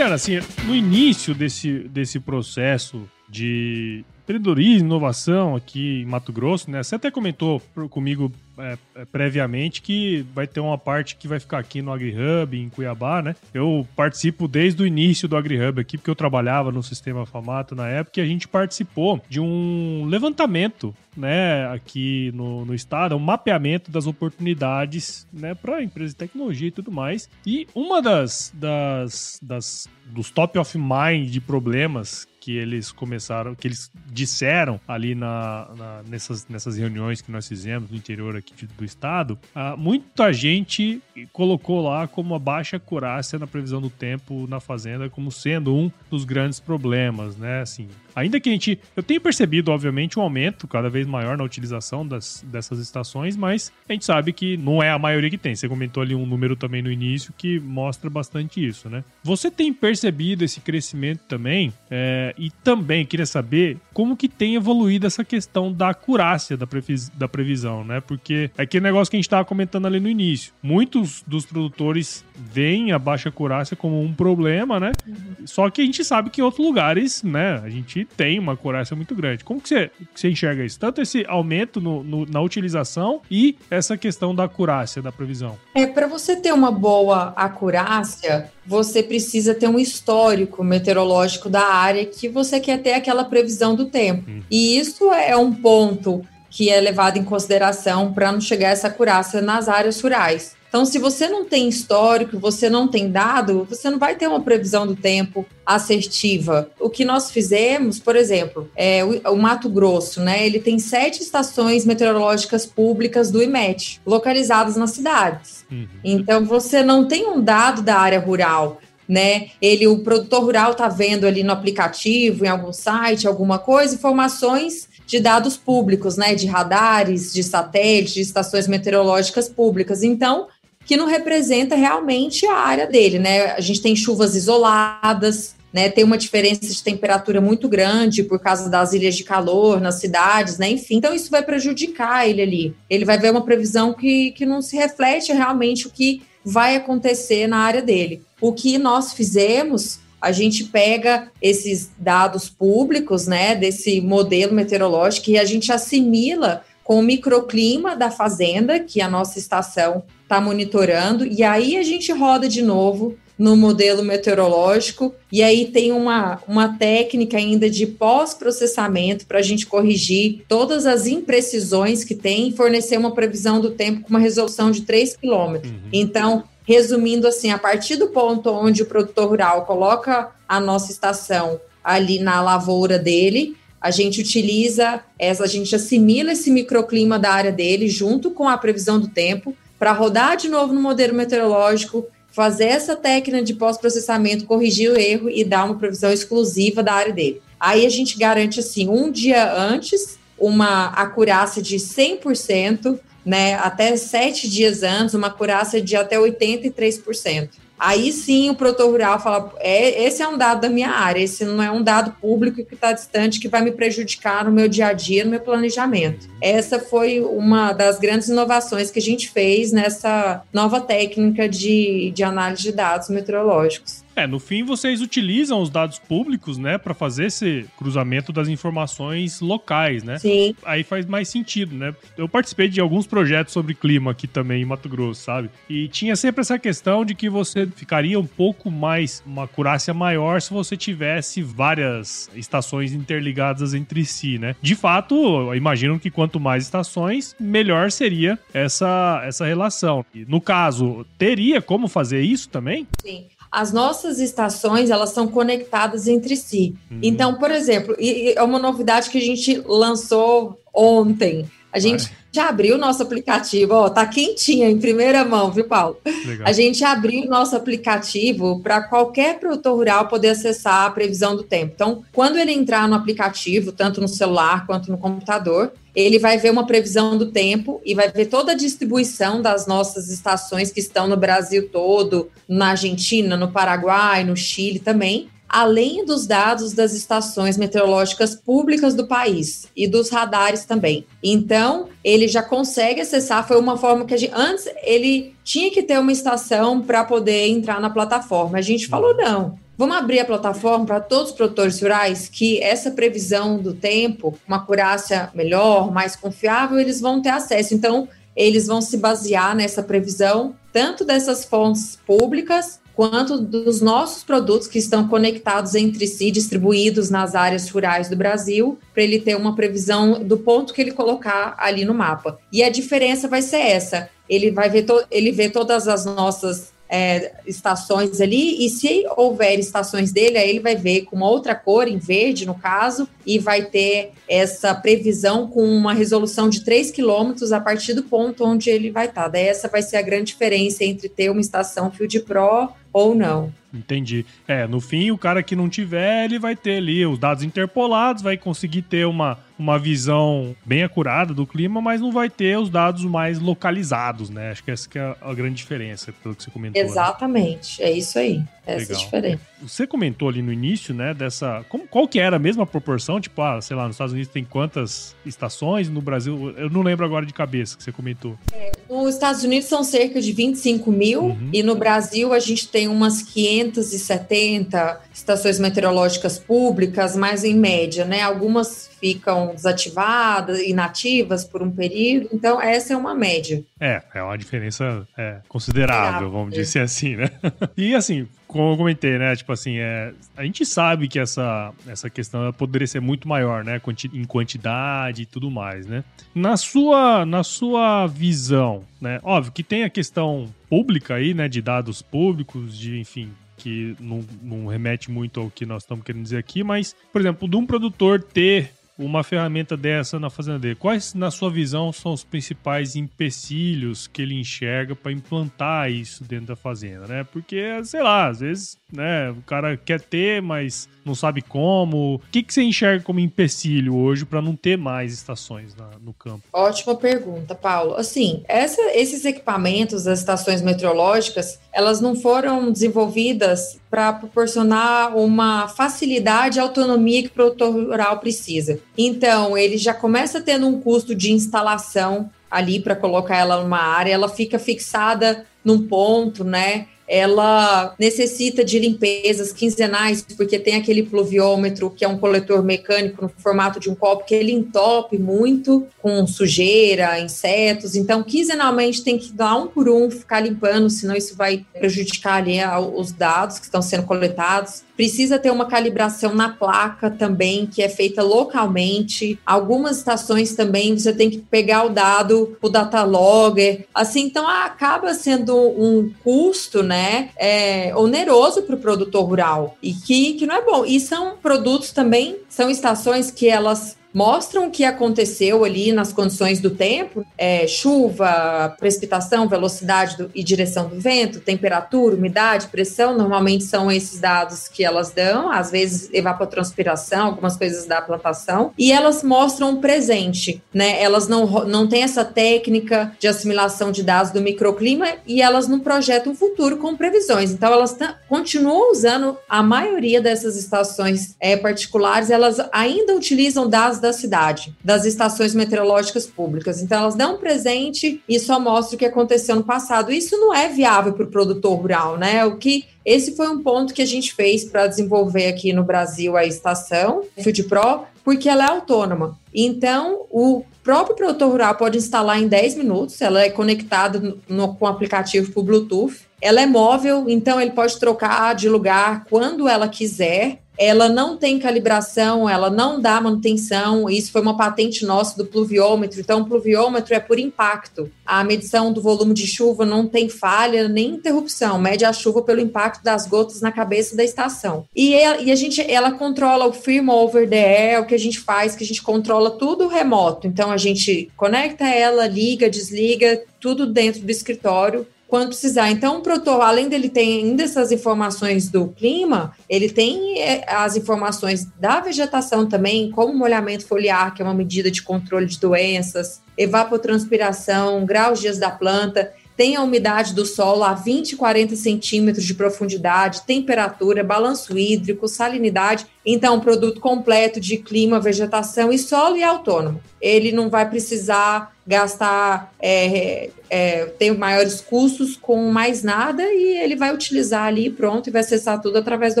Mariana, 0.00 0.14
assim, 0.14 0.38
no 0.64 0.74
início 0.74 1.34
desse, 1.34 1.80
desse 1.80 2.18
processo 2.18 3.06
de 3.28 4.04
empreendedorismo, 4.22 4.86
inovação 4.86 5.54
aqui 5.54 6.00
em 6.00 6.06
Mato 6.06 6.32
Grosso, 6.32 6.70
né? 6.70 6.82
Você 6.82 6.94
até 6.94 7.10
comentou 7.10 7.60
comigo 7.90 8.32
é, 8.58 8.78
é, 8.94 9.04
previamente 9.04 9.82
que 9.82 10.24
vai 10.34 10.46
ter 10.46 10.60
uma 10.60 10.78
parte 10.78 11.16
que 11.16 11.28
vai 11.28 11.40
ficar 11.40 11.58
aqui 11.58 11.80
no 11.82 11.92
AgriHub, 11.92 12.58
em 12.58 12.68
Cuiabá, 12.68 13.22
né? 13.22 13.34
Eu 13.52 13.86
participo 13.96 14.46
desde 14.46 14.82
o 14.82 14.86
início 14.86 15.28
do 15.28 15.36
AgriHub 15.36 15.80
aqui, 15.80 15.96
porque 15.96 16.10
eu 16.10 16.16
trabalhava 16.16 16.70
no 16.70 16.82
sistema 16.82 17.26
Famato 17.26 17.74
na 17.74 17.88
época, 17.88 18.20
e 18.20 18.22
a 18.22 18.26
gente 18.26 18.48
participou 18.48 19.20
de 19.28 19.40
um 19.40 20.06
levantamento, 20.06 20.94
né, 21.16 21.66
aqui 21.72 22.30
no, 22.34 22.64
no 22.64 22.74
estado, 22.74 23.16
um 23.16 23.18
mapeamento 23.18 23.90
das 23.90 24.06
oportunidades, 24.06 25.26
né, 25.32 25.54
para 25.54 25.82
empresas 25.82 26.12
de 26.12 26.16
tecnologia 26.16 26.68
e 26.68 26.70
tudo 26.70 26.92
mais. 26.92 27.28
E 27.44 27.66
uma 27.74 28.00
das, 28.00 28.52
das, 28.54 29.38
das 29.42 29.88
dos 30.10 30.30
top 30.30 30.58
of 30.58 30.76
mind 30.76 31.30
de 31.30 31.40
problemas 31.40 32.26
que 32.40 32.56
eles 32.56 32.90
começaram, 32.90 33.54
que 33.54 33.68
eles 33.68 33.90
disseram 34.06 34.80
ali 34.88 35.14
na, 35.14 35.68
na, 35.76 36.02
nessas, 36.08 36.48
nessas 36.48 36.76
reuniões 36.76 37.20
que 37.20 37.30
nós 37.30 37.46
fizemos 37.46 37.90
no 37.90 37.96
interior 37.96 38.36
aqui 38.36 38.49
do 38.76 38.84
estado, 38.84 39.38
ah, 39.54 39.76
muita 39.76 40.32
gente 40.32 41.02
colocou 41.32 41.82
lá 41.82 42.06
como 42.06 42.34
a 42.34 42.38
baixa 42.38 42.76
acurácia 42.76 43.38
na 43.38 43.46
previsão 43.46 43.80
do 43.80 43.90
tempo 43.90 44.46
na 44.46 44.60
fazenda 44.60 45.08
como 45.08 45.30
sendo 45.30 45.74
um 45.74 45.90
dos 46.10 46.24
grandes 46.24 46.60
problemas, 46.60 47.36
né? 47.36 47.62
Assim, 47.62 47.88
ainda 48.14 48.40
que 48.40 48.48
a 48.48 48.52
gente, 48.52 48.78
eu 48.96 49.02
tenho 49.02 49.20
percebido 49.20 49.70
obviamente 49.70 50.18
um 50.18 50.22
aumento 50.22 50.66
cada 50.66 50.88
vez 50.88 51.06
maior 51.06 51.36
na 51.36 51.44
utilização 51.44 52.06
das, 52.06 52.44
dessas 52.46 52.78
estações, 52.78 53.36
mas 53.36 53.72
a 53.88 53.92
gente 53.92 54.04
sabe 54.04 54.32
que 54.32 54.56
não 54.56 54.82
é 54.82 54.90
a 54.90 54.98
maioria 54.98 55.30
que 55.30 55.38
tem. 55.38 55.54
Você 55.54 55.68
comentou 55.68 56.02
ali 56.02 56.14
um 56.14 56.26
número 56.26 56.56
também 56.56 56.82
no 56.82 56.90
início 56.90 57.32
que 57.36 57.58
mostra 57.60 58.08
bastante 58.10 58.64
isso, 58.64 58.88
né? 58.88 59.04
Você 59.22 59.50
tem 59.50 59.72
percebido 59.72 60.44
esse 60.44 60.60
crescimento 60.60 61.20
também 61.28 61.72
é, 61.90 62.34
e 62.38 62.50
também 62.50 63.04
queria 63.04 63.26
saber 63.26 63.78
como 63.92 64.16
que 64.16 64.28
tem 64.28 64.54
evoluído 64.54 65.06
essa 65.06 65.24
questão 65.24 65.72
da 65.72 65.90
acurácia 65.90 66.56
da, 66.56 66.66
da 67.14 67.28
previsão, 67.28 67.84
né? 67.84 68.00
Porque 68.00 68.50
é 68.56 68.62
aquele 68.62 68.84
negócio 68.84 69.10
que 69.10 69.16
a 69.16 69.18
gente 69.18 69.26
estava 69.26 69.44
comentando 69.44 69.86
ali 69.86 70.00
no 70.00 70.08
início. 70.08 70.52
Muitos 70.62 71.22
dos 71.26 71.44
produtores 71.46 72.24
veem 72.34 72.92
a 72.92 72.98
baixa 72.98 73.28
acurácia 73.28 73.76
como 73.76 74.02
um 74.02 74.12
problema, 74.12 74.80
né? 74.80 74.92
Uhum. 75.06 75.46
Só 75.46 75.68
que 75.70 75.82
a 75.82 75.84
gente 75.84 76.04
sabe 76.04 76.30
que 76.30 76.40
em 76.40 76.44
outros 76.44 76.64
lugares, 76.64 77.22
né, 77.22 77.60
a 77.62 77.68
gente 77.68 77.99
tem 78.04 78.38
uma 78.38 78.52
acurácia 78.52 78.94
muito 78.96 79.14
grande. 79.14 79.44
Como 79.44 79.60
que 79.60 79.68
você, 79.68 79.90
que 80.14 80.20
você 80.20 80.30
enxerga 80.30 80.64
isso? 80.64 80.78
Tanto 80.78 81.00
esse 81.00 81.24
aumento 81.26 81.80
no, 81.80 82.02
no, 82.02 82.26
na 82.26 82.40
utilização 82.40 83.20
e 83.30 83.56
essa 83.70 83.96
questão 83.96 84.34
da 84.34 84.44
acurácia 84.44 85.02
da 85.02 85.12
previsão. 85.12 85.58
É, 85.74 85.86
para 85.86 86.06
você 86.06 86.36
ter 86.36 86.52
uma 86.52 86.70
boa 86.70 87.32
acurácia, 87.36 88.50
você 88.66 89.02
precisa 89.02 89.54
ter 89.54 89.68
um 89.68 89.78
histórico 89.78 90.62
meteorológico 90.62 91.48
da 91.48 91.64
área 91.64 92.04
que 92.04 92.28
você 92.28 92.60
quer 92.60 92.82
ter 92.82 92.92
aquela 92.92 93.24
previsão 93.24 93.74
do 93.74 93.86
tempo. 93.86 94.30
Hum. 94.30 94.42
E 94.50 94.78
isso 94.78 95.12
é 95.12 95.36
um 95.36 95.52
ponto 95.52 96.22
que 96.50 96.68
é 96.68 96.80
levado 96.80 97.16
em 97.16 97.24
consideração 97.24 98.12
para 98.12 98.32
não 98.32 98.40
chegar 98.40 98.68
a 98.68 98.72
essa 98.72 98.88
acurácia 98.88 99.40
nas 99.40 99.68
áreas 99.68 100.00
rurais. 100.00 100.56
Então, 100.70 100.84
se 100.84 101.00
você 101.00 101.28
não 101.28 101.44
tem 101.44 101.68
histórico, 101.68 102.38
você 102.38 102.70
não 102.70 102.86
tem 102.86 103.10
dado, 103.10 103.66
você 103.68 103.90
não 103.90 103.98
vai 103.98 104.14
ter 104.14 104.28
uma 104.28 104.40
previsão 104.40 104.86
do 104.86 104.94
tempo 104.94 105.44
assertiva. 105.66 106.70
O 106.78 106.88
que 106.88 107.04
nós 107.04 107.28
fizemos, 107.28 107.98
por 107.98 108.14
exemplo, 108.14 108.70
é 108.76 109.04
o, 109.04 109.32
o 109.32 109.36
Mato 109.36 109.68
Grosso, 109.68 110.20
né? 110.20 110.46
Ele 110.46 110.60
tem 110.60 110.78
sete 110.78 111.22
estações 111.22 111.84
meteorológicas 111.84 112.64
públicas 112.64 113.32
do 113.32 113.42
IMET, 113.42 114.00
localizadas 114.06 114.76
nas 114.76 114.92
cidades. 114.92 115.66
Uhum. 115.68 115.88
Então, 116.04 116.44
você 116.44 116.84
não 116.84 117.06
tem 117.08 117.26
um 117.26 117.42
dado 117.42 117.82
da 117.82 117.96
área 117.96 118.20
rural 118.20 118.80
né? 119.10 119.48
Ele, 119.60 119.88
o 119.88 120.04
produtor 120.04 120.44
rural 120.44 120.70
está 120.70 120.88
vendo 120.88 121.26
ali 121.26 121.42
no 121.42 121.50
aplicativo, 121.50 122.44
em 122.44 122.48
algum 122.48 122.72
site, 122.72 123.26
alguma 123.26 123.58
coisa, 123.58 123.96
informações 123.96 124.88
de 125.04 125.18
dados 125.18 125.56
públicos, 125.56 126.16
né? 126.16 126.36
De 126.36 126.46
radares, 126.46 127.32
de 127.32 127.42
satélites, 127.42 128.14
de 128.14 128.20
estações 128.20 128.68
meteorológicas 128.68 129.48
públicas. 129.48 130.04
Então, 130.04 130.46
que 130.90 130.96
não 130.96 131.06
representa 131.06 131.76
realmente 131.76 132.44
a 132.46 132.54
área 132.54 132.84
dele, 132.84 133.20
né? 133.20 133.52
A 133.52 133.60
gente 133.60 133.80
tem 133.80 133.94
chuvas 133.94 134.34
isoladas, 134.34 135.54
né? 135.72 135.88
Tem 135.88 136.02
uma 136.02 136.18
diferença 136.18 136.66
de 136.66 136.82
temperatura 136.82 137.40
muito 137.40 137.68
grande 137.68 138.24
por 138.24 138.40
causa 138.40 138.68
das 138.68 138.92
ilhas 138.92 139.14
de 139.14 139.22
calor 139.22 139.80
nas 139.80 140.00
cidades, 140.00 140.58
né? 140.58 140.68
Enfim, 140.68 140.96
então 140.96 141.14
isso 141.14 141.30
vai 141.30 141.44
prejudicar 141.44 142.28
ele 142.28 142.42
ali. 142.42 142.74
Ele 142.90 143.04
vai 143.04 143.16
ver 143.16 143.30
uma 143.30 143.44
previsão 143.44 143.94
que, 143.94 144.32
que 144.32 144.44
não 144.44 144.60
se 144.60 144.74
reflete 144.74 145.32
realmente 145.32 145.86
o 145.86 145.90
que 145.90 146.22
vai 146.44 146.74
acontecer 146.74 147.46
na 147.46 147.58
área 147.58 147.82
dele. 147.82 148.24
O 148.40 148.52
que 148.52 148.76
nós 148.76 149.12
fizemos 149.12 150.00
a 150.20 150.32
gente 150.32 150.64
pega 150.64 151.30
esses 151.40 151.92
dados 151.96 152.50
públicos, 152.50 153.28
né, 153.28 153.54
desse 153.54 154.00
modelo 154.00 154.52
meteorológico 154.52 155.30
e 155.30 155.38
a 155.38 155.44
gente 155.44 155.70
assimila 155.70 156.64
com 156.82 156.98
o 156.98 157.02
microclima 157.02 157.94
da 157.94 158.10
fazenda, 158.10 158.80
que 158.80 159.00
a 159.00 159.08
nossa 159.08 159.38
estação 159.38 160.02
está 160.30 160.40
monitorando, 160.40 161.26
e 161.26 161.42
aí 161.42 161.76
a 161.76 161.82
gente 161.82 162.12
roda 162.12 162.48
de 162.48 162.62
novo 162.62 163.16
no 163.36 163.56
modelo 163.56 164.04
meteorológico, 164.04 165.12
e 165.32 165.42
aí 165.42 165.66
tem 165.66 165.90
uma, 165.90 166.40
uma 166.46 166.78
técnica 166.78 167.36
ainda 167.36 167.68
de 167.68 167.84
pós-processamento 167.84 169.26
para 169.26 169.40
a 169.40 169.42
gente 169.42 169.66
corrigir 169.66 170.44
todas 170.46 170.86
as 170.86 171.08
imprecisões 171.08 172.04
que 172.04 172.14
tem 172.14 172.48
e 172.48 172.52
fornecer 172.52 172.96
uma 172.96 173.12
previsão 173.12 173.60
do 173.60 173.70
tempo 173.70 174.02
com 174.02 174.10
uma 174.10 174.20
resolução 174.20 174.70
de 174.70 174.82
3 174.82 175.16
quilômetros. 175.16 175.72
Uhum. 175.72 175.88
Então, 175.92 176.44
resumindo 176.62 177.26
assim, 177.26 177.50
a 177.50 177.58
partir 177.58 177.96
do 177.96 178.08
ponto 178.08 178.50
onde 178.50 178.82
o 178.82 178.86
produtor 178.86 179.30
rural 179.30 179.64
coloca 179.64 180.30
a 180.46 180.60
nossa 180.60 180.92
estação 180.92 181.60
ali 181.82 182.20
na 182.20 182.40
lavoura 182.40 182.98
dele. 182.98 183.56
A 183.80 183.90
gente 183.90 184.20
utiliza, 184.20 185.00
essa, 185.18 185.42
a 185.42 185.48
gente 185.48 185.74
assimila 185.74 186.32
esse 186.32 186.50
microclima 186.50 187.18
da 187.18 187.32
área 187.32 187.50
dele 187.50 187.88
junto 187.88 188.30
com 188.30 188.46
a 188.46 188.58
previsão 188.58 189.00
do 189.00 189.08
tempo 189.08 189.56
para 189.80 189.92
rodar 189.92 190.36
de 190.36 190.46
novo 190.46 190.74
no 190.74 190.80
modelo 190.80 191.14
meteorológico, 191.14 192.06
fazer 192.30 192.66
essa 192.66 192.94
técnica 192.94 193.42
de 193.42 193.54
pós-processamento, 193.54 194.44
corrigir 194.44 194.90
o 194.92 194.96
erro 194.96 195.30
e 195.30 195.42
dar 195.42 195.64
uma 195.64 195.78
previsão 195.78 196.12
exclusiva 196.12 196.82
da 196.82 196.92
área 196.92 197.14
dele. 197.14 197.40
Aí 197.58 197.86
a 197.86 197.88
gente 197.88 198.18
garante 198.18 198.60
assim, 198.60 198.90
um 198.90 199.10
dia 199.10 199.50
antes, 199.50 200.18
uma 200.38 200.88
acurácia 200.88 201.62
de 201.62 201.76
100%, 201.76 203.00
né, 203.24 203.54
até 203.54 203.96
sete 203.96 204.50
dias 204.50 204.82
antes, 204.82 205.14
uma 205.14 205.28
acurácia 205.28 205.80
de 205.80 205.96
até 205.96 206.18
83%. 206.18 207.48
Aí 207.80 208.12
sim 208.12 208.50
o 208.50 208.54
produtor 208.54 208.90
rural 208.90 209.18
fala: 209.18 209.50
é, 209.58 210.04
esse 210.04 210.22
é 210.22 210.28
um 210.28 210.36
dado 210.36 210.60
da 210.60 210.68
minha 210.68 210.90
área, 210.90 211.22
esse 211.22 211.46
não 211.46 211.62
é 211.62 211.70
um 211.70 211.82
dado 211.82 212.12
público 212.20 212.62
que 212.62 212.74
está 212.74 212.92
distante, 212.92 213.40
que 213.40 213.48
vai 213.48 213.62
me 213.62 213.72
prejudicar 213.72 214.44
no 214.44 214.52
meu 214.52 214.68
dia 214.68 214.88
a 214.88 214.92
dia, 214.92 215.24
no 215.24 215.30
meu 215.30 215.40
planejamento. 215.40 216.28
Essa 216.42 216.78
foi 216.78 217.20
uma 217.20 217.72
das 217.72 217.98
grandes 217.98 218.28
inovações 218.28 218.90
que 218.90 218.98
a 218.98 219.02
gente 219.02 219.30
fez 219.30 219.72
nessa 219.72 220.42
nova 220.52 220.80
técnica 220.80 221.48
de, 221.48 222.12
de 222.14 222.22
análise 222.22 222.62
de 222.62 222.72
dados 222.72 223.08
meteorológicos. 223.08 224.04
É, 224.20 224.26
no 224.26 224.38
fim 224.38 224.62
vocês 224.62 225.00
utilizam 225.00 225.62
os 225.62 225.70
dados 225.70 225.98
públicos, 225.98 226.58
né, 226.58 226.76
para 226.76 226.92
fazer 226.92 227.26
esse 227.26 227.64
cruzamento 227.78 228.34
das 228.34 228.48
informações 228.48 229.40
locais, 229.40 230.02
né? 230.02 230.18
Sim. 230.18 230.54
Aí 230.62 230.82
faz 230.82 231.06
mais 231.06 231.26
sentido, 231.28 231.74
né? 231.74 231.94
Eu 232.18 232.28
participei 232.28 232.68
de 232.68 232.82
alguns 232.82 233.06
projetos 233.06 233.54
sobre 233.54 233.72
clima 233.72 234.10
aqui 234.10 234.26
também 234.26 234.60
em 234.60 234.64
Mato 234.66 234.90
Grosso, 234.90 235.22
sabe? 235.22 235.48
E 235.70 235.88
tinha 235.88 236.14
sempre 236.16 236.42
essa 236.42 236.58
questão 236.58 237.02
de 237.02 237.14
que 237.14 237.30
você 237.30 237.66
ficaria 237.66 238.20
um 238.20 238.26
pouco 238.26 238.70
mais, 238.70 239.22
uma 239.24 239.44
acurácia 239.44 239.94
maior 239.94 240.42
se 240.42 240.52
você 240.52 240.76
tivesse 240.76 241.40
várias 241.40 242.28
estações 242.34 242.92
interligadas 242.92 243.72
entre 243.72 244.04
si, 244.04 244.38
né? 244.38 244.54
De 244.60 244.74
fato, 244.74 245.54
imaginam 245.54 245.98
que 245.98 246.10
quanto 246.10 246.38
mais 246.38 246.64
estações, 246.64 247.34
melhor 247.40 247.90
seria 247.90 248.38
essa, 248.52 249.22
essa 249.24 249.46
relação. 249.46 250.04
E 250.14 250.26
no 250.26 250.42
caso, 250.42 251.06
teria 251.16 251.62
como 251.62 251.88
fazer 251.88 252.20
isso 252.20 252.50
também? 252.50 252.86
Sim 253.02 253.24
as 253.50 253.72
nossas 253.72 254.20
estações 254.20 254.90
elas 254.90 255.10
são 255.10 255.26
conectadas 255.26 256.06
entre 256.06 256.36
si. 256.36 256.74
Uhum. 256.90 257.00
Então, 257.02 257.34
por 257.34 257.50
exemplo, 257.50 257.96
e, 257.98 258.32
é 258.36 258.42
uma 258.42 258.58
novidade 258.58 259.10
que 259.10 259.18
a 259.18 259.22
gente 259.22 259.60
lançou 259.66 260.60
ontem. 260.72 261.50
A 261.72 261.78
gente 261.78 262.04
Vai. 262.04 262.16
já 262.32 262.48
abriu 262.48 262.76
o 262.76 262.78
nosso 262.78 263.02
aplicativo, 263.02 263.74
ó, 263.74 263.88
tá 263.88 264.04
quentinha 264.06 264.68
em 264.68 264.78
primeira 264.78 265.24
mão, 265.24 265.50
viu, 265.50 265.64
Paulo? 265.64 265.98
Legal. 266.04 266.46
A 266.46 266.52
gente 266.52 266.84
abriu 266.84 267.22
o 267.22 267.28
nosso 267.28 267.54
aplicativo 267.56 268.60
para 268.60 268.82
qualquer 268.82 269.38
produtor 269.38 269.76
rural 269.76 270.08
poder 270.08 270.30
acessar 270.30 270.86
a 270.86 270.90
previsão 270.90 271.36
do 271.36 271.42
tempo. 271.42 271.72
Então, 271.74 272.04
quando 272.12 272.38
ele 272.38 272.52
entrar 272.52 272.88
no 272.88 272.94
aplicativo, 272.94 273.72
tanto 273.72 274.00
no 274.00 274.08
celular 274.08 274.66
quanto 274.66 274.90
no 274.90 274.98
computador, 274.98 275.72
ele 275.94 276.18
vai 276.18 276.38
ver 276.38 276.50
uma 276.50 276.66
previsão 276.66 277.16
do 277.16 277.26
tempo 277.32 277.80
e 277.84 277.94
vai 277.94 278.10
ver 278.10 278.26
toda 278.26 278.52
a 278.52 278.56
distribuição 278.56 279.42
das 279.42 279.66
nossas 279.66 280.08
estações 280.08 280.70
que 280.70 280.80
estão 280.80 281.08
no 281.08 281.16
Brasil 281.16 281.68
todo, 281.68 282.30
na 282.48 282.70
Argentina, 282.70 283.36
no 283.36 283.50
Paraguai, 283.50 284.24
no 284.24 284.36
Chile 284.36 284.78
também, 284.78 285.28
além 285.50 286.04
dos 286.04 286.26
dados 286.26 286.72
das 286.72 286.94
estações 286.94 287.56
meteorológicas 287.56 288.36
públicas 288.36 288.94
do 288.94 289.08
país 289.08 289.66
e 289.76 289.88
dos 289.88 290.08
radares 290.08 290.64
também. 290.64 291.04
Então, 291.22 291.88
ele 292.04 292.28
já 292.28 292.40
consegue 292.40 293.00
acessar, 293.00 293.46
foi 293.46 293.58
uma 293.58 293.76
forma 293.76 294.04
que 294.04 294.14
a 294.14 294.16
gente 294.16 294.32
antes 294.32 294.68
ele 294.84 295.34
tinha 295.42 295.70
que 295.72 295.82
ter 295.82 295.98
uma 295.98 296.12
estação 296.12 296.80
para 296.80 297.04
poder 297.04 297.48
entrar 297.48 297.80
na 297.80 297.90
plataforma. 297.90 298.58
A 298.58 298.62
gente 298.62 298.86
falou 298.86 299.14
não. 299.16 299.58
Vamos 299.76 299.96
abrir 299.96 300.20
a 300.20 300.24
plataforma 300.26 300.84
para 300.84 301.00
todos 301.00 301.30
os 301.30 301.36
produtores 301.36 301.80
rurais 301.80 302.28
que 302.28 302.62
essa 302.62 302.90
previsão 302.90 303.58
do 303.58 303.72
tempo, 303.72 304.38
uma 304.46 304.58
acurácia 304.58 305.30
melhor, 305.34 305.90
mais 305.90 306.14
confiável, 306.14 306.78
eles 306.78 307.00
vão 307.00 307.20
ter 307.20 307.30
acesso. 307.30 307.74
Então, 307.74 308.06
eles 308.36 308.66
vão 308.66 308.80
se 308.80 308.96
basear 308.98 309.56
nessa 309.56 309.82
previsão, 309.82 310.54
tanto 310.72 311.04
dessas 311.04 311.44
fontes 311.44 311.98
públicas, 312.06 312.78
quanto 313.00 313.38
dos 313.40 313.80
nossos 313.80 314.22
produtos 314.22 314.68
que 314.68 314.78
estão 314.78 315.08
conectados 315.08 315.74
entre 315.74 316.06
si, 316.06 316.30
distribuídos 316.30 317.08
nas 317.08 317.34
áreas 317.34 317.66
rurais 317.70 318.10
do 318.10 318.16
Brasil, 318.16 318.78
para 318.92 319.02
ele 319.02 319.18
ter 319.18 319.34
uma 319.34 319.56
previsão 319.56 320.22
do 320.22 320.36
ponto 320.36 320.74
que 320.74 320.82
ele 320.82 320.90
colocar 320.90 321.54
ali 321.56 321.86
no 321.86 321.94
mapa. 321.94 322.38
E 322.52 322.62
a 322.62 322.68
diferença 322.68 323.26
vai 323.26 323.40
ser 323.40 323.56
essa: 323.56 324.10
ele 324.28 324.50
vai 324.50 324.68
ver, 324.68 324.84
ele 325.10 325.32
vê 325.32 325.48
todas 325.48 325.88
as 325.88 326.04
nossas 326.04 326.74
é, 326.90 327.32
estações 327.46 328.20
ali, 328.20 328.66
e 328.66 328.68
se 328.68 329.06
houver 329.16 329.58
estações 329.58 330.12
dele, 330.12 330.36
aí 330.36 330.50
ele 330.50 330.60
vai 330.60 330.76
ver 330.76 331.06
com 331.06 331.20
outra 331.20 331.54
cor, 331.54 331.88
em 331.88 331.96
verde 331.96 332.44
no 332.44 332.54
caso, 332.54 333.08
e 333.30 333.38
vai 333.38 333.64
ter 333.64 334.10
essa 334.28 334.74
previsão 334.74 335.46
com 335.46 335.62
uma 335.62 335.92
resolução 335.94 336.48
de 336.48 336.64
3 336.64 336.90
quilômetros 336.90 337.52
a 337.52 337.60
partir 337.60 337.94
do 337.94 338.02
ponto 338.02 338.44
onde 338.44 338.68
ele 338.68 338.90
vai 338.90 339.06
estar. 339.06 339.28
Daí 339.28 339.46
essa 339.46 339.68
vai 339.68 339.82
ser 339.82 339.98
a 339.98 340.02
grande 340.02 340.24
diferença 340.32 340.84
entre 340.84 341.08
ter 341.08 341.30
uma 341.30 341.40
estação 341.40 341.92
Field 341.92 342.20
Pro 342.20 342.70
ou 342.92 343.14
não. 343.14 343.52
Entendi. 343.72 344.26
É, 344.48 344.66
no 344.66 344.80
fim, 344.80 345.12
o 345.12 345.18
cara 345.18 345.44
que 345.44 345.54
não 345.54 345.68
tiver, 345.68 346.24
ele 346.24 346.40
vai 346.40 346.56
ter 346.56 346.78
ali 346.78 347.06
os 347.06 347.18
dados 347.18 347.44
interpolados, 347.44 348.20
vai 348.20 348.36
conseguir 348.36 348.82
ter 348.82 349.06
uma, 349.06 349.38
uma 349.56 349.78
visão 349.78 350.56
bem 350.64 350.82
acurada 350.82 351.32
do 351.32 351.46
clima, 351.46 351.80
mas 351.80 352.00
não 352.00 352.10
vai 352.10 352.28
ter 352.28 352.58
os 352.58 352.68
dados 352.68 353.04
mais 353.04 353.38
localizados, 353.38 354.28
né? 354.28 354.50
Acho 354.50 354.64
que 354.64 354.72
essa 354.72 354.88
que 354.88 354.98
é 354.98 355.14
a 355.20 355.32
grande 355.32 355.54
diferença, 355.54 356.12
pelo 356.20 356.34
que 356.34 356.42
você 356.42 356.50
comentou. 356.50 356.82
Né? 356.82 356.88
Exatamente, 356.88 357.80
né? 357.80 357.88
é 357.88 357.92
isso 357.92 358.18
aí. 358.18 358.42
Essa 358.74 358.92
Legal. 358.92 359.04
diferença. 359.04 359.40
Você 359.62 359.86
comentou 359.86 360.28
ali 360.28 360.42
no 360.42 360.52
início, 360.52 360.94
né, 360.94 361.12
dessa... 361.12 361.64
Como, 361.68 361.86
qual 361.86 362.08
que 362.08 362.18
era 362.18 362.36
a 362.36 362.38
mesma 362.38 362.66
proporção? 362.66 363.20
Tipo, 363.20 363.42
ah, 363.42 363.60
sei 363.60 363.76
lá, 363.76 363.86
nos 363.86 363.94
Estados 363.94 364.12
Unidos 364.12 364.32
tem 364.32 364.44
quantas 364.44 365.14
estações? 365.24 365.88
No 365.88 366.00
Brasil, 366.00 366.54
eu 366.56 366.70
não 366.70 366.82
lembro 366.82 367.04
agora 367.04 367.26
de 367.26 367.32
cabeça 367.32 367.76
que 367.76 367.82
você 367.82 367.92
comentou. 367.92 368.38
É, 368.52 368.72
nos 368.88 369.14
Estados 369.14 369.44
Unidos 369.44 369.68
são 369.68 369.84
cerca 369.84 370.20
de 370.20 370.32
25 370.32 370.90
mil 370.90 371.22
uhum. 371.22 371.50
e 371.52 371.62
no 371.62 371.74
Brasil 371.74 372.32
a 372.32 372.38
gente 372.38 372.68
tem 372.68 372.88
umas 372.88 373.22
570 373.22 375.00
estações 375.12 375.58
meteorológicas 375.58 376.38
públicas, 376.38 377.16
mas 377.16 377.44
em 377.44 377.54
média, 377.54 378.04
né? 378.04 378.22
Algumas 378.22 378.90
ficam 379.00 379.54
desativadas, 379.54 380.60
inativas 380.60 381.44
por 381.44 381.62
um 381.62 381.70
período. 381.70 382.28
Então, 382.32 382.60
essa 382.60 382.92
é 382.92 382.96
uma 382.96 383.14
média. 383.14 383.62
É, 383.80 384.02
é 384.14 384.22
uma 384.22 384.36
diferença 384.36 385.06
é, 385.16 385.38
considerável, 385.48 386.30
vamos 386.30 386.54
dizer 386.54 386.80
assim, 386.80 387.16
né? 387.16 387.30
e 387.76 387.94
assim, 387.94 388.28
como 388.50 388.72
eu 388.72 388.76
comentei, 388.76 389.16
né? 389.16 389.34
Tipo 389.36 389.52
assim, 389.52 389.78
é, 389.78 390.12
a 390.36 390.44
gente 390.44 390.66
sabe 390.66 391.06
que 391.06 391.18
essa, 391.18 391.72
essa 391.86 392.10
questão 392.10 392.52
poderia 392.52 392.86
ser 392.86 393.00
muito 393.00 393.28
maior, 393.28 393.62
né? 393.64 393.80
Em 394.12 394.24
quantidade 394.24 395.22
e 395.22 395.26
tudo 395.26 395.50
mais, 395.50 395.86
né? 395.86 396.02
Na 396.34 396.56
sua, 396.56 397.24
na 397.24 397.44
sua 397.44 398.08
visão, 398.08 398.84
né? 399.00 399.20
Óbvio 399.22 399.52
que 399.52 399.62
tem 399.62 399.84
a 399.84 399.90
questão 399.90 400.52
pública 400.68 401.14
aí, 401.14 401.32
né? 401.32 401.48
De 401.48 401.62
dados 401.62 402.02
públicos, 402.02 402.76
de, 402.76 402.98
enfim, 402.98 403.30
que 403.56 403.94
não, 404.00 404.24
não 404.42 404.66
remete 404.66 405.10
muito 405.10 405.40
ao 405.40 405.50
que 405.50 405.64
nós 405.64 405.84
estamos 405.84 406.04
querendo 406.04 406.24
dizer 406.24 406.38
aqui, 406.38 406.64
mas, 406.64 406.96
por 407.12 407.20
exemplo, 407.20 407.48
de 407.48 407.56
um 407.56 407.64
produtor 407.64 408.20
ter 408.20 408.72
uma 409.00 409.24
ferramenta 409.24 409.76
dessa 409.76 410.18
na 410.20 410.28
fazenda 410.28 410.58
dele, 410.58 410.74
quais, 410.74 411.14
na 411.14 411.30
sua 411.30 411.50
visão, 411.50 411.92
são 411.92 412.12
os 412.12 412.22
principais 412.22 412.94
empecilhos 412.96 414.06
que 414.06 414.20
ele 414.22 414.38
enxerga 414.38 414.94
para 414.94 415.10
implantar 415.10 415.90
isso 415.90 416.22
dentro 416.22 416.46
da 416.46 416.56
fazenda, 416.56 417.06
né? 417.06 417.26
Porque, 417.32 417.82
sei 417.84 418.02
lá, 418.02 418.28
às 418.28 418.40
vezes, 418.40 418.76
né, 418.92 419.30
o 419.30 419.42
cara 419.42 419.76
quer 419.76 420.00
ter, 420.00 420.42
mas 420.42 420.88
não 421.04 421.14
sabe 421.14 421.40
como. 421.40 422.16
O 422.16 422.20
que, 422.30 422.42
que 422.42 422.52
você 422.52 422.62
enxerga 422.62 423.02
como 423.02 423.20
empecilho 423.20 423.96
hoje 423.96 424.24
para 424.24 424.42
não 424.42 424.54
ter 424.54 424.76
mais 424.76 425.12
estações 425.12 425.74
na, 425.74 425.90
no 426.02 426.12
campo? 426.12 426.42
Ótima 426.52 426.94
pergunta, 426.94 427.54
Paulo. 427.54 427.94
Assim, 427.94 428.42
essa, 428.46 428.82
esses 428.94 429.24
equipamentos 429.24 430.04
das 430.04 430.18
estações 430.18 430.60
meteorológicas, 430.60 431.58
elas 431.72 432.00
não 432.00 432.14
foram 432.14 432.70
desenvolvidas 432.70 433.80
para 433.90 434.12
proporcionar 434.12 435.16
uma 435.16 435.68
facilidade 435.68 436.58
e 436.58 436.60
autonomia 436.60 437.22
que 437.22 437.28
o 437.28 437.32
produtor 437.32 437.72
rural 437.72 438.18
precisa. 438.18 438.78
Então, 438.96 439.56
ele 439.56 439.78
já 439.78 439.94
começa 439.94 440.40
tendo 440.40 440.66
um 440.66 440.80
custo 440.80 441.14
de 441.14 441.32
instalação 441.32 442.30
ali 442.50 442.80
para 442.80 442.96
colocar 442.96 443.36
ela 443.36 443.62
numa 443.62 443.78
área, 443.78 444.12
ela 444.12 444.28
fica 444.28 444.58
fixada 444.58 445.46
num 445.64 445.86
ponto, 445.86 446.42
né? 446.42 446.88
Ela 447.10 447.92
necessita 447.98 448.64
de 448.64 448.78
limpezas 448.78 449.52
quinzenais, 449.52 450.24
porque 450.36 450.60
tem 450.60 450.76
aquele 450.76 451.02
pluviômetro, 451.02 451.90
que 451.90 452.04
é 452.04 452.08
um 452.08 452.16
coletor 452.16 452.62
mecânico 452.62 453.22
no 453.22 453.28
formato 453.28 453.80
de 453.80 453.90
um 453.90 453.96
copo, 453.96 454.24
que 454.24 454.34
ele 454.34 454.52
entope 454.52 455.18
muito 455.18 455.88
com 456.00 456.24
sujeira, 456.24 457.18
insetos. 457.18 457.96
Então, 457.96 458.22
quinzenalmente 458.22 459.02
tem 459.02 459.18
que 459.18 459.32
dar 459.32 459.56
um 459.56 459.66
por 459.66 459.88
um, 459.88 460.08
ficar 460.08 460.38
limpando, 460.38 460.88
senão 460.88 461.16
isso 461.16 461.34
vai 461.36 461.66
prejudicar 461.76 462.34
ali 462.34 462.58
os 462.94 463.10
dados 463.10 463.58
que 463.58 463.64
estão 463.64 463.82
sendo 463.82 464.04
coletados. 464.04 464.84
Precisa 464.96 465.38
ter 465.38 465.50
uma 465.50 465.66
calibração 465.66 466.34
na 466.34 466.50
placa 466.50 467.10
também, 467.10 467.66
que 467.66 467.82
é 467.82 467.88
feita 467.88 468.22
localmente. 468.22 469.38
Algumas 469.44 469.96
estações 469.96 470.54
também 470.54 470.96
você 470.96 471.12
tem 471.12 471.28
que 471.28 471.38
pegar 471.38 471.86
o 471.86 471.88
dado, 471.88 472.56
o 472.62 472.68
data 472.68 473.02
logger. 473.02 473.86
Assim, 473.94 474.26
então 474.26 474.46
acaba 474.46 475.12
sendo 475.14 475.56
um 475.56 476.12
custo, 476.22 476.82
né? 476.82 476.99
Né, 477.00 477.30
é, 477.36 477.96
oneroso 477.96 478.62
para 478.62 478.76
o 478.76 478.78
produtor 478.78 479.24
rural 479.24 479.76
e 479.82 479.94
que, 479.94 480.34
que 480.34 480.46
não 480.46 480.54
é 480.54 480.62
bom. 480.62 480.84
E 480.84 481.00
são 481.00 481.36
produtos 481.42 481.92
também, 481.92 482.36
são 482.48 482.68
estações 482.68 483.30
que 483.30 483.48
elas 483.48 483.96
mostram 484.12 484.66
o 484.66 484.70
que 484.70 484.84
aconteceu 484.84 485.64
ali 485.64 485.92
nas 485.92 486.12
condições 486.12 486.60
do 486.60 486.70
tempo, 486.70 487.24
é, 487.38 487.66
chuva, 487.66 488.74
precipitação, 488.78 489.48
velocidade 489.48 490.16
do, 490.16 490.30
e 490.34 490.42
direção 490.42 490.88
do 490.88 491.00
vento, 491.00 491.40
temperatura, 491.40 492.16
umidade, 492.16 492.68
pressão, 492.68 493.16
normalmente 493.16 493.64
são 493.64 493.90
esses 493.90 494.20
dados 494.20 494.68
que 494.68 494.84
elas 494.84 495.10
dão, 495.10 495.50
às 495.50 495.70
vezes 495.70 496.10
evapotranspiração, 496.12 497.26
algumas 497.26 497.56
coisas 497.56 497.86
da 497.86 498.02
plantação, 498.02 498.72
e 498.76 498.92
elas 498.92 499.22
mostram 499.22 499.74
o 499.74 499.80
presente, 499.80 500.62
né? 500.72 501.00
Elas 501.02 501.28
não, 501.28 501.46
não 501.66 501.86
têm 501.86 502.02
essa 502.02 502.24
técnica 502.24 503.12
de 503.18 503.28
assimilação 503.28 503.92
de 503.92 504.02
dados 504.02 504.32
do 504.32 504.40
microclima 504.40 505.06
e 505.26 505.40
elas 505.40 505.68
não 505.68 505.80
projetam 505.80 506.32
um 506.32 506.36
futuro 506.36 506.76
com 506.78 506.96
previsões. 506.96 507.52
Então, 507.52 507.72
elas 507.72 507.96
continuam 508.28 508.90
usando 508.90 509.36
a 509.48 509.62
maioria 509.62 510.20
dessas 510.20 510.56
estações 510.56 511.36
é, 511.40 511.56
particulares, 511.56 512.30
elas 512.30 512.56
ainda 512.72 513.14
utilizam 513.14 513.68
dados 513.68 513.99
da 514.00 514.12
cidade, 514.12 514.74
das 514.84 515.04
estações 515.04 515.54
meteorológicas 515.54 516.26
públicas. 516.26 516.82
Então, 516.82 517.02
elas 517.02 517.14
dão 517.14 517.34
um 517.34 517.38
presente 517.38 518.22
e 518.28 518.38
só 518.38 518.58
mostram 518.58 518.96
o 518.96 518.98
que 518.98 519.04
aconteceu 519.04 519.56
no 519.56 519.64
passado. 519.64 520.12
Isso 520.12 520.36
não 520.36 520.54
é 520.54 520.68
viável 520.68 521.12
para 521.12 521.24
o 521.24 521.30
produtor 521.30 521.78
rural, 521.78 522.16
né? 522.16 522.44
O 522.44 522.56
que 522.56 522.86
esse 523.04 523.34
foi 523.34 523.48
um 523.48 523.62
ponto 523.62 523.94
que 523.94 524.02
a 524.02 524.06
gente 524.06 524.34
fez 524.34 524.64
para 524.64 524.86
desenvolver 524.86 525.48
aqui 525.48 525.72
no 525.72 525.82
Brasil 525.82 526.36
a 526.36 526.44
estação 526.44 527.22
Field 527.38 527.64
Pro, 527.64 528.04
porque 528.24 528.48
ela 528.48 528.64
é 528.64 528.68
autônoma. 528.68 529.38
Então, 529.54 530.26
o 530.30 530.64
próprio 530.82 531.16
produtor 531.16 531.50
rural 531.50 531.74
pode 531.74 531.98
instalar 531.98 532.40
em 532.40 532.48
10 532.48 532.76
minutos, 532.76 533.20
ela 533.20 533.42
é 533.42 533.50
conectada 533.50 534.36
no, 534.48 534.74
com 534.74 534.84
o 534.84 534.88
aplicativo 534.88 535.52
por 535.52 535.62
Bluetooth. 535.62 536.28
Ela 536.40 536.62
é 536.62 536.66
móvel, 536.66 537.26
então 537.28 537.60
ele 537.60 537.72
pode 537.72 537.98
trocar 537.98 538.54
de 538.54 538.68
lugar 538.68 539.24
quando 539.28 539.68
ela 539.68 539.88
quiser 539.88 540.62
ela 540.80 541.10
não 541.10 541.36
tem 541.36 541.58
calibração, 541.58 542.48
ela 542.48 542.70
não 542.70 542.98
dá 542.98 543.20
manutenção. 543.20 544.08
Isso 544.08 544.32
foi 544.32 544.40
uma 544.40 544.56
patente 544.56 545.04
nossa 545.04 545.36
do 545.36 545.44
pluviômetro. 545.44 546.18
Então, 546.18 546.40
o 546.40 546.46
pluviômetro 546.46 547.14
é 547.14 547.20
por 547.20 547.38
impacto. 547.38 548.10
A 548.24 548.42
medição 548.42 548.90
do 548.90 549.02
volume 549.02 549.34
de 549.34 549.46
chuva 549.46 549.84
não 549.84 550.06
tem 550.06 550.30
falha 550.30 550.88
nem 550.88 551.10
interrupção. 551.10 551.78
Mede 551.78 552.06
a 552.06 552.14
chuva 552.14 552.40
pelo 552.40 552.62
impacto 552.62 553.04
das 553.04 553.26
gotas 553.26 553.60
na 553.60 553.70
cabeça 553.70 554.16
da 554.16 554.24
estação. 554.24 554.86
E, 554.96 555.12
ela, 555.12 555.42
e 555.42 555.52
a 555.52 555.54
gente, 555.54 555.82
ela 555.82 556.12
controla 556.12 556.66
o 556.66 556.72
firm 556.72 557.10
over 557.10 557.46
the 557.46 557.90
air, 557.90 558.00
o 558.00 558.06
que 558.06 558.14
a 558.14 558.18
gente 558.18 558.40
faz, 558.40 558.74
que 558.74 558.82
a 558.82 558.86
gente 558.86 559.02
controla 559.02 559.50
tudo 559.50 559.86
remoto. 559.86 560.46
Então, 560.46 560.70
a 560.70 560.78
gente 560.78 561.30
conecta 561.36 561.84
ela, 561.84 562.26
liga, 562.26 562.70
desliga, 562.70 563.42
tudo 563.60 563.86
dentro 563.86 564.22
do 564.22 564.30
escritório 564.30 565.06
quando 565.30 565.46
precisar. 565.46 565.88
Então, 565.92 566.18
o 566.18 566.22
produtor, 566.22 566.60
além 566.60 566.88
dele 566.88 567.08
ter 567.08 567.20
ainda 567.20 567.62
essas 567.62 567.92
informações 567.92 568.68
do 568.68 568.88
clima, 568.88 569.52
ele 569.68 569.88
tem 569.88 570.40
é, 570.40 570.64
as 570.68 570.96
informações 570.96 571.66
da 571.78 572.00
vegetação 572.00 572.68
também, 572.68 573.12
como 573.12 573.32
molhamento 573.32 573.86
foliar, 573.86 574.34
que 574.34 574.42
é 574.42 574.44
uma 574.44 574.52
medida 574.52 574.90
de 574.90 575.00
controle 575.00 575.46
de 575.46 575.60
doenças, 575.60 576.42
evapotranspiração, 576.58 578.04
graus 578.04 578.40
dias 578.40 578.58
da 578.58 578.70
planta, 578.70 579.32
tem 579.60 579.76
a 579.76 579.82
umidade 579.82 580.34
do 580.34 580.46
solo 580.46 580.82
a 580.82 580.94
20, 580.94 581.36
40 581.36 581.76
centímetros 581.76 582.46
de 582.46 582.54
profundidade, 582.54 583.42
temperatura, 583.42 584.24
balanço 584.24 584.78
hídrico, 584.78 585.28
salinidade. 585.28 586.06
Então, 586.24 586.56
um 586.56 586.60
produto 586.60 586.98
completo 586.98 587.60
de 587.60 587.76
clima, 587.76 588.18
vegetação 588.18 588.90
e 588.90 588.98
solo 588.98 589.36
e 589.36 589.44
autônomo. 589.44 590.00
Ele 590.18 590.50
não 590.50 590.70
vai 590.70 590.88
precisar 590.88 591.76
gastar, 591.86 592.72
é, 592.80 593.50
é, 593.68 594.06
ter 594.06 594.34
maiores 594.34 594.80
custos 594.80 595.36
com 595.36 595.70
mais 595.70 596.02
nada 596.02 596.42
e 596.42 596.82
ele 596.82 596.96
vai 596.96 597.12
utilizar 597.12 597.64
ali 597.66 597.90
pronto 597.90 598.28
e 598.28 598.32
vai 598.32 598.40
acessar 598.40 598.80
tudo 598.80 598.96
através 598.96 599.34
do 599.34 599.40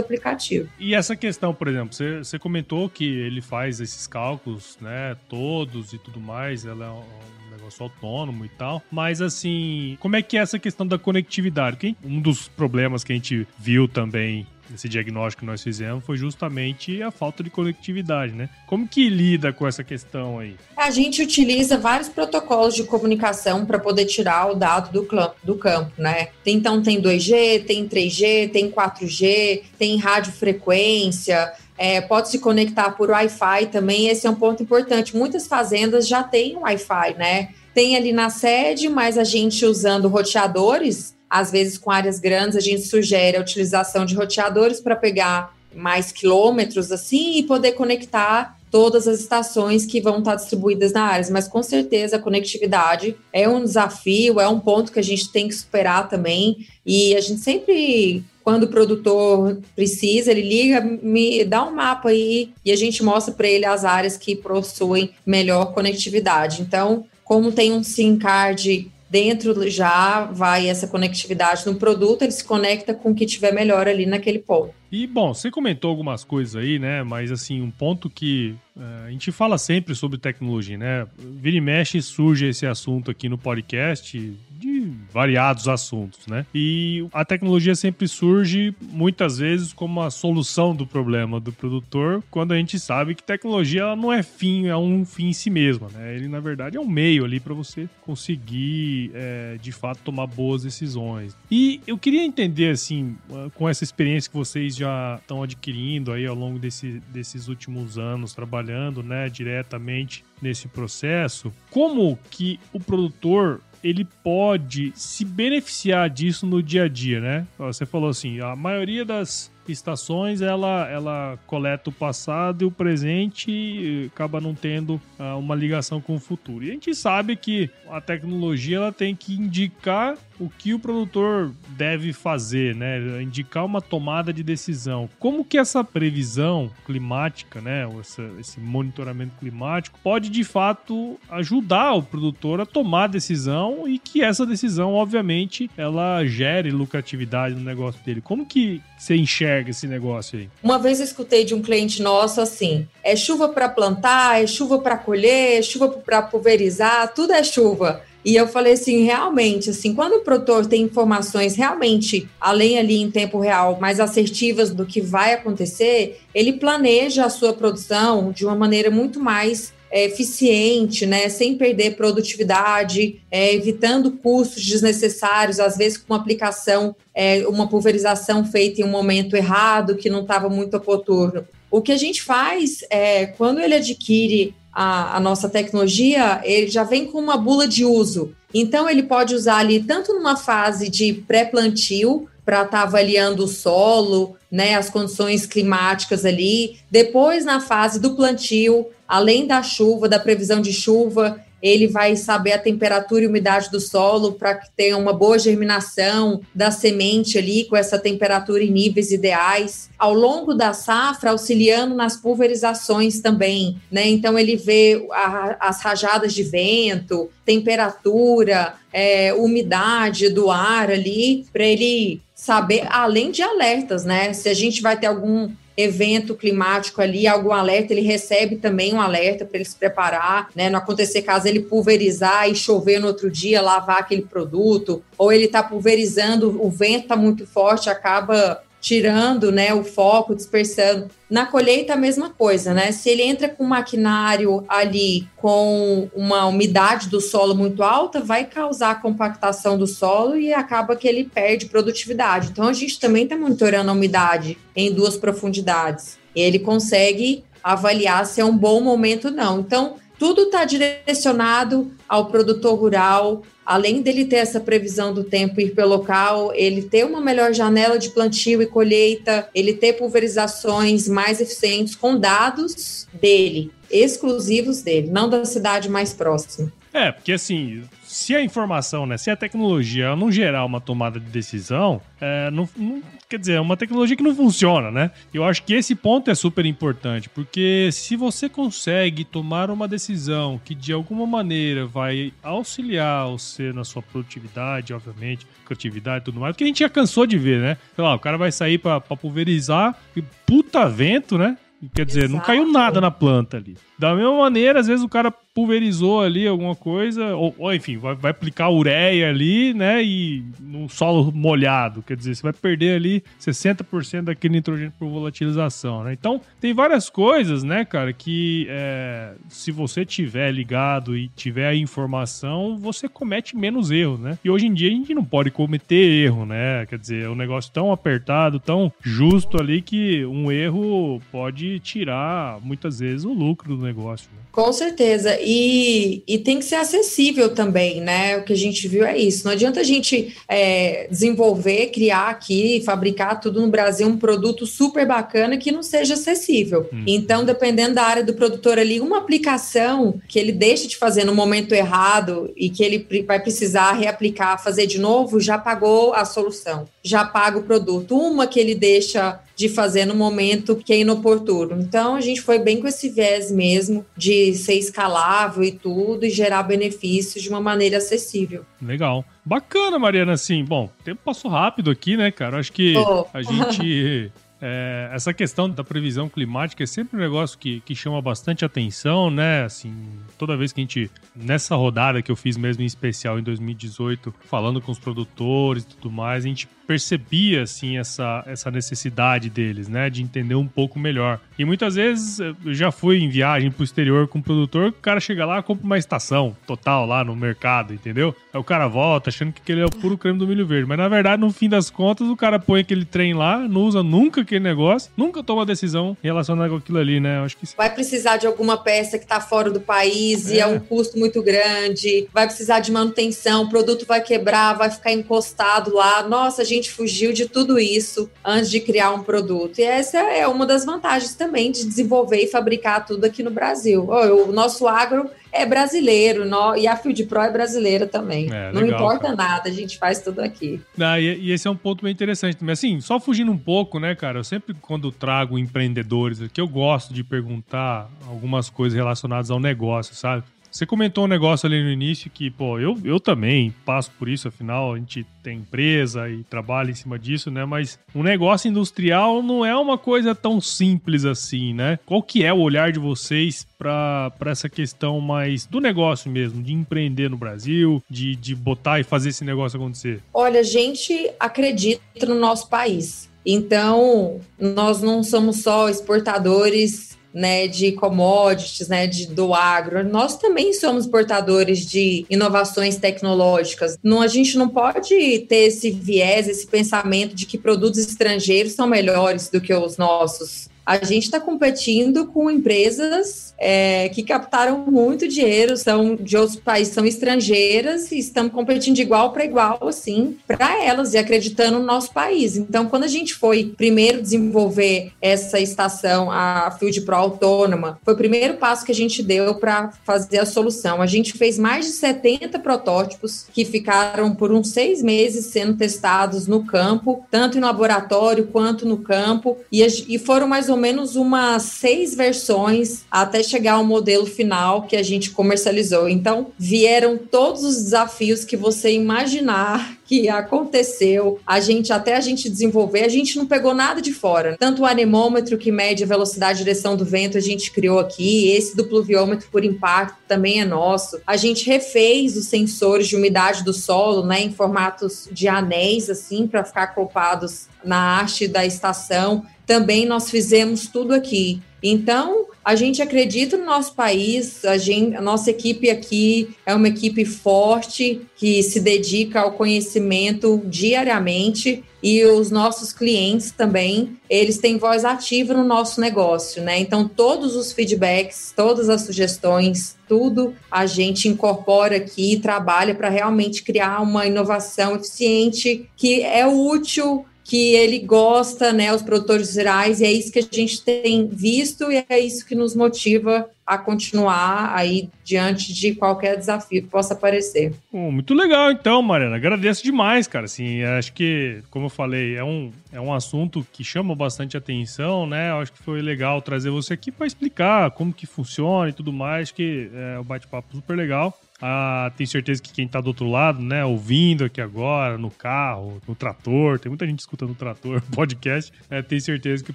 aplicativo. 0.00 0.68
E 0.78 0.94
essa 0.94 1.16
questão, 1.16 1.54
por 1.54 1.66
exemplo, 1.66 1.94
você, 1.94 2.18
você 2.18 2.38
comentou 2.38 2.90
que 2.90 3.06
ele 3.06 3.40
faz 3.40 3.80
esses 3.80 4.06
cálculos, 4.06 4.76
né, 4.82 5.16
todos 5.30 5.94
e 5.94 5.98
tudo 5.98 6.20
mais, 6.20 6.66
ela 6.66 6.84
é 6.84 6.90
um 6.90 7.39
negócio 7.70 7.84
autônomo 7.84 8.44
e 8.44 8.48
tal. 8.48 8.82
Mas 8.90 9.22
assim, 9.22 9.96
como 10.00 10.16
é 10.16 10.22
que 10.22 10.36
é 10.36 10.40
essa 10.40 10.58
questão 10.58 10.86
da 10.86 10.98
conectividade? 10.98 11.96
Um 12.04 12.20
dos 12.20 12.48
problemas 12.48 13.04
que 13.04 13.12
a 13.12 13.16
gente 13.16 13.46
viu 13.58 13.86
também 13.86 14.46
nesse 14.68 14.88
diagnóstico 14.88 15.40
que 15.40 15.46
nós 15.46 15.60
fizemos 15.60 16.04
foi 16.04 16.16
justamente 16.16 17.02
a 17.02 17.10
falta 17.10 17.42
de 17.42 17.50
conectividade, 17.50 18.32
né? 18.32 18.48
Como 18.68 18.86
que 18.86 19.08
lida 19.08 19.52
com 19.52 19.66
essa 19.66 19.82
questão 19.82 20.38
aí? 20.38 20.54
A 20.76 20.90
gente 20.90 21.20
utiliza 21.20 21.76
vários 21.76 22.08
protocolos 22.08 22.76
de 22.76 22.84
comunicação 22.84 23.66
para 23.66 23.80
poder 23.80 24.04
tirar 24.04 24.48
o 24.48 24.54
dado 24.54 24.92
do, 24.92 25.08
do 25.42 25.56
campo, 25.56 25.90
né? 25.98 26.28
Então 26.46 26.80
tem 26.80 27.02
2G, 27.02 27.64
tem 27.66 27.88
3G, 27.88 28.52
tem 28.52 28.70
4G, 28.70 29.62
tem 29.76 29.96
radiofrequência, 29.96 31.52
é, 31.82 31.98
pode 32.02 32.28
se 32.28 32.38
conectar 32.38 32.90
por 32.90 33.08
Wi-Fi 33.08 33.68
também, 33.72 34.08
esse 34.08 34.26
é 34.26 34.30
um 34.30 34.34
ponto 34.34 34.62
importante. 34.62 35.16
Muitas 35.16 35.46
fazendas 35.46 36.06
já 36.06 36.22
têm 36.22 36.54
Wi-Fi, 36.58 37.14
né? 37.16 37.54
Tem 37.74 37.96
ali 37.96 38.12
na 38.12 38.30
sede, 38.30 38.88
mas 38.88 39.16
a 39.16 39.24
gente 39.24 39.64
usando 39.64 40.08
roteadores, 40.08 41.14
às 41.28 41.50
vezes 41.50 41.78
com 41.78 41.90
áreas 41.90 42.18
grandes, 42.18 42.56
a 42.56 42.60
gente 42.60 42.82
sugere 42.82 43.36
a 43.36 43.40
utilização 43.40 44.04
de 44.04 44.14
roteadores 44.14 44.80
para 44.80 44.96
pegar 44.96 45.54
mais 45.74 46.10
quilômetros 46.10 46.90
assim 46.90 47.38
e 47.38 47.42
poder 47.44 47.72
conectar 47.72 48.58
todas 48.70 49.08
as 49.08 49.20
estações 49.20 49.84
que 49.84 50.00
vão 50.00 50.18
estar 50.18 50.36
distribuídas 50.36 50.92
na 50.92 51.02
área. 51.02 51.26
Mas 51.30 51.48
com 51.48 51.62
certeza 51.62 52.16
a 52.16 52.20
conectividade 52.20 53.16
é 53.32 53.48
um 53.48 53.62
desafio, 53.62 54.40
é 54.40 54.48
um 54.48 54.60
ponto 54.60 54.92
que 54.92 54.98
a 54.98 55.02
gente 55.02 55.30
tem 55.30 55.48
que 55.48 55.54
superar 55.54 56.08
também. 56.08 56.66
E 56.86 57.16
a 57.16 57.20
gente 57.20 57.40
sempre 57.40 58.24
quando 58.42 58.64
o 58.64 58.68
produtor 58.68 59.60
precisa, 59.76 60.30
ele 60.30 60.42
liga, 60.42 60.80
me 60.80 61.44
dá 61.44 61.64
um 61.64 61.74
mapa 61.74 62.08
aí 62.08 62.52
e 62.64 62.72
a 62.72 62.76
gente 62.76 63.02
mostra 63.02 63.34
para 63.34 63.46
ele 63.46 63.66
as 63.66 63.84
áreas 63.84 64.16
que 64.16 64.34
possuem 64.34 65.10
melhor 65.26 65.74
conectividade. 65.74 66.62
Então, 66.62 67.04
como 67.30 67.52
tem 67.52 67.72
um 67.72 67.84
SIM 67.84 68.18
card 68.18 68.90
dentro 69.08 69.70
já 69.70 70.24
vai 70.24 70.68
essa 70.68 70.88
conectividade 70.88 71.64
no 71.64 71.76
produto, 71.76 72.22
ele 72.22 72.32
se 72.32 72.42
conecta 72.42 72.92
com 72.92 73.12
o 73.12 73.14
que 73.14 73.24
tiver 73.24 73.54
melhor 73.54 73.86
ali 73.86 74.04
naquele 74.04 74.40
ponto. 74.40 74.74
E 74.90 75.06
bom, 75.06 75.32
você 75.32 75.48
comentou 75.48 75.90
algumas 75.90 76.24
coisas 76.24 76.56
aí, 76.56 76.80
né? 76.80 77.04
Mas 77.04 77.30
assim, 77.30 77.62
um 77.62 77.70
ponto 77.70 78.10
que 78.10 78.56
uh, 78.76 79.06
a 79.06 79.10
gente 79.12 79.30
fala 79.30 79.58
sempre 79.58 79.94
sobre 79.94 80.18
tecnologia, 80.18 80.76
né? 80.76 81.06
Vira 81.16 81.56
e 81.56 81.60
mexe 81.60 82.02
surge 82.02 82.46
esse 82.46 82.66
assunto 82.66 83.12
aqui 83.12 83.28
no 83.28 83.38
podcast 83.38 84.36
de 84.60 84.92
variados 85.10 85.66
assuntos, 85.66 86.26
né? 86.26 86.44
E 86.54 87.06
a 87.12 87.24
tecnologia 87.24 87.74
sempre 87.74 88.06
surge 88.06 88.74
muitas 88.82 89.38
vezes 89.38 89.72
como 89.72 90.02
a 90.02 90.10
solução 90.10 90.74
do 90.76 90.86
problema 90.86 91.40
do 91.40 91.50
produtor, 91.50 92.22
quando 92.30 92.52
a 92.52 92.56
gente 92.56 92.78
sabe 92.78 93.14
que 93.14 93.22
tecnologia 93.22 93.96
não 93.96 94.12
é 94.12 94.22
fim, 94.22 94.66
é 94.66 94.76
um 94.76 95.04
fim 95.06 95.28
em 95.28 95.32
si 95.32 95.48
mesma, 95.48 95.88
né? 95.92 96.14
Ele 96.14 96.28
na 96.28 96.40
verdade 96.40 96.76
é 96.76 96.80
um 96.80 96.88
meio 96.88 97.24
ali 97.24 97.40
para 97.40 97.54
você 97.54 97.88
conseguir 98.02 99.10
é, 99.14 99.56
de 99.60 99.72
fato 99.72 100.00
tomar 100.04 100.26
boas 100.26 100.62
decisões. 100.62 101.34
E 101.50 101.80
eu 101.86 101.96
queria 101.96 102.22
entender 102.22 102.70
assim, 102.70 103.16
com 103.54 103.68
essa 103.68 103.82
experiência 103.82 104.30
que 104.30 104.36
vocês 104.36 104.76
já 104.76 105.18
estão 105.20 105.42
adquirindo 105.42 106.12
aí 106.12 106.26
ao 106.26 106.34
longo 106.34 106.58
desse, 106.58 107.00
desses 107.08 107.48
últimos 107.48 107.96
anos 107.96 108.34
trabalhando, 108.34 109.02
né, 109.02 109.28
diretamente 109.28 110.24
nesse 110.42 110.68
processo, 110.68 111.52
como 111.70 112.18
que 112.30 112.58
o 112.72 112.80
produtor 112.80 113.60
ele 113.82 114.06
pode 114.22 114.92
se 114.94 115.24
beneficiar 115.24 116.10
disso 116.10 116.46
no 116.46 116.62
dia 116.62 116.84
a 116.84 116.88
dia, 116.88 117.20
né? 117.20 117.46
Você 117.58 117.86
falou 117.86 118.10
assim, 118.10 118.40
a 118.40 118.54
maioria 118.54 119.04
das 119.04 119.50
estações 119.68 120.40
ela, 120.40 120.88
ela 120.90 121.38
coleta 121.46 121.90
o 121.90 121.92
passado 121.92 122.62
e 122.62 122.64
o 122.64 122.70
presente 122.70 123.50
e 123.50 124.10
acaba 124.12 124.40
não 124.40 124.54
tendo 124.54 125.00
uh, 125.18 125.38
uma 125.38 125.54
ligação 125.54 126.00
com 126.00 126.16
o 126.16 126.20
futuro. 126.20 126.64
E 126.64 126.70
a 126.70 126.72
gente 126.72 126.94
sabe 126.94 127.36
que 127.36 127.70
a 127.90 128.00
tecnologia 128.00 128.76
ela 128.76 128.92
tem 128.92 129.14
que 129.14 129.34
indicar 129.34 130.16
o 130.40 130.48
que 130.48 130.72
o 130.72 130.78
produtor 130.78 131.52
deve 131.68 132.14
fazer, 132.14 132.74
né? 132.74 133.22
Indicar 133.22 133.64
uma 133.64 133.82
tomada 133.82 134.32
de 134.32 134.42
decisão. 134.42 135.08
Como 135.18 135.44
que 135.44 135.58
essa 135.58 135.84
previsão 135.84 136.70
climática, 136.86 137.60
né? 137.60 137.86
Esse, 138.00 138.22
esse 138.40 138.60
monitoramento 138.60 139.32
climático 139.38 139.98
pode 140.02 140.30
de 140.30 140.42
fato 140.42 141.18
ajudar 141.28 141.92
o 141.92 142.02
produtor 142.02 142.60
a 142.60 142.66
tomar 142.66 143.08
decisão 143.08 143.86
e 143.86 143.98
que 143.98 144.22
essa 144.22 144.46
decisão, 144.46 144.94
obviamente, 144.94 145.70
ela 145.76 146.24
gere 146.24 146.70
lucratividade 146.70 147.54
no 147.54 147.60
negócio 147.60 148.02
dele. 148.02 148.22
Como 148.22 148.46
que 148.46 148.80
você 148.96 149.16
enxerga 149.16 149.49
esse 149.68 149.86
negócio 149.86 150.38
aí? 150.38 150.48
Uma 150.62 150.78
vez 150.78 150.98
eu 151.00 151.04
escutei 151.04 151.44
de 151.44 151.54
um 151.54 151.62
cliente 151.62 152.02
nosso 152.02 152.40
assim: 152.40 152.86
é 153.02 153.16
chuva 153.16 153.48
para 153.48 153.68
plantar, 153.68 154.42
é 154.42 154.46
chuva 154.46 154.78
para 154.78 154.96
colher, 154.96 155.58
é 155.58 155.62
chuva 155.62 155.88
para 155.88 156.22
pulverizar, 156.22 157.12
tudo 157.14 157.32
é 157.32 157.42
chuva. 157.42 158.02
E 158.24 158.36
eu 158.36 158.46
falei 158.46 158.74
assim, 158.74 159.02
realmente, 159.04 159.70
assim, 159.70 159.94
quando 159.94 160.14
o 160.14 160.20
produtor 160.20 160.66
tem 160.66 160.82
informações 160.82 161.56
realmente, 161.56 162.28
além 162.38 162.78
ali 162.78 163.00
em 163.00 163.10
tempo 163.10 163.40
real, 163.40 163.78
mais 163.80 163.98
assertivas 163.98 164.70
do 164.70 164.84
que 164.84 165.00
vai 165.00 165.32
acontecer, 165.32 166.20
ele 166.34 166.52
planeja 166.52 167.24
a 167.24 167.30
sua 167.30 167.54
produção 167.54 168.30
de 168.30 168.44
uma 168.44 168.54
maneira 168.54 168.90
muito 168.90 169.18
mais 169.18 169.72
é, 169.90 170.04
eficiente, 170.04 171.04
né, 171.04 171.28
sem 171.28 171.56
perder 171.56 171.96
produtividade, 171.96 173.20
é, 173.30 173.54
evitando 173.54 174.12
custos 174.12 174.64
desnecessários, 174.64 175.58
às 175.58 175.76
vezes 175.76 175.98
com 175.98 176.12
uma 176.14 176.20
aplicação, 176.20 176.94
é, 177.14 177.46
uma 177.48 177.68
pulverização 177.68 178.44
feita 178.44 178.80
em 178.80 178.84
um 178.84 178.90
momento 178.90 179.36
errado, 179.36 179.96
que 179.96 180.08
não 180.08 180.22
estava 180.22 180.48
muito 180.48 180.76
oportuno. 180.76 181.44
O 181.70 181.80
que 181.80 181.92
a 181.92 181.96
gente 181.96 182.22
faz 182.22 182.84
é, 182.90 183.26
quando 183.26 183.60
ele 183.60 183.74
adquire 183.74 184.54
a, 184.72 185.16
a, 185.16 185.20
nossa 185.20 185.48
tecnologia, 185.48 186.40
ele 186.44 186.68
já 186.68 186.84
vem 186.84 187.06
com 187.06 187.18
uma 187.18 187.36
bula 187.36 187.66
de 187.66 187.84
uso. 187.84 188.34
Então, 188.52 188.88
ele 188.88 189.02
pode 189.02 189.34
usar 189.34 189.58
ali 189.58 189.82
tanto 189.82 190.12
numa 190.12 190.36
fase 190.36 190.88
de 190.88 191.12
pré-plantio, 191.12 192.28
para 192.44 192.62
estar 192.62 192.78
tá 192.78 192.82
avaliando 192.82 193.44
o 193.44 193.48
solo, 193.48 194.36
né, 194.50 194.74
as 194.74 194.90
condições 194.90 195.46
climáticas 195.46 196.24
ali. 196.24 196.78
Depois, 196.90 197.44
na 197.44 197.60
fase 197.60 198.00
do 198.00 198.16
plantio, 198.16 198.86
além 199.06 199.46
da 199.46 199.62
chuva, 199.62 200.08
da 200.08 200.18
previsão 200.18 200.60
de 200.60 200.72
chuva, 200.72 201.40
ele 201.62 201.86
vai 201.86 202.16
saber 202.16 202.52
a 202.52 202.58
temperatura 202.58 203.24
e 203.24 203.26
umidade 203.26 203.70
do 203.70 203.80
solo 203.80 204.32
para 204.32 204.54
que 204.54 204.68
tenha 204.76 204.96
uma 204.96 205.12
boa 205.12 205.38
germinação 205.38 206.40
da 206.54 206.70
semente 206.70 207.38
ali 207.38 207.64
com 207.64 207.76
essa 207.76 207.98
temperatura 207.98 208.62
e 208.62 208.70
níveis 208.70 209.10
ideais. 209.10 209.90
Ao 209.98 210.14
longo 210.14 210.54
da 210.54 210.72
safra, 210.72 211.30
auxiliando 211.30 211.94
nas 211.94 212.16
pulverizações 212.16 213.20
também, 213.20 213.76
né? 213.90 214.08
Então 214.08 214.38
ele 214.38 214.56
vê 214.56 215.06
a, 215.12 215.68
as 215.68 215.82
rajadas 215.82 216.32
de 216.32 216.42
vento, 216.42 217.30
temperatura, 217.44 218.74
é, 218.92 219.32
umidade 219.34 220.28
do 220.28 220.50
ar 220.50 220.90
ali, 220.90 221.46
para 221.52 221.64
ele 221.64 222.20
saber, 222.34 222.86
além 222.88 223.30
de 223.30 223.42
alertas, 223.42 224.04
né? 224.04 224.32
Se 224.32 224.48
a 224.48 224.54
gente 224.54 224.80
vai 224.80 224.98
ter 224.98 225.06
algum 225.06 225.50
evento 225.80 226.34
climático 226.34 227.00
ali, 227.00 227.26
algum 227.26 227.52
alerta, 227.52 227.92
ele 227.92 228.02
recebe 228.02 228.56
também 228.56 228.94
um 228.94 229.00
alerta 229.00 229.44
para 229.44 229.56
ele 229.56 229.64
se 229.64 229.76
preparar, 229.76 230.48
né? 230.54 230.70
Não 230.70 230.78
acontecer 230.78 231.22
caso 231.22 231.48
ele 231.48 231.60
pulverizar 231.60 232.48
e 232.48 232.54
chover 232.54 232.98
no 233.00 233.06
outro 233.06 233.30
dia, 233.30 233.60
lavar 233.60 233.98
aquele 233.98 234.22
produto, 234.22 235.02
ou 235.16 235.32
ele 235.32 235.46
está 235.46 235.62
pulverizando, 235.62 236.58
o 236.62 236.70
vento 236.70 237.02
está 237.02 237.16
muito 237.16 237.46
forte, 237.46 237.90
acaba 237.90 238.62
tirando 238.80 239.52
né, 239.52 239.74
o 239.74 239.84
foco, 239.84 240.34
dispersando. 240.34 241.08
Na 241.28 241.46
colheita, 241.46 241.92
a 241.92 241.96
mesma 241.96 242.30
coisa, 242.30 242.74
né? 242.74 242.90
Se 242.90 243.08
ele 243.08 243.22
entra 243.22 243.48
com 243.48 243.62
maquinário 243.62 244.64
ali 244.68 245.28
com 245.36 246.08
uma 246.14 246.46
umidade 246.46 247.08
do 247.08 247.20
solo 247.20 247.54
muito 247.54 247.82
alta, 247.84 248.20
vai 248.20 248.44
causar 248.46 249.00
compactação 249.00 249.78
do 249.78 249.86
solo 249.86 250.36
e 250.36 250.52
acaba 250.52 250.96
que 250.96 251.06
ele 251.06 251.24
perde 251.24 251.66
produtividade. 251.66 252.48
Então, 252.50 252.66
a 252.66 252.72
gente 252.72 252.98
também 252.98 253.24
está 253.24 253.36
monitorando 253.36 253.90
a 253.90 253.94
umidade 253.94 254.58
em 254.74 254.92
duas 254.92 255.16
profundidades. 255.16 256.18
Ele 256.34 256.58
consegue 256.58 257.44
avaliar 257.62 258.26
se 258.26 258.40
é 258.40 258.44
um 258.44 258.56
bom 258.56 258.80
momento 258.80 259.26
ou 259.26 259.30
não. 259.30 259.60
Então, 259.60 259.96
tudo 260.20 260.42
está 260.42 260.66
direcionado 260.66 261.90
ao 262.06 262.26
produtor 262.26 262.78
rural, 262.78 263.42
além 263.64 264.02
dele 264.02 264.26
ter 264.26 264.36
essa 264.36 264.60
previsão 264.60 265.14
do 265.14 265.24
tempo 265.24 265.62
ir 265.62 265.74
pelo 265.74 265.88
local, 265.88 266.52
ele 266.54 266.82
ter 266.82 267.06
uma 267.06 267.22
melhor 267.22 267.54
janela 267.54 267.98
de 267.98 268.10
plantio 268.10 268.60
e 268.60 268.66
colheita, 268.66 269.48
ele 269.54 269.72
ter 269.72 269.94
pulverizações 269.94 271.08
mais 271.08 271.40
eficientes 271.40 271.96
com 271.96 272.18
dados 272.18 273.08
dele, 273.14 273.72
exclusivos 273.90 274.82
dele, 274.82 275.08
não 275.10 275.26
da 275.26 275.42
cidade 275.46 275.88
mais 275.88 276.12
próxima. 276.12 276.70
É, 276.92 277.10
porque 277.10 277.32
assim, 277.32 277.82
se 278.10 278.34
a 278.34 278.42
informação, 278.42 279.06
né, 279.06 279.16
se 279.16 279.30
a 279.30 279.36
tecnologia 279.36 280.16
não 280.16 280.32
gerar 280.32 280.64
uma 280.64 280.80
tomada 280.80 281.20
de 281.20 281.26
decisão, 281.26 282.02
é, 282.20 282.50
não, 282.50 282.68
não, 282.76 283.00
quer 283.28 283.38
dizer, 283.38 283.52
é 283.52 283.60
uma 283.60 283.76
tecnologia 283.76 284.16
que 284.16 284.22
não 284.22 284.34
funciona, 284.34 284.90
né? 284.90 285.12
Eu 285.32 285.44
acho 285.44 285.62
que 285.62 285.74
esse 285.74 285.94
ponto 285.94 286.28
é 286.28 286.34
super 286.34 286.66
importante, 286.66 287.28
porque 287.28 287.88
se 287.92 288.16
você 288.16 288.48
consegue 288.48 289.24
tomar 289.24 289.70
uma 289.70 289.86
decisão 289.86 290.60
que 290.64 290.74
de 290.74 290.92
alguma 290.92 291.24
maneira 291.24 291.86
vai 291.86 292.32
auxiliar 292.42 293.28
você 293.28 293.72
na 293.72 293.84
sua 293.84 294.02
produtividade, 294.02 294.92
obviamente, 294.92 295.46
criatividade 295.64 296.22
e 296.22 296.24
tudo 296.24 296.40
mais, 296.40 296.52
porque 296.52 296.64
a 296.64 296.66
gente 296.66 296.80
já 296.80 296.88
cansou 296.88 297.26
de 297.26 297.38
ver, 297.38 297.60
né? 297.60 297.76
Sei 297.94 298.02
lá, 298.02 298.12
o 298.12 298.18
cara 298.18 298.36
vai 298.36 298.50
sair 298.50 298.78
para 298.78 299.00
pulverizar 299.00 299.96
e 300.16 300.22
puta 300.44 300.88
vento, 300.88 301.38
né? 301.38 301.56
Quer 301.94 302.04
dizer, 302.04 302.24
Exato. 302.24 302.34
não 302.34 302.40
caiu 302.40 302.70
nada 302.70 303.00
na 303.00 303.10
planta 303.10 303.56
ali. 303.56 303.76
Da 303.98 304.14
mesma 304.14 304.36
maneira, 304.36 304.80
às 304.80 304.86
vezes 304.86 305.02
o 305.02 305.08
cara 305.08 305.32
pulverizou 305.54 306.20
ali 306.20 306.46
alguma 306.46 306.74
coisa, 306.74 307.34
ou, 307.34 307.54
ou 307.58 307.74
enfim, 307.74 307.96
vai, 307.96 308.14
vai, 308.14 308.30
aplicar 308.30 308.70
ureia 308.70 309.28
ali, 309.28 309.74
né? 309.74 310.02
E 310.02 310.44
num 310.60 310.88
solo 310.88 311.32
molhado, 311.32 312.02
quer 312.02 312.16
dizer, 312.16 312.34
você 312.34 312.42
vai 312.42 312.52
perder 312.52 312.96
ali 312.96 313.22
60% 313.40 314.22
daquele 314.22 314.54
nitrogênio 314.54 314.92
por 314.98 315.08
volatilização, 315.08 316.04
né? 316.04 316.12
Então, 316.12 316.40
tem 316.60 316.72
várias 316.72 317.10
coisas, 317.10 317.64
né, 317.64 317.84
cara, 317.84 318.12
que 318.12 318.66
é, 318.70 319.32
se 319.48 319.72
você 319.72 320.04
tiver 320.04 320.52
ligado 320.52 321.16
e 321.16 321.28
tiver 321.28 321.66
a 321.66 321.74
informação, 321.74 322.78
você 322.78 323.08
comete 323.08 323.56
menos 323.56 323.90
erros, 323.90 324.20
né? 324.20 324.38
E 324.44 324.50
hoje 324.50 324.66
em 324.66 324.74
dia 324.74 324.88
a 324.88 324.92
gente 324.92 325.14
não 325.14 325.24
pode 325.24 325.50
cometer 325.50 325.96
erro, 325.96 326.46
né? 326.46 326.86
Quer 326.86 326.98
dizer, 326.98 327.24
é 327.24 327.28
um 327.28 327.34
negócio 327.34 327.72
tão 327.72 327.90
apertado, 327.90 328.60
tão 328.60 328.92
justo 329.02 329.60
ali 329.60 329.82
que 329.82 330.24
um 330.24 330.50
erro 330.50 331.20
pode 331.32 331.80
tirar 331.80 332.58
muitas 332.62 333.00
vezes 333.00 333.24
o 333.24 333.32
lucro 333.32 333.76
do 333.76 333.84
negócio. 333.84 334.28
Né? 334.32 334.40
Com 334.52 334.72
certeza. 334.72 335.39
E, 335.42 336.22
e 336.26 336.38
tem 336.38 336.58
que 336.58 336.64
ser 336.64 336.76
acessível 336.76 337.54
também, 337.54 338.00
né? 338.00 338.38
O 338.38 338.44
que 338.44 338.52
a 338.52 338.56
gente 338.56 338.86
viu 338.88 339.04
é 339.04 339.16
isso. 339.16 339.44
Não 339.44 339.52
adianta 339.52 339.80
a 339.80 339.84
gente 339.84 340.34
é, 340.48 341.06
desenvolver, 341.10 341.88
criar 341.88 342.28
aqui, 342.28 342.82
fabricar 342.84 343.40
tudo 343.40 343.60
no 343.60 343.68
Brasil 343.68 344.06
um 344.06 344.16
produto 344.16 344.66
super 344.66 345.06
bacana 345.06 345.56
que 345.56 345.72
não 345.72 345.82
seja 345.82 346.14
acessível. 346.14 346.88
Hum. 346.92 347.04
Então, 347.06 347.44
dependendo 347.44 347.94
da 347.94 348.02
área 348.02 348.24
do 348.24 348.34
produtor 348.34 348.78
ali, 348.78 349.00
uma 349.00 349.18
aplicação 349.18 350.20
que 350.28 350.38
ele 350.38 350.52
deixa 350.52 350.88
de 350.88 350.96
fazer 350.96 351.24
no 351.24 351.34
momento 351.34 351.72
errado 351.72 352.52
e 352.56 352.70
que 352.70 352.82
ele 352.82 353.24
vai 353.26 353.40
precisar 353.40 353.92
reaplicar, 353.92 354.62
fazer 354.62 354.86
de 354.86 354.98
novo, 354.98 355.40
já 355.40 355.58
pagou 355.58 356.12
a 356.14 356.24
solução, 356.24 356.88
já 357.02 357.24
paga 357.24 357.58
o 357.58 357.62
produto. 357.62 358.16
Uma 358.16 358.46
que 358.46 358.58
ele 358.58 358.74
deixa 358.74 359.40
de 359.60 359.68
fazer 359.68 360.06
no 360.06 360.14
momento 360.14 360.74
que 360.74 360.90
é 360.90 361.00
inoportuno. 361.00 361.82
Então, 361.82 362.14
a 362.14 362.20
gente 362.22 362.40
foi 362.40 362.58
bem 362.58 362.80
com 362.80 362.88
esse 362.88 363.10
viés 363.10 363.52
mesmo 363.52 364.06
de 364.16 364.54
ser 364.54 364.72
escalável 364.72 365.62
e 365.62 365.70
tudo 365.70 366.24
e 366.24 366.30
gerar 366.30 366.62
benefícios 366.62 367.42
de 367.42 367.50
uma 367.50 367.60
maneira 367.60 367.98
acessível. 367.98 368.64
Legal. 368.80 369.22
Bacana, 369.44 369.98
Mariana, 369.98 370.32
assim, 370.32 370.64
bom, 370.64 370.90
o 370.98 371.04
tempo 371.04 371.20
passou 371.22 371.50
rápido 371.50 371.90
aqui, 371.90 372.16
né, 372.16 372.30
cara? 372.30 372.58
Acho 372.58 372.72
que 372.72 372.96
oh. 372.96 373.26
a 373.34 373.42
gente 373.42 374.32
É, 374.62 375.10
essa 375.14 375.32
questão 375.32 375.70
da 375.70 375.82
previsão 375.82 376.28
climática 376.28 376.84
é 376.84 376.86
sempre 376.86 377.16
um 377.16 377.20
negócio 377.20 377.58
que, 377.58 377.80
que 377.80 377.94
chama 377.94 378.20
bastante 378.20 378.62
atenção, 378.62 379.30
né? 379.30 379.64
Assim, 379.64 379.94
toda 380.36 380.54
vez 380.54 380.70
que 380.70 380.80
a 380.80 380.82
gente, 380.82 381.10
nessa 381.34 381.74
rodada 381.74 382.20
que 382.20 382.30
eu 382.30 382.36
fiz 382.36 382.58
mesmo 382.58 382.82
em 382.82 382.86
especial 382.86 383.38
em 383.38 383.42
2018, 383.42 384.34
falando 384.44 384.80
com 384.80 384.92
os 384.92 384.98
produtores 384.98 385.84
e 385.84 385.86
tudo 385.86 386.10
mais, 386.10 386.44
a 386.44 386.48
gente 386.48 386.68
percebia, 386.90 387.62
assim, 387.62 387.98
essa, 387.98 388.42
essa 388.48 388.68
necessidade 388.68 389.48
deles, 389.48 389.86
né? 389.86 390.10
De 390.10 390.24
entender 390.24 390.56
um 390.56 390.66
pouco 390.66 390.98
melhor. 390.98 391.38
E 391.56 391.64
muitas 391.64 391.94
vezes 391.94 392.40
eu 392.40 392.56
já 392.66 392.90
fui 392.90 393.18
em 393.18 393.28
viagem 393.28 393.70
pro 393.70 393.84
exterior 393.84 394.26
com 394.26 394.40
o 394.40 394.42
produtor, 394.42 394.88
o 394.88 394.92
cara 394.94 395.20
chega 395.20 395.46
lá, 395.46 395.62
compra 395.62 395.86
uma 395.86 395.98
estação 395.98 396.56
total 396.66 397.06
lá 397.06 397.22
no 397.22 397.36
mercado, 397.36 397.94
entendeu? 397.94 398.34
Aí 398.52 398.58
o 398.58 398.64
cara 398.64 398.88
volta 398.88 399.30
achando 399.30 399.52
que 399.52 399.70
ele 399.70 399.82
é 399.82 399.84
o 399.84 399.90
puro 399.90 400.18
creme 400.18 400.36
do 400.36 400.48
milho 400.48 400.66
verde. 400.66 400.88
Mas 400.88 400.98
na 400.98 401.08
verdade, 401.08 401.40
no 401.40 401.52
fim 401.52 401.68
das 401.68 401.90
contas, 401.90 402.26
o 402.26 402.36
cara 402.36 402.58
põe 402.58 402.80
aquele 402.80 403.04
trem 403.04 403.34
lá, 403.34 403.58
não 403.58 403.82
usa 403.82 404.02
nunca 404.02 404.40
aquele 404.40 404.64
negócio, 404.64 405.12
nunca 405.16 405.44
toma 405.44 405.64
decisão 405.64 406.16
relacionada 406.20 406.70
com 406.70 406.76
aquilo 406.76 406.98
ali, 406.98 407.20
né? 407.20 407.38
Eu 407.38 407.44
acho 407.44 407.56
que 407.56 407.68
vai 407.76 407.94
precisar 407.94 408.36
de 408.36 408.48
alguma 408.48 408.76
peça 408.76 409.16
que 409.16 409.24
está 409.24 409.40
fora 409.40 409.70
do 409.70 409.80
país 409.80 410.50
é. 410.50 410.56
e 410.56 410.58
é 410.58 410.66
um 410.66 410.80
custo 410.80 411.16
muito 411.16 411.40
grande, 411.40 412.26
vai 412.32 412.46
precisar 412.46 412.80
de 412.80 412.90
manutenção, 412.90 413.62
o 413.62 413.68
produto 413.68 414.04
vai 414.06 414.20
quebrar, 414.20 414.72
vai 414.72 414.90
ficar 414.90 415.12
encostado 415.12 415.94
lá. 415.94 416.26
Nossa, 416.26 416.62
a 416.62 416.64
gente 416.80 416.90
fugiu 416.90 417.32
de 417.32 417.46
tudo 417.46 417.78
isso 417.78 418.30
antes 418.44 418.70
de 418.70 418.80
criar 418.80 419.12
um 419.12 419.22
produto. 419.22 419.78
E 419.78 419.82
essa 419.82 420.18
é 420.18 420.46
uma 420.46 420.66
das 420.66 420.84
vantagens 420.84 421.34
também 421.34 421.70
de 421.70 421.84
desenvolver 421.84 422.42
e 422.42 422.46
fabricar 422.46 423.06
tudo 423.06 423.24
aqui 423.24 423.42
no 423.42 423.50
Brasil. 423.50 424.08
O 424.08 424.52
nosso 424.52 424.88
agro 424.88 425.30
é 425.52 425.66
brasileiro, 425.66 426.44
no, 426.44 426.76
e 426.76 426.86
a 426.86 426.96
Field 426.96 427.24
Pro 427.24 427.40
é 427.40 427.50
brasileira 427.50 428.06
também. 428.06 428.48
É, 428.52 428.72
não 428.72 428.82
legal, 428.82 429.00
importa 429.00 429.34
cara. 429.34 429.36
nada, 429.36 429.68
a 429.68 429.72
gente 429.72 429.98
faz 429.98 430.20
tudo 430.20 430.40
aqui. 430.40 430.80
Ah, 430.98 431.18
e, 431.18 431.38
e, 431.38 431.52
esse 431.52 431.66
é 431.66 431.70
um 431.70 431.76
ponto 431.76 432.02
bem 432.02 432.12
interessante 432.12 432.56
também. 432.56 432.72
Assim, 432.72 433.00
só 433.00 433.18
fugindo 433.18 433.50
um 433.50 433.58
pouco, 433.58 433.98
né, 433.98 434.14
cara? 434.14 434.38
Eu 434.38 434.44
sempre, 434.44 434.74
quando 434.80 435.10
trago 435.10 435.58
empreendedores 435.58 436.40
aqui, 436.40 436.60
eu 436.60 436.68
gosto 436.68 437.12
de 437.12 437.24
perguntar 437.24 438.08
algumas 438.28 438.70
coisas 438.70 438.96
relacionadas 438.96 439.50
ao 439.50 439.58
negócio, 439.58 440.14
sabe? 440.14 440.44
Você 440.70 440.86
comentou 440.86 441.24
um 441.24 441.28
negócio 441.28 441.66
ali 441.66 441.82
no 441.82 441.90
início 441.90 442.30
que, 442.30 442.50
pô, 442.50 442.78
eu, 442.78 442.96
eu 443.04 443.18
também 443.18 443.74
passo 443.84 444.10
por 444.18 444.28
isso, 444.28 444.48
afinal, 444.48 444.94
a 444.94 444.96
gente 444.96 445.26
tem 445.42 445.58
empresa 445.58 446.28
e 446.28 446.44
trabalha 446.44 446.90
em 446.90 446.94
cima 446.94 447.18
disso, 447.18 447.50
né? 447.50 447.64
Mas 447.64 447.98
um 448.14 448.22
negócio 448.22 448.68
industrial 448.68 449.42
não 449.42 449.64
é 449.64 449.74
uma 449.76 449.98
coisa 449.98 450.34
tão 450.34 450.60
simples 450.60 451.24
assim, 451.24 451.74
né? 451.74 451.98
Qual 452.06 452.22
que 452.22 452.44
é 452.44 452.52
o 452.52 452.60
olhar 452.60 452.92
de 452.92 452.98
vocês 452.98 453.66
para 453.76 454.32
essa 454.46 454.68
questão 454.68 455.20
mais 455.20 455.66
do 455.66 455.80
negócio 455.80 456.30
mesmo, 456.30 456.62
de 456.62 456.72
empreender 456.72 457.28
no 457.28 457.36
Brasil, 457.36 458.02
de, 458.08 458.36
de 458.36 458.54
botar 458.54 459.00
e 459.00 459.04
fazer 459.04 459.30
esse 459.30 459.44
negócio 459.44 459.78
acontecer? 459.78 460.22
Olha, 460.32 460.60
a 460.60 460.64
gente 460.64 461.30
acredita 461.38 462.26
no 462.26 462.36
nosso 462.36 462.68
país. 462.68 463.28
Então, 463.44 464.40
nós 464.58 465.00
não 465.00 465.22
somos 465.22 465.62
só 465.62 465.88
exportadores 465.88 467.18
né, 467.32 467.68
de 467.68 467.92
commodities, 467.92 468.88
né, 468.88 469.06
de, 469.06 469.26
do 469.26 469.54
agro, 469.54 470.02
nós 470.04 470.36
também 470.36 470.72
somos 470.72 471.06
portadores 471.06 471.86
de 471.86 472.24
inovações 472.28 472.96
tecnológicas. 472.96 473.98
Não, 474.02 474.20
a 474.20 474.28
gente 474.28 474.56
não 474.56 474.68
pode 474.68 475.40
ter 475.48 475.66
esse 475.68 475.90
viés, 475.90 476.48
esse 476.48 476.66
pensamento 476.66 477.34
de 477.34 477.46
que 477.46 477.58
produtos 477.58 477.98
estrangeiros 478.00 478.72
são 478.72 478.86
melhores 478.86 479.48
do 479.48 479.60
que 479.60 479.72
os 479.72 479.96
nossos 479.96 480.69
a 480.90 481.04
gente 481.04 481.22
está 481.22 481.38
competindo 481.38 482.26
com 482.26 482.50
empresas 482.50 483.54
é, 483.56 484.08
que 484.08 484.24
captaram 484.24 484.86
muito 484.90 485.28
dinheiro, 485.28 485.76
são 485.76 486.16
de 486.16 486.36
outros 486.36 486.58
países, 486.58 486.92
são 486.92 487.06
estrangeiras 487.06 488.10
e 488.10 488.18
estamos 488.18 488.52
competindo 488.52 488.96
de 488.96 489.02
igual 489.02 489.32
para 489.32 489.44
igual, 489.44 489.78
assim, 489.86 490.36
para 490.48 490.82
elas 490.82 491.14
e 491.14 491.18
acreditando 491.18 491.78
no 491.78 491.84
nosso 491.84 492.12
país. 492.12 492.56
Então, 492.56 492.86
quando 492.86 493.04
a 493.04 493.08
gente 493.08 493.34
foi 493.34 493.72
primeiro 493.76 494.20
desenvolver 494.20 495.12
essa 495.22 495.60
estação, 495.60 496.28
a 496.28 496.74
Field 496.80 497.02
Pro 497.02 497.14
autônoma, 497.14 498.00
foi 498.04 498.14
o 498.14 498.16
primeiro 498.16 498.54
passo 498.54 498.84
que 498.84 498.90
a 498.90 498.94
gente 498.94 499.22
deu 499.22 499.54
para 499.54 499.92
fazer 500.04 500.38
a 500.38 500.46
solução. 500.46 501.00
A 501.00 501.06
gente 501.06 501.34
fez 501.34 501.56
mais 501.56 501.86
de 501.86 501.92
70 501.92 502.58
protótipos 502.58 503.46
que 503.52 503.64
ficaram 503.64 504.34
por 504.34 504.50
uns 504.50 504.70
seis 504.70 505.00
meses 505.02 505.46
sendo 505.46 505.76
testados 505.76 506.48
no 506.48 506.64
campo, 506.64 507.24
tanto 507.30 507.56
em 507.56 507.60
laboratório 507.60 508.48
quanto 508.48 508.88
no 508.88 508.98
campo, 508.98 509.56
e, 509.70 509.86
e 510.08 510.18
foram 510.18 510.48
mais 510.48 510.68
ou 510.68 510.79
menos 510.80 511.14
umas 511.14 511.62
seis 511.62 512.14
versões 512.14 513.02
até 513.10 513.42
chegar 513.42 513.74
ao 513.74 513.84
modelo 513.84 514.26
final 514.26 514.82
que 514.82 514.96
a 514.96 515.02
gente 515.02 515.30
comercializou. 515.30 516.08
Então, 516.08 516.48
vieram 516.58 517.18
todos 517.18 517.62
os 517.62 517.76
desafios 517.76 518.44
que 518.44 518.56
você 518.56 518.92
imaginar 518.92 520.00
que 520.10 520.28
aconteceu. 520.28 521.38
A 521.46 521.60
gente, 521.60 521.92
até 521.92 522.16
a 522.16 522.20
gente 522.20 522.50
desenvolver, 522.50 523.04
a 523.04 523.08
gente 523.08 523.36
não 523.36 523.46
pegou 523.46 523.72
nada 523.72 524.02
de 524.02 524.12
fora. 524.12 524.56
Tanto 524.58 524.82
o 524.82 524.86
anemômetro 524.86 525.56
que 525.56 525.70
mede 525.70 526.02
a 526.02 526.06
velocidade 526.06 526.60
e 526.60 526.64
direção 526.64 526.96
do 526.96 527.04
vento, 527.04 527.38
a 527.38 527.40
gente 527.40 527.70
criou 527.70 528.00
aqui. 528.00 528.50
Esse 528.50 528.76
do 528.76 528.84
pluviômetro 528.88 529.48
por 529.52 529.64
impacto 529.64 530.16
também 530.26 530.60
é 530.60 530.64
nosso. 530.64 531.20
A 531.24 531.36
gente 531.36 531.64
refez 531.64 532.36
os 532.36 532.46
sensores 532.46 533.06
de 533.06 533.14
umidade 533.14 533.62
do 533.62 533.72
solo, 533.72 534.26
né, 534.26 534.42
em 534.42 534.52
formatos 534.52 535.28
de 535.30 535.46
anéis, 535.46 536.10
assim, 536.10 536.48
para 536.48 536.64
ficar 536.64 536.82
acoplados 536.82 537.68
na 537.84 538.20
haste 538.20 538.48
da 538.48 538.66
estação. 538.66 539.44
Também 539.70 540.04
nós 540.04 540.28
fizemos 540.28 540.88
tudo 540.88 541.14
aqui. 541.14 541.62
Então, 541.80 542.46
a 542.64 542.74
gente 542.74 543.00
acredita 543.00 543.56
no 543.56 543.64
nosso 543.64 543.94
país, 543.94 544.64
a, 544.64 544.76
gente, 544.76 545.14
a 545.14 545.22
nossa 545.22 545.48
equipe 545.48 545.88
aqui 545.88 546.56
é 546.66 546.74
uma 546.74 546.88
equipe 546.88 547.24
forte 547.24 548.20
que 548.34 548.64
se 548.64 548.80
dedica 548.80 549.42
ao 549.42 549.52
conhecimento 549.52 550.60
diariamente 550.64 551.84
e 552.02 552.24
os 552.24 552.50
nossos 552.50 552.92
clientes 552.92 553.52
também, 553.52 554.16
eles 554.28 554.58
têm 554.58 554.76
voz 554.76 555.04
ativa 555.04 555.54
no 555.54 555.62
nosso 555.62 556.00
negócio, 556.00 556.60
né? 556.64 556.80
Então, 556.80 557.06
todos 557.06 557.54
os 557.54 557.70
feedbacks, 557.70 558.52
todas 558.56 558.88
as 558.88 559.02
sugestões, 559.02 559.96
tudo 560.08 560.52
a 560.68 560.84
gente 560.84 561.28
incorpora 561.28 561.98
aqui 561.98 562.32
e 562.32 562.40
trabalha 562.40 562.92
para 562.92 563.08
realmente 563.08 563.62
criar 563.62 564.02
uma 564.02 564.26
inovação 564.26 564.96
eficiente 564.96 565.88
que 565.96 566.22
é 566.22 566.44
útil 566.44 567.24
que 567.50 567.74
ele 567.74 567.98
gosta, 567.98 568.72
né, 568.72 568.94
os 568.94 569.02
produtores 569.02 569.56
rurais, 569.56 570.00
e 570.00 570.04
é 570.04 570.12
isso 570.12 570.30
que 570.30 570.38
a 570.38 570.42
gente 570.42 570.84
tem 570.84 571.26
visto 571.26 571.90
e 571.90 572.06
é 572.08 572.20
isso 572.20 572.46
que 572.46 572.54
nos 572.54 572.76
motiva 572.76 573.50
a 573.66 573.76
continuar 573.76 574.72
aí 574.72 575.08
diante 575.24 575.74
de 575.74 575.96
qualquer 575.96 576.36
desafio 576.36 576.80
que 576.80 576.88
possa 576.88 577.14
aparecer. 577.14 577.72
Bom, 577.92 578.12
muito 578.12 578.34
legal 578.34 578.70
então, 578.70 579.02
Mariana. 579.02 579.34
Agradeço 579.34 579.82
demais, 579.82 580.28
cara. 580.28 580.44
Assim, 580.44 580.84
acho 580.84 581.12
que, 581.12 581.60
como 581.70 581.86
eu 581.86 581.90
falei, 581.90 582.36
é 582.36 582.44
um, 582.44 582.70
é 582.92 583.00
um 583.00 583.12
assunto 583.12 583.66
que 583.72 583.82
chama 583.82 584.14
bastante 584.14 584.56
atenção, 584.56 585.26
né? 585.26 585.52
Acho 585.52 585.72
que 585.72 585.82
foi 585.82 586.00
legal 586.00 586.40
trazer 586.40 586.70
você 586.70 586.94
aqui 586.94 587.10
para 587.10 587.26
explicar 587.26 587.90
como 587.90 588.12
que 588.12 588.26
funciona 588.26 588.90
e 588.90 588.92
tudo 588.92 589.12
mais. 589.12 589.48
Acho 589.48 589.54
que 589.56 589.90
é 589.92 590.20
um 590.20 590.24
bate-papo 590.24 590.68
super 590.72 590.96
legal. 590.96 591.36
Ah, 591.60 592.10
tenho 592.16 592.28
certeza 592.28 592.62
que 592.62 592.72
quem 592.72 592.88
tá 592.88 593.00
do 593.00 593.08
outro 593.08 593.28
lado, 593.28 593.60
né, 593.60 593.84
ouvindo 593.84 594.44
aqui 594.44 594.60
agora, 594.60 595.18
no 595.18 595.30
carro, 595.30 596.00
no 596.06 596.14
trator, 596.14 596.78
tem 596.78 596.88
muita 596.88 597.06
gente 597.06 597.20
escutando 597.20 597.50
no 597.50 597.54
trator, 597.54 598.02
podcast, 598.12 598.72
é, 598.88 599.02
tenho 599.02 599.20
certeza 599.20 599.62
que 599.62 599.70
o 599.70 599.74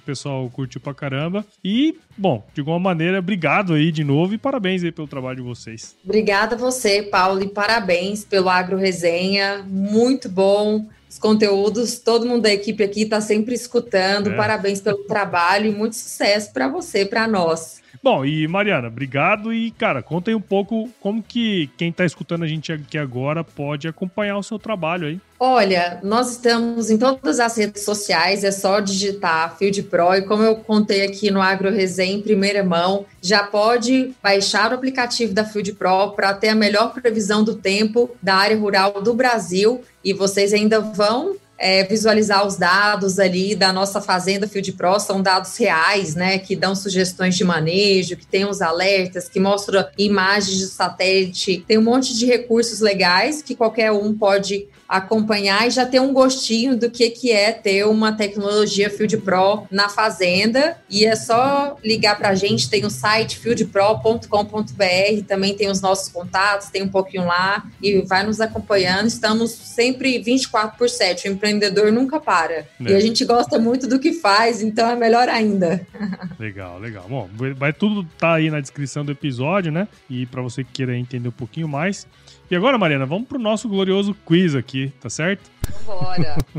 pessoal 0.00 0.48
curtiu 0.50 0.80
pra 0.80 0.94
caramba. 0.94 1.44
E, 1.64 1.96
bom, 2.16 2.46
de 2.54 2.60
alguma 2.60 2.78
maneira, 2.78 3.18
obrigado 3.18 3.74
aí 3.74 3.92
de 3.92 4.02
novo 4.02 4.34
e 4.34 4.38
parabéns 4.38 4.82
aí 4.82 4.92
pelo 4.92 5.06
trabalho 5.06 5.36
de 5.36 5.42
vocês. 5.42 5.96
Obrigada 6.04 6.56
a 6.56 6.58
você, 6.58 7.02
Paulo, 7.02 7.42
e 7.42 7.48
parabéns 7.48 8.24
pelo 8.24 8.48
Agro 8.48 8.76
Resenha, 8.76 9.64
muito 9.68 10.28
bom 10.28 10.86
os 11.08 11.18
conteúdos, 11.18 11.98
todo 11.98 12.26
mundo 12.26 12.42
da 12.42 12.52
equipe 12.52 12.82
aqui 12.82 13.02
está 13.02 13.20
sempre 13.20 13.54
escutando. 13.54 14.30
É. 14.30 14.36
Parabéns 14.36 14.80
pelo 14.80 14.98
trabalho 15.04 15.66
e 15.66 15.74
muito 15.74 15.96
sucesso 15.96 16.52
para 16.52 16.68
você, 16.68 17.06
para 17.06 17.26
nós. 17.26 17.80
Bom, 18.02 18.24
e 18.24 18.46
Mariana, 18.46 18.88
obrigado 18.88 19.52
e, 19.52 19.70
cara, 19.72 20.02
conta 20.02 20.30
aí 20.30 20.34
um 20.34 20.40
pouco 20.40 20.88
como 21.00 21.22
que 21.22 21.68
quem 21.76 21.90
está 21.90 22.04
escutando 22.04 22.44
a 22.44 22.46
gente 22.46 22.72
aqui 22.72 22.98
agora 22.98 23.42
pode 23.42 23.88
acompanhar 23.88 24.36
o 24.38 24.42
seu 24.42 24.58
trabalho 24.58 25.08
aí. 25.08 25.20
Olha, 25.38 26.00
nós 26.02 26.32
estamos 26.32 26.88
em 26.90 26.96
todas 26.96 27.38
as 27.40 27.56
redes 27.58 27.84
sociais, 27.84 28.42
é 28.42 28.50
só 28.50 28.80
digitar 28.80 29.56
Field 29.58 29.82
Pro 29.82 30.14
e 30.14 30.22
como 30.22 30.42
eu 30.42 30.56
contei 30.56 31.04
aqui 31.04 31.30
no 31.30 31.42
Agro 31.42 31.70
Resenha 31.70 32.14
em 32.14 32.22
primeira 32.22 32.64
mão, 32.64 33.04
já 33.20 33.42
pode 33.42 34.14
baixar 34.22 34.72
o 34.72 34.76
aplicativo 34.76 35.34
da 35.34 35.44
Field 35.44 35.74
Pro 35.74 36.12
para 36.12 36.32
ter 36.32 36.48
a 36.48 36.54
melhor 36.54 36.94
previsão 36.94 37.44
do 37.44 37.54
tempo 37.54 38.10
da 38.22 38.36
área 38.36 38.56
rural 38.56 39.02
do 39.02 39.12
Brasil 39.12 39.82
e 40.02 40.14
vocês 40.14 40.54
ainda 40.54 40.80
vão 40.80 41.36
é, 41.58 41.84
visualizar 41.84 42.46
os 42.46 42.56
dados 42.56 43.18
ali 43.18 43.54
da 43.54 43.72
nossa 43.72 44.00
fazenda 44.00 44.46
Field 44.46 44.72
Pro, 44.72 44.98
são 44.98 45.22
dados 45.22 45.56
reais, 45.56 46.14
né, 46.14 46.38
que 46.38 46.54
dão 46.54 46.74
sugestões 46.74 47.34
de 47.34 47.44
manejo, 47.44 48.16
que 48.16 48.26
tem 48.26 48.44
os 48.44 48.60
alertas, 48.60 49.28
que 49.28 49.40
mostram 49.40 49.86
imagens 49.96 50.58
de 50.58 50.66
satélite, 50.66 51.64
tem 51.66 51.78
um 51.78 51.82
monte 51.82 52.16
de 52.16 52.26
recursos 52.26 52.80
legais 52.80 53.42
que 53.42 53.54
qualquer 53.54 53.92
um 53.92 54.16
pode 54.16 54.68
acompanhar 54.88 55.66
e 55.66 55.70
já 55.70 55.84
ter 55.84 56.00
um 56.00 56.12
gostinho 56.12 56.76
do 56.76 56.90
que, 56.90 57.10
que 57.10 57.32
é 57.32 57.52
ter 57.52 57.86
uma 57.86 58.12
tecnologia 58.12 58.88
Field 58.90 59.16
Pro 59.18 59.66
na 59.70 59.88
fazenda. 59.88 60.78
E 60.88 61.04
é 61.04 61.16
só 61.16 61.76
ligar 61.84 62.16
para 62.16 62.30
a 62.30 62.34
gente, 62.34 62.70
tem 62.70 62.84
o 62.84 62.90
site 62.90 63.38
fieldpro.com.br, 63.38 65.24
também 65.26 65.54
tem 65.56 65.68
os 65.68 65.80
nossos 65.80 66.08
contatos, 66.08 66.68
tem 66.68 66.82
um 66.82 66.88
pouquinho 66.88 67.26
lá 67.26 67.64
e 67.82 68.00
vai 68.02 68.24
nos 68.24 68.40
acompanhando. 68.40 69.06
Estamos 69.06 69.50
sempre 69.50 70.18
24 70.18 70.76
por 70.78 70.88
7, 70.88 71.28
o 71.28 71.32
empreendedor 71.32 71.92
nunca 71.92 72.20
para. 72.20 72.54
É. 72.54 72.68
E 72.80 72.94
a 72.94 73.00
gente 73.00 73.24
gosta 73.24 73.58
muito 73.58 73.86
do 73.86 73.98
que 73.98 74.12
faz, 74.12 74.62
então 74.62 74.88
é 74.88 74.96
melhor 74.96 75.28
ainda. 75.28 75.86
Legal, 76.38 76.78
legal. 76.78 77.04
Bom, 77.08 77.28
vai 77.56 77.72
tudo 77.72 78.06
tá 78.18 78.34
aí 78.34 78.50
na 78.50 78.60
descrição 78.60 79.04
do 79.04 79.12
episódio, 79.12 79.72
né? 79.72 79.88
E 80.08 80.26
para 80.26 80.42
você 80.42 80.62
que 80.62 80.72
queira 80.72 80.96
entender 80.96 81.28
um 81.28 81.32
pouquinho 81.32 81.66
mais, 81.66 82.06
e 82.50 82.56
agora, 82.56 82.78
Mariana, 82.78 83.06
vamos 83.06 83.28
pro 83.28 83.38
nosso 83.38 83.68
glorioso 83.68 84.14
quiz 84.24 84.54
aqui, 84.54 84.92
tá 85.00 85.10
certo? 85.10 85.50
Vambora! 85.84 86.36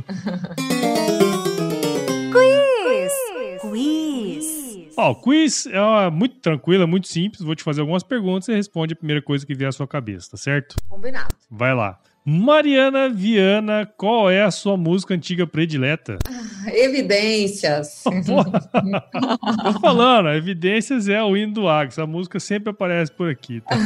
quiz! 2.31 3.13
Quiz! 3.61 4.47
Ó, 4.97 5.11
o 5.11 5.15
quiz 5.15 5.67
é 5.67 6.09
muito 6.09 6.37
tranquilo, 6.37 6.83
é 6.83 6.85
muito 6.87 7.07
simples. 7.07 7.41
Vou 7.41 7.55
te 7.55 7.63
fazer 7.63 7.81
algumas 7.81 8.03
perguntas 8.03 8.47
e 8.47 8.53
responde 8.55 8.93
a 8.93 8.95
primeira 8.95 9.21
coisa 9.21 9.45
que 9.45 9.53
vier 9.53 9.69
à 9.69 9.71
sua 9.71 9.87
cabeça, 9.87 10.31
tá 10.31 10.37
certo? 10.37 10.75
Combinado. 10.89 11.35
Vai 11.49 11.73
lá. 11.73 11.99
Mariana 12.29 13.07
Viana, 13.07 13.89
qual 13.95 14.29
é 14.29 14.43
a 14.43 14.51
sua 14.51 14.75
música 14.75 15.13
antiga 15.13 15.47
predileta? 15.47 16.17
Evidências. 16.67 18.03
Tô 19.63 19.79
falando, 19.79 20.27
Evidências 20.31 21.07
é 21.07 21.23
o 21.23 21.37
hino 21.37 21.53
do 21.53 21.69
Águia. 21.69 21.87
Essa 21.87 22.05
música 22.05 22.37
sempre 22.37 22.71
aparece 22.71 23.13
por 23.13 23.29
aqui. 23.29 23.61
Tá? 23.61 23.77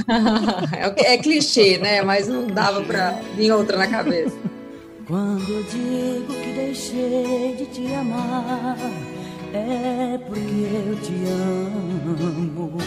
é, 0.76 1.14
é 1.14 1.18
clichê, 1.20 1.78
né? 1.78 2.02
Mas 2.02 2.28
não 2.28 2.48
dava 2.48 2.82
pra 2.82 3.12
vir 3.36 3.52
outra 3.52 3.78
na 3.78 3.86
cabeça. 3.86 4.36
Quando 5.06 5.48
eu 5.48 5.62
digo 5.62 6.34
que 6.34 6.54
deixei 6.56 7.56
de 7.58 7.66
te 7.68 7.94
amar, 7.94 8.76
é 9.54 10.18
porque 10.18 10.90
eu 10.90 10.96
te 11.00 11.14
amo. 11.30 12.82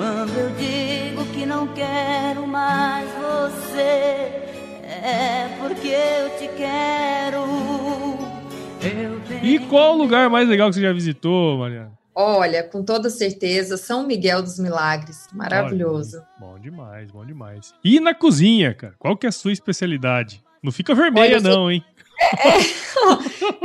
Quando 0.00 0.34
eu 0.34 0.48
digo 0.54 1.26
que 1.26 1.44
não 1.44 1.66
quero 1.74 2.46
mais 2.46 3.06
você, 3.10 4.32
é 4.82 5.58
porque 5.60 5.88
eu 5.88 6.38
te 6.38 6.48
quero. 6.56 7.44
Eu 8.82 9.20
e 9.44 9.58
qual 9.58 9.96
o 9.96 9.98
lugar 9.98 10.30
mais 10.30 10.48
legal 10.48 10.70
que 10.70 10.76
você 10.76 10.80
já 10.80 10.90
visitou, 10.90 11.58
Mariana? 11.58 11.92
Olha, 12.14 12.62
com 12.62 12.82
toda 12.82 13.10
certeza, 13.10 13.76
São 13.76 14.06
Miguel 14.06 14.40
dos 14.40 14.58
Milagres. 14.58 15.26
Maravilhoso. 15.34 16.16
Olha, 16.16 16.26
bom 16.40 16.58
demais, 16.58 17.10
bom 17.10 17.26
demais. 17.26 17.74
E 17.84 18.00
na 18.00 18.14
cozinha, 18.14 18.72
cara? 18.72 18.94
Qual 18.98 19.14
que 19.18 19.26
é 19.26 19.28
a 19.28 19.32
sua 19.32 19.52
especialidade? 19.52 20.42
Não 20.62 20.72
fica 20.72 20.94
vermelha, 20.94 21.36
Olha, 21.36 21.40
não, 21.40 21.70
hein? 21.70 21.84
É, 22.20 22.58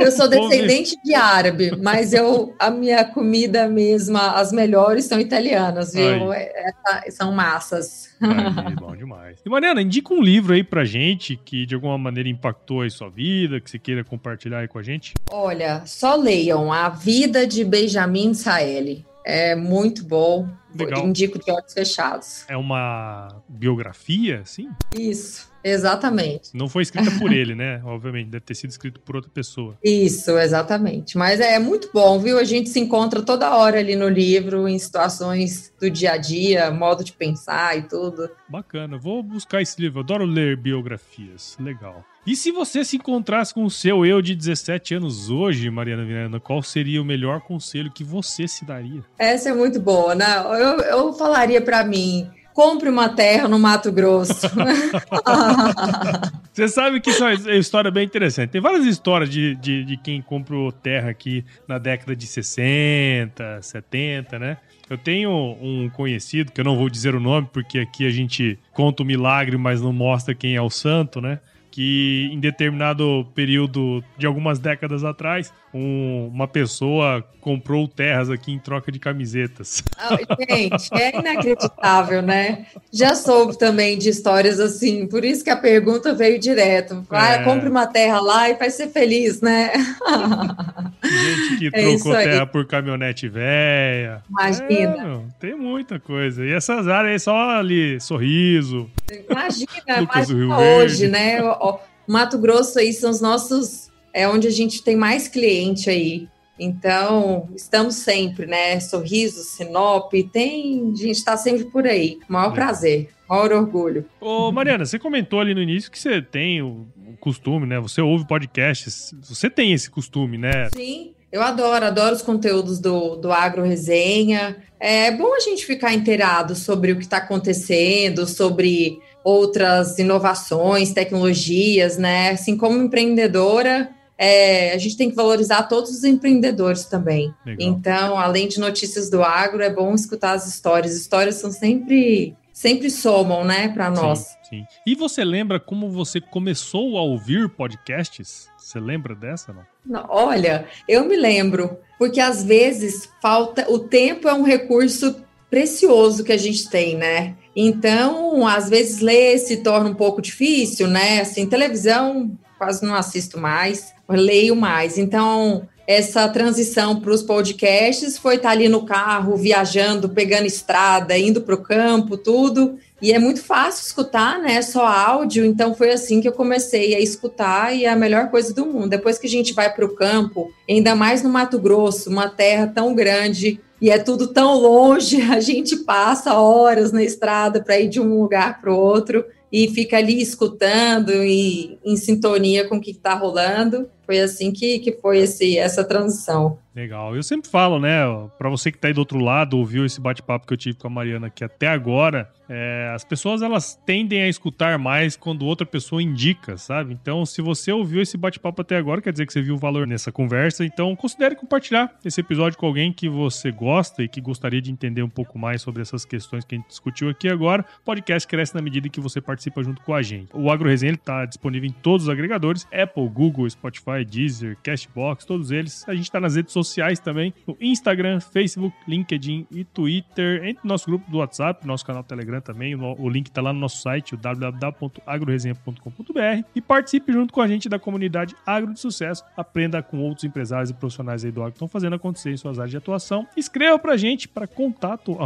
eu 0.04 0.10
sou 0.10 0.28
descendente 0.28 0.96
de 1.04 1.14
árabe, 1.14 1.76
mas 1.76 2.12
eu 2.12 2.54
a 2.58 2.70
minha 2.70 3.04
comida 3.04 3.68
mesma, 3.68 4.32
as 4.32 4.50
melhores 4.50 5.04
são 5.04 5.20
italianas, 5.20 5.92
viu? 5.92 6.32
É, 6.32 6.72
é, 7.04 7.10
são 7.10 7.32
massas. 7.32 8.16
Aí, 8.20 8.74
bom 8.74 8.96
demais. 8.96 9.38
E 9.44 9.48
Mariana, 9.48 9.82
indica 9.82 10.14
um 10.14 10.22
livro 10.22 10.54
aí 10.54 10.64
pra 10.64 10.84
gente 10.84 11.36
que 11.36 11.66
de 11.66 11.74
alguma 11.74 11.98
maneira 11.98 12.28
impactou 12.28 12.82
a 12.82 12.90
sua 12.90 13.10
vida, 13.10 13.60
que 13.60 13.70
você 13.70 13.78
queira 13.78 14.02
compartilhar 14.02 14.60
aí 14.60 14.68
com 14.68 14.78
a 14.78 14.82
gente. 14.82 15.12
Olha, 15.30 15.82
só 15.84 16.16
leiam 16.16 16.72
A 16.72 16.88
Vida 16.88 17.46
de 17.46 17.62
Benjamin 17.64 18.32
Saeli. 18.32 19.04
É 19.24 19.56
muito 19.56 20.04
bom. 20.04 20.48
Legal. 20.72 21.06
Indico 21.06 21.38
de 21.38 21.50
olhos 21.50 21.72
fechados. 21.72 22.44
É 22.48 22.56
uma 22.56 23.42
biografia, 23.48 24.42
sim? 24.44 24.68
Isso, 24.96 25.50
exatamente. 25.72 26.50
Não 26.54 26.68
foi 26.68 26.82
escrita 26.82 27.10
por 27.18 27.32
ele, 27.34 27.54
né? 27.54 27.80
Obviamente, 27.84 28.30
deve 28.30 28.44
ter 28.44 28.54
sido 28.54 28.70
escrito 28.70 29.00
por 29.00 29.16
outra 29.16 29.30
pessoa. 29.30 29.76
Isso, 29.82 30.36
exatamente. 30.38 31.18
Mas 31.18 31.40
é 31.40 31.58
muito 31.58 31.90
bom, 31.92 32.18
viu? 32.18 32.38
A 32.38 32.44
gente 32.44 32.68
se 32.68 32.80
encontra 32.80 33.22
toda 33.22 33.56
hora 33.56 33.78
ali 33.78 33.96
no 33.96 34.08
livro, 34.08 34.68
em 34.68 34.78
situações 34.78 35.72
do 35.80 35.90
dia 35.90 36.12
a 36.12 36.16
dia, 36.16 36.70
modo 36.70 37.04
de 37.04 37.12
pensar 37.12 37.76
e 37.76 37.82
tudo. 37.82 38.30
Bacana, 38.48 38.96
vou 38.96 39.22
buscar 39.22 39.60
esse 39.60 39.80
livro. 39.80 39.98
Eu 39.98 40.04
adoro 40.04 40.24
ler 40.24 40.56
biografias. 40.56 41.56
Legal. 41.58 42.04
E 42.26 42.34
se 42.34 42.50
você 42.50 42.84
se 42.84 42.96
encontrasse 42.96 43.54
com 43.54 43.64
o 43.64 43.70
seu 43.70 44.04
eu 44.04 44.20
de 44.20 44.34
17 44.34 44.96
anos 44.96 45.30
hoje, 45.30 45.70
Mariana 45.70 46.04
Viana, 46.04 46.40
qual 46.40 46.60
seria 46.60 47.00
o 47.00 47.04
melhor 47.04 47.40
conselho 47.40 47.88
que 47.88 48.02
você 48.02 48.48
se 48.48 48.64
daria? 48.64 49.00
Essa 49.16 49.50
é 49.50 49.54
muito 49.54 49.78
boa, 49.78 50.12
né? 50.12 50.26
Eu, 50.44 50.80
eu 50.80 51.12
falaria 51.12 51.60
para 51.60 51.84
mim, 51.84 52.28
compre 52.56 52.88
uma 52.88 53.10
terra 53.10 53.46
no 53.46 53.58
Mato 53.58 53.92
Grosso. 53.92 54.48
Você 56.50 56.66
sabe 56.68 57.02
que 57.02 57.10
isso 57.10 57.22
é 57.22 57.34
uma 57.34 57.54
história 57.56 57.90
bem 57.90 58.06
interessante. 58.06 58.48
Tem 58.48 58.62
várias 58.62 58.86
histórias 58.86 59.28
de, 59.28 59.54
de, 59.56 59.84
de, 59.84 59.98
quem 59.98 60.22
comprou 60.22 60.72
terra 60.72 61.10
aqui 61.10 61.44
na 61.68 61.76
década 61.76 62.16
de 62.16 62.26
60, 62.26 63.60
70, 63.60 64.38
né? 64.38 64.56
Eu 64.88 64.96
tenho 64.96 65.30
um 65.30 65.90
conhecido, 65.90 66.50
que 66.50 66.58
eu 66.58 66.64
não 66.64 66.78
vou 66.78 66.88
dizer 66.88 67.14
o 67.14 67.20
nome, 67.20 67.46
porque 67.52 67.80
aqui 67.80 68.06
a 68.06 68.10
gente 68.10 68.58
conta 68.72 69.02
o 69.02 69.06
milagre, 69.06 69.58
mas 69.58 69.82
não 69.82 69.92
mostra 69.92 70.34
quem 70.34 70.56
é 70.56 70.62
o 70.62 70.70
santo, 70.70 71.20
né? 71.20 71.40
Que 71.76 72.30
em 72.32 72.40
determinado 72.40 73.26
período 73.34 74.02
de 74.16 74.26
algumas 74.26 74.58
décadas 74.58 75.04
atrás, 75.04 75.52
um, 75.74 76.26
uma 76.32 76.48
pessoa 76.48 77.22
comprou 77.38 77.86
terras 77.86 78.30
aqui 78.30 78.50
em 78.50 78.58
troca 78.58 78.90
de 78.90 78.98
camisetas. 78.98 79.82
Ah, 79.98 80.16
gente, 80.16 80.88
é 80.94 81.18
inacreditável, 81.18 82.22
né? 82.22 82.64
Já 82.90 83.14
soube 83.14 83.58
também 83.58 83.98
de 83.98 84.08
histórias 84.08 84.58
assim, 84.58 85.06
por 85.06 85.22
isso 85.22 85.44
que 85.44 85.50
a 85.50 85.56
pergunta 85.56 86.14
veio 86.14 86.38
direto. 86.38 87.06
Ah, 87.10 87.34
é. 87.34 87.44
compre 87.44 87.68
uma 87.68 87.86
terra 87.86 88.22
lá 88.22 88.48
e 88.48 88.54
vai 88.54 88.70
ser 88.70 88.88
feliz, 88.88 89.42
né? 89.42 89.72
Gente 91.06 91.58
que 91.58 91.66
é 91.66 91.70
trocou 91.70 92.12
terra 92.12 92.46
por 92.46 92.66
caminhonete 92.66 93.28
velha. 93.28 94.22
Imagina. 94.28 94.66
É, 94.68 95.20
tem 95.40 95.54
muita 95.54 95.98
coisa. 95.98 96.44
E 96.44 96.52
essas 96.52 96.88
áreas 96.88 97.12
aí 97.12 97.18
só 97.20 97.50
ali, 97.50 98.00
sorriso. 98.00 98.90
Imagina, 99.30 100.02
imagina 100.02 100.58
hoje, 100.58 101.08
né? 101.08 101.42
O 101.42 101.78
Mato 102.06 102.38
Grosso 102.38 102.78
aí 102.78 102.92
são 102.92 103.10
os 103.10 103.20
nossos. 103.20 103.90
É 104.12 104.26
onde 104.28 104.48
a 104.48 104.50
gente 104.50 104.82
tem 104.82 104.96
mais 104.96 105.28
cliente 105.28 105.90
aí. 105.90 106.28
Então, 106.58 107.48
estamos 107.54 107.96
sempre, 107.96 108.46
né? 108.46 108.80
Sorriso, 108.80 109.42
Sinop, 109.44 110.12
tem. 110.32 110.92
A 110.92 110.96
gente 110.96 111.16
está 111.16 111.36
sempre 111.36 111.64
por 111.66 111.86
aí. 111.86 112.18
Maior 112.28 112.52
é. 112.52 112.54
prazer, 112.54 113.10
maior 113.28 113.52
orgulho. 113.52 114.06
Ô, 114.20 114.50
Mariana, 114.50 114.86
você 114.86 114.98
comentou 114.98 115.40
ali 115.40 115.54
no 115.54 115.62
início 115.62 115.90
que 115.90 115.98
você 115.98 116.22
tem 116.22 116.62
o 116.62 116.86
costume, 117.20 117.66
né? 117.66 117.80
Você 117.80 118.00
ouve 118.00 118.26
podcasts. 118.26 119.14
Você 119.22 119.50
tem 119.50 119.72
esse 119.72 119.90
costume, 119.90 120.38
né? 120.38 120.68
Sim. 120.74 121.12
Eu 121.30 121.42
adoro, 121.42 121.84
adoro 121.84 122.14
os 122.14 122.22
conteúdos 122.22 122.78
do, 122.78 123.16
do 123.16 123.32
Agro 123.32 123.64
Resenha. 123.64 124.56
É 124.78 125.10
bom 125.10 125.34
a 125.34 125.40
gente 125.40 125.66
ficar 125.66 125.92
inteirado 125.92 126.54
sobre 126.54 126.92
o 126.92 126.96
que 126.96 127.02
está 127.02 127.16
acontecendo, 127.16 128.26
sobre 128.26 128.98
outras 129.24 129.98
inovações, 129.98 130.92
tecnologias, 130.92 131.98
né? 131.98 132.30
Assim, 132.30 132.56
como 132.56 132.80
empreendedora, 132.80 133.90
é, 134.18 134.72
a 134.72 134.78
gente 134.78 134.96
tem 134.96 135.10
que 135.10 135.16
valorizar 135.16 135.64
todos 135.64 135.90
os 135.90 136.04
empreendedores 136.04 136.86
também. 136.86 137.34
Legal. 137.44 137.68
Então, 137.68 138.18
além 138.18 138.48
de 138.48 138.58
notícias 138.58 139.10
do 139.10 139.22
agro, 139.22 139.62
é 139.62 139.70
bom 139.70 139.94
escutar 139.94 140.32
as 140.32 140.46
histórias. 140.46 140.96
Histórias 140.96 141.36
são 141.36 141.52
sempre, 141.52 142.34
sempre 142.52 142.90
somam, 142.90 143.44
né, 143.44 143.68
para 143.68 143.90
nós. 143.90 144.20
Sim, 144.20 144.36
sim. 144.48 144.64
E 144.86 144.94
você 144.94 145.22
lembra 145.22 145.60
como 145.60 145.90
você 145.90 146.20
começou 146.20 146.96
a 146.96 147.02
ouvir 147.02 147.48
podcasts? 147.50 148.48
Você 148.56 148.80
lembra 148.80 149.14
dessa, 149.14 149.52
não? 149.52 149.62
não? 149.84 150.06
Olha, 150.08 150.66
eu 150.88 151.04
me 151.04 151.16
lembro, 151.16 151.78
porque 151.98 152.20
às 152.20 152.42
vezes 152.42 153.10
falta. 153.20 153.70
O 153.70 153.78
tempo 153.78 154.28
é 154.28 154.34
um 154.34 154.42
recurso 154.42 155.22
precioso 155.50 156.24
que 156.24 156.32
a 156.32 156.36
gente 156.36 156.68
tem, 156.68 156.96
né? 156.96 157.36
Então, 157.54 158.46
às 158.46 158.68
vezes 158.68 159.00
ler 159.00 159.38
se 159.38 159.58
torna 159.58 159.90
um 159.90 159.94
pouco 159.94 160.20
difícil, 160.20 160.88
né? 160.88 161.20
Assim, 161.20 161.46
televisão 161.46 162.36
quase 162.58 162.84
não 162.84 162.94
assisto 162.94 163.38
mais, 163.38 163.94
leio 164.08 164.56
mais. 164.56 164.98
Então, 164.98 165.68
essa 165.86 166.28
transição 166.28 167.00
para 167.00 167.12
os 167.12 167.22
podcasts 167.22 168.18
foi 168.18 168.36
estar 168.36 168.50
ali 168.50 168.68
no 168.68 168.84
carro, 168.84 169.36
viajando, 169.36 170.08
pegando 170.08 170.46
estrada, 170.46 171.16
indo 171.16 171.40
para 171.40 171.54
o 171.54 171.62
campo, 171.62 172.16
tudo. 172.16 172.76
E 173.00 173.12
é 173.12 173.18
muito 173.18 173.42
fácil 173.42 173.86
escutar, 173.86 174.40
né? 174.40 174.60
Só 174.62 174.84
áudio. 174.84 175.44
Então 175.44 175.74
foi 175.74 175.92
assim 175.92 176.20
que 176.20 176.26
eu 176.26 176.32
comecei 176.32 176.94
a 176.94 177.00
escutar 177.00 177.74
e 177.74 177.84
é 177.84 177.88
a 177.88 177.96
melhor 177.96 178.30
coisa 178.30 178.52
do 178.52 178.66
mundo. 178.66 178.88
Depois 178.88 179.18
que 179.18 179.28
a 179.28 179.30
gente 179.30 179.52
vai 179.52 179.72
para 179.72 179.84
o 179.84 179.94
campo, 179.94 180.50
ainda 180.68 180.96
mais 180.96 181.22
no 181.22 181.28
Mato 181.28 181.58
Grosso, 181.58 182.10
uma 182.10 182.28
terra 182.28 182.66
tão 182.66 182.92
grande, 182.92 183.60
e 183.80 183.90
é 183.90 183.98
tudo 183.98 184.28
tão 184.28 184.54
longe, 184.54 185.20
a 185.30 185.38
gente 185.38 185.76
passa 185.76 186.34
horas 186.34 186.90
na 186.90 187.02
estrada 187.02 187.62
para 187.62 187.78
ir 187.78 187.88
de 187.88 188.00
um 188.00 188.20
lugar 188.20 188.60
para 188.60 188.72
o 188.72 188.76
outro 188.76 189.24
e 189.50 189.68
fica 189.68 189.98
ali 189.98 190.20
escutando 190.20 191.12
e 191.12 191.78
em 191.84 191.96
sintonia 191.96 192.68
com 192.68 192.76
o 192.76 192.80
que 192.80 192.90
está 192.90 193.14
rolando. 193.14 193.88
Foi 194.06 194.20
assim 194.20 194.52
que, 194.52 194.78
que 194.78 194.92
foi 194.92 195.18
esse, 195.18 195.58
essa 195.58 195.84
transição. 195.84 196.58
Legal. 196.76 197.16
Eu 197.16 197.22
sempre 197.22 197.50
falo, 197.50 197.80
né, 197.80 198.02
para 198.36 198.50
você 198.50 198.70
que 198.70 198.76
tá 198.76 198.88
aí 198.88 198.94
do 198.94 198.98
outro 198.98 199.18
lado, 199.18 199.56
ouviu 199.56 199.86
esse 199.86 199.98
bate-papo 199.98 200.46
que 200.46 200.52
eu 200.52 200.58
tive 200.58 200.76
com 200.76 200.86
a 200.86 200.90
Mariana 200.90 201.28
aqui 201.28 201.42
até 201.42 201.68
agora, 201.68 202.30
é, 202.48 202.92
as 202.94 203.02
pessoas 203.02 203.40
elas 203.40 203.74
tendem 203.86 204.22
a 204.22 204.28
escutar 204.28 204.78
mais 204.78 205.16
quando 205.16 205.46
outra 205.46 205.66
pessoa 205.66 206.02
indica, 206.02 206.58
sabe? 206.58 206.92
Então, 206.92 207.24
se 207.24 207.40
você 207.40 207.72
ouviu 207.72 208.02
esse 208.02 208.18
bate-papo 208.18 208.60
até 208.60 208.76
agora, 208.76 209.00
quer 209.00 209.10
dizer 209.10 209.26
que 209.26 209.32
você 209.32 209.40
viu 209.40 209.54
o 209.54 209.58
valor 209.58 209.86
nessa 209.86 210.12
conversa, 210.12 210.66
então 210.66 210.94
considere 210.94 211.34
compartilhar 211.34 211.92
esse 212.04 212.20
episódio 212.20 212.58
com 212.58 212.66
alguém 212.66 212.92
que 212.92 213.08
você 213.08 213.50
gosta 213.50 214.02
e 214.02 214.08
que 214.08 214.20
gostaria 214.20 214.60
de 214.60 214.70
entender 214.70 215.02
um 215.02 215.08
pouco 215.08 215.38
mais 215.38 215.62
sobre 215.62 215.80
essas 215.80 216.04
questões 216.04 216.44
que 216.44 216.54
a 216.54 216.58
gente 216.58 216.68
discutiu 216.68 217.08
aqui 217.08 217.26
agora. 217.26 217.64
O 217.80 217.84
podcast 217.86 218.28
cresce 218.28 218.54
na 218.54 218.60
medida 218.60 218.88
que 218.90 219.00
você 219.00 219.18
participa 219.18 219.62
junto 219.62 219.80
com 219.80 219.94
a 219.94 220.02
gente. 220.02 220.28
O 220.34 220.50
Agro 220.50 220.68
Resenha 220.68 220.92
está 220.92 221.24
disponível 221.24 221.68
em 221.68 221.72
todos 221.72 222.04
os 222.04 222.12
agregadores, 222.12 222.66
Apple, 222.70 223.08
Google, 223.08 223.48
Spotify, 223.48 223.95
Deezer, 224.04 224.56
Cashbox, 224.62 225.24
todos 225.24 225.50
eles. 225.50 225.88
A 225.88 225.94
gente 225.94 226.04
está 226.04 226.20
nas 226.20 226.36
redes 226.36 226.52
sociais 226.52 226.98
também, 226.98 227.32
no 227.46 227.56
Instagram, 227.60 228.20
Facebook, 228.20 228.76
LinkedIn 228.86 229.46
e 229.50 229.64
Twitter, 229.64 230.44
entre 230.44 230.60
no 230.64 230.68
nosso 230.68 230.86
grupo 230.86 231.10
do 231.10 231.18
WhatsApp, 231.18 231.66
nosso 231.66 231.84
canal 231.84 232.02
Telegram 232.02 232.40
também, 232.40 232.74
o, 232.74 233.08
link 233.08 233.28
está 233.28 233.40
lá 233.40 233.52
no 233.52 233.60
nosso 233.60 233.82
site, 233.82 234.14
o 234.14 234.16
www.agroresenha.com.br 234.16 236.44
e 236.54 236.60
participe 236.60 237.12
junto 237.12 237.32
com 237.32 237.40
a 237.40 237.48
gente 237.48 237.68
da 237.68 237.78
comunidade 237.78 238.34
Agro 238.44 238.74
de 238.74 238.80
Sucesso, 238.80 239.24
aprenda 239.36 239.80
com 239.82 240.00
outros 240.00 240.24
empresários 240.24 240.70
e 240.70 240.74
profissionais 240.74 241.24
aí 241.24 241.30
do 241.30 241.40
agro 241.40 241.52
que 241.52 241.56
estão 241.56 241.68
fazendo 241.68 241.96
acontecer 241.96 242.30
em 242.30 242.36
suas 242.36 242.58
áreas 242.58 242.70
de 242.70 242.76
atuação. 242.76 243.26
Escreva 243.36 243.78
pra 243.78 243.96
gente 243.96 244.28
para 244.28 244.46
contato 244.46 245.16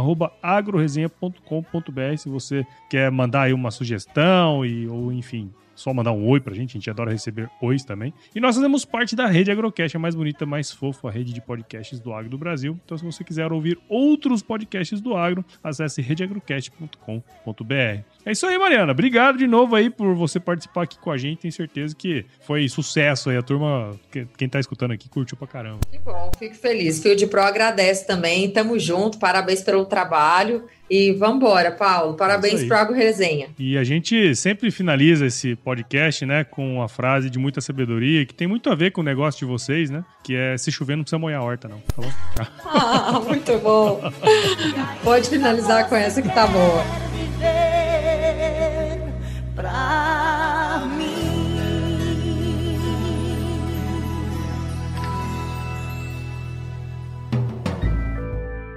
agroresenha.com.br 0.41 2.17
se 2.17 2.29
você 2.29 2.65
quer 2.89 3.11
mandar 3.11 3.43
aí 3.43 3.53
uma 3.53 3.71
sugestão 3.71 4.65
e, 4.65 4.87
ou 4.87 5.11
enfim, 5.11 5.51
só 5.81 5.93
mandar 5.93 6.11
um 6.11 6.27
oi 6.27 6.39
pra 6.39 6.53
gente, 6.53 6.71
a 6.71 6.73
gente 6.73 6.89
adora 6.89 7.11
receber 7.11 7.49
ois 7.61 7.83
também. 7.83 8.13
E 8.35 8.39
nós 8.39 8.55
fazemos 8.55 8.85
parte 8.85 9.15
da 9.15 9.27
rede 9.27 9.51
Agrocast, 9.51 9.97
a 9.97 9.99
mais 9.99 10.15
bonita, 10.15 10.45
mais 10.45 10.71
fofa, 10.71 11.09
a 11.09 11.11
rede 11.11 11.33
de 11.33 11.41
podcasts 11.41 11.99
do 11.99 12.13
agro 12.13 12.29
do 12.29 12.37
Brasil. 12.37 12.79
Então, 12.85 12.97
se 12.97 13.03
você 13.03 13.23
quiser 13.23 13.51
ouvir 13.51 13.77
outros 13.89 14.41
podcasts 14.41 15.01
do 15.01 15.15
agro, 15.15 15.43
acesse 15.63 16.01
redeagrocast.com.br. 16.01 17.73
É 17.73 18.31
isso 18.31 18.45
aí, 18.45 18.57
Mariana. 18.57 18.91
Obrigado 18.91 19.37
de 19.37 19.47
novo 19.47 19.75
aí 19.75 19.89
por 19.89 20.13
você 20.15 20.39
participar 20.39 20.83
aqui 20.83 20.99
com 20.99 21.11
a 21.11 21.17
gente. 21.17 21.39
Tenho 21.39 21.51
certeza 21.51 21.95
que 21.95 22.25
foi 22.41 22.67
sucesso 22.69 23.29
aí. 23.29 23.37
A 23.37 23.41
turma, 23.41 23.99
quem 24.37 24.47
tá 24.47 24.59
escutando 24.59 24.91
aqui, 24.91 25.09
curtiu 25.09 25.35
pra 25.35 25.47
caramba. 25.47 25.79
Que 25.89 25.97
bom, 25.99 26.31
fico 26.37 26.55
feliz. 26.55 27.01
Fio 27.01 27.15
de 27.15 27.25
Pro 27.25 27.41
agradece 27.41 28.05
também. 28.05 28.49
Tamo 28.51 28.77
junto, 28.77 29.17
parabéns 29.17 29.61
pelo 29.61 29.85
trabalho. 29.85 30.65
E 30.93 31.13
vamos 31.13 31.37
embora, 31.37 31.71
Paulo. 31.71 32.15
Parabéns 32.15 32.65
para 32.65 32.81
Agro 32.81 32.93
Resenha. 32.93 33.47
E 33.57 33.77
a 33.77 33.83
gente 33.85 34.35
sempre 34.35 34.69
finaliza 34.69 35.25
esse 35.25 35.55
podcast, 35.55 36.25
né, 36.25 36.43
com 36.43 36.75
uma 36.75 36.89
frase 36.89 37.29
de 37.29 37.39
muita 37.39 37.61
sabedoria 37.61 38.25
que 38.25 38.33
tem 38.33 38.45
muito 38.45 38.69
a 38.69 38.75
ver 38.75 38.91
com 38.91 38.99
o 38.99 39.03
negócio 39.03 39.39
de 39.39 39.45
vocês, 39.45 39.89
né? 39.89 40.03
Que 40.21 40.35
é 40.35 40.57
se 40.57 40.69
chover 40.69 40.97
não 40.97 41.03
precisa 41.03 41.17
molhar 41.17 41.39
a 41.39 41.43
horta, 41.45 41.69
não. 41.69 41.79
Tá 41.79 41.95
bom? 41.95 42.11
ah, 42.65 43.21
muito 43.25 43.57
bom. 43.59 44.01
Pode 45.01 45.29
finalizar 45.29 45.87
com 45.87 45.95
essa 45.95 46.21
que 46.21 46.27
tá 46.27 46.45
boa. 46.45 46.83
Pra 49.55 50.30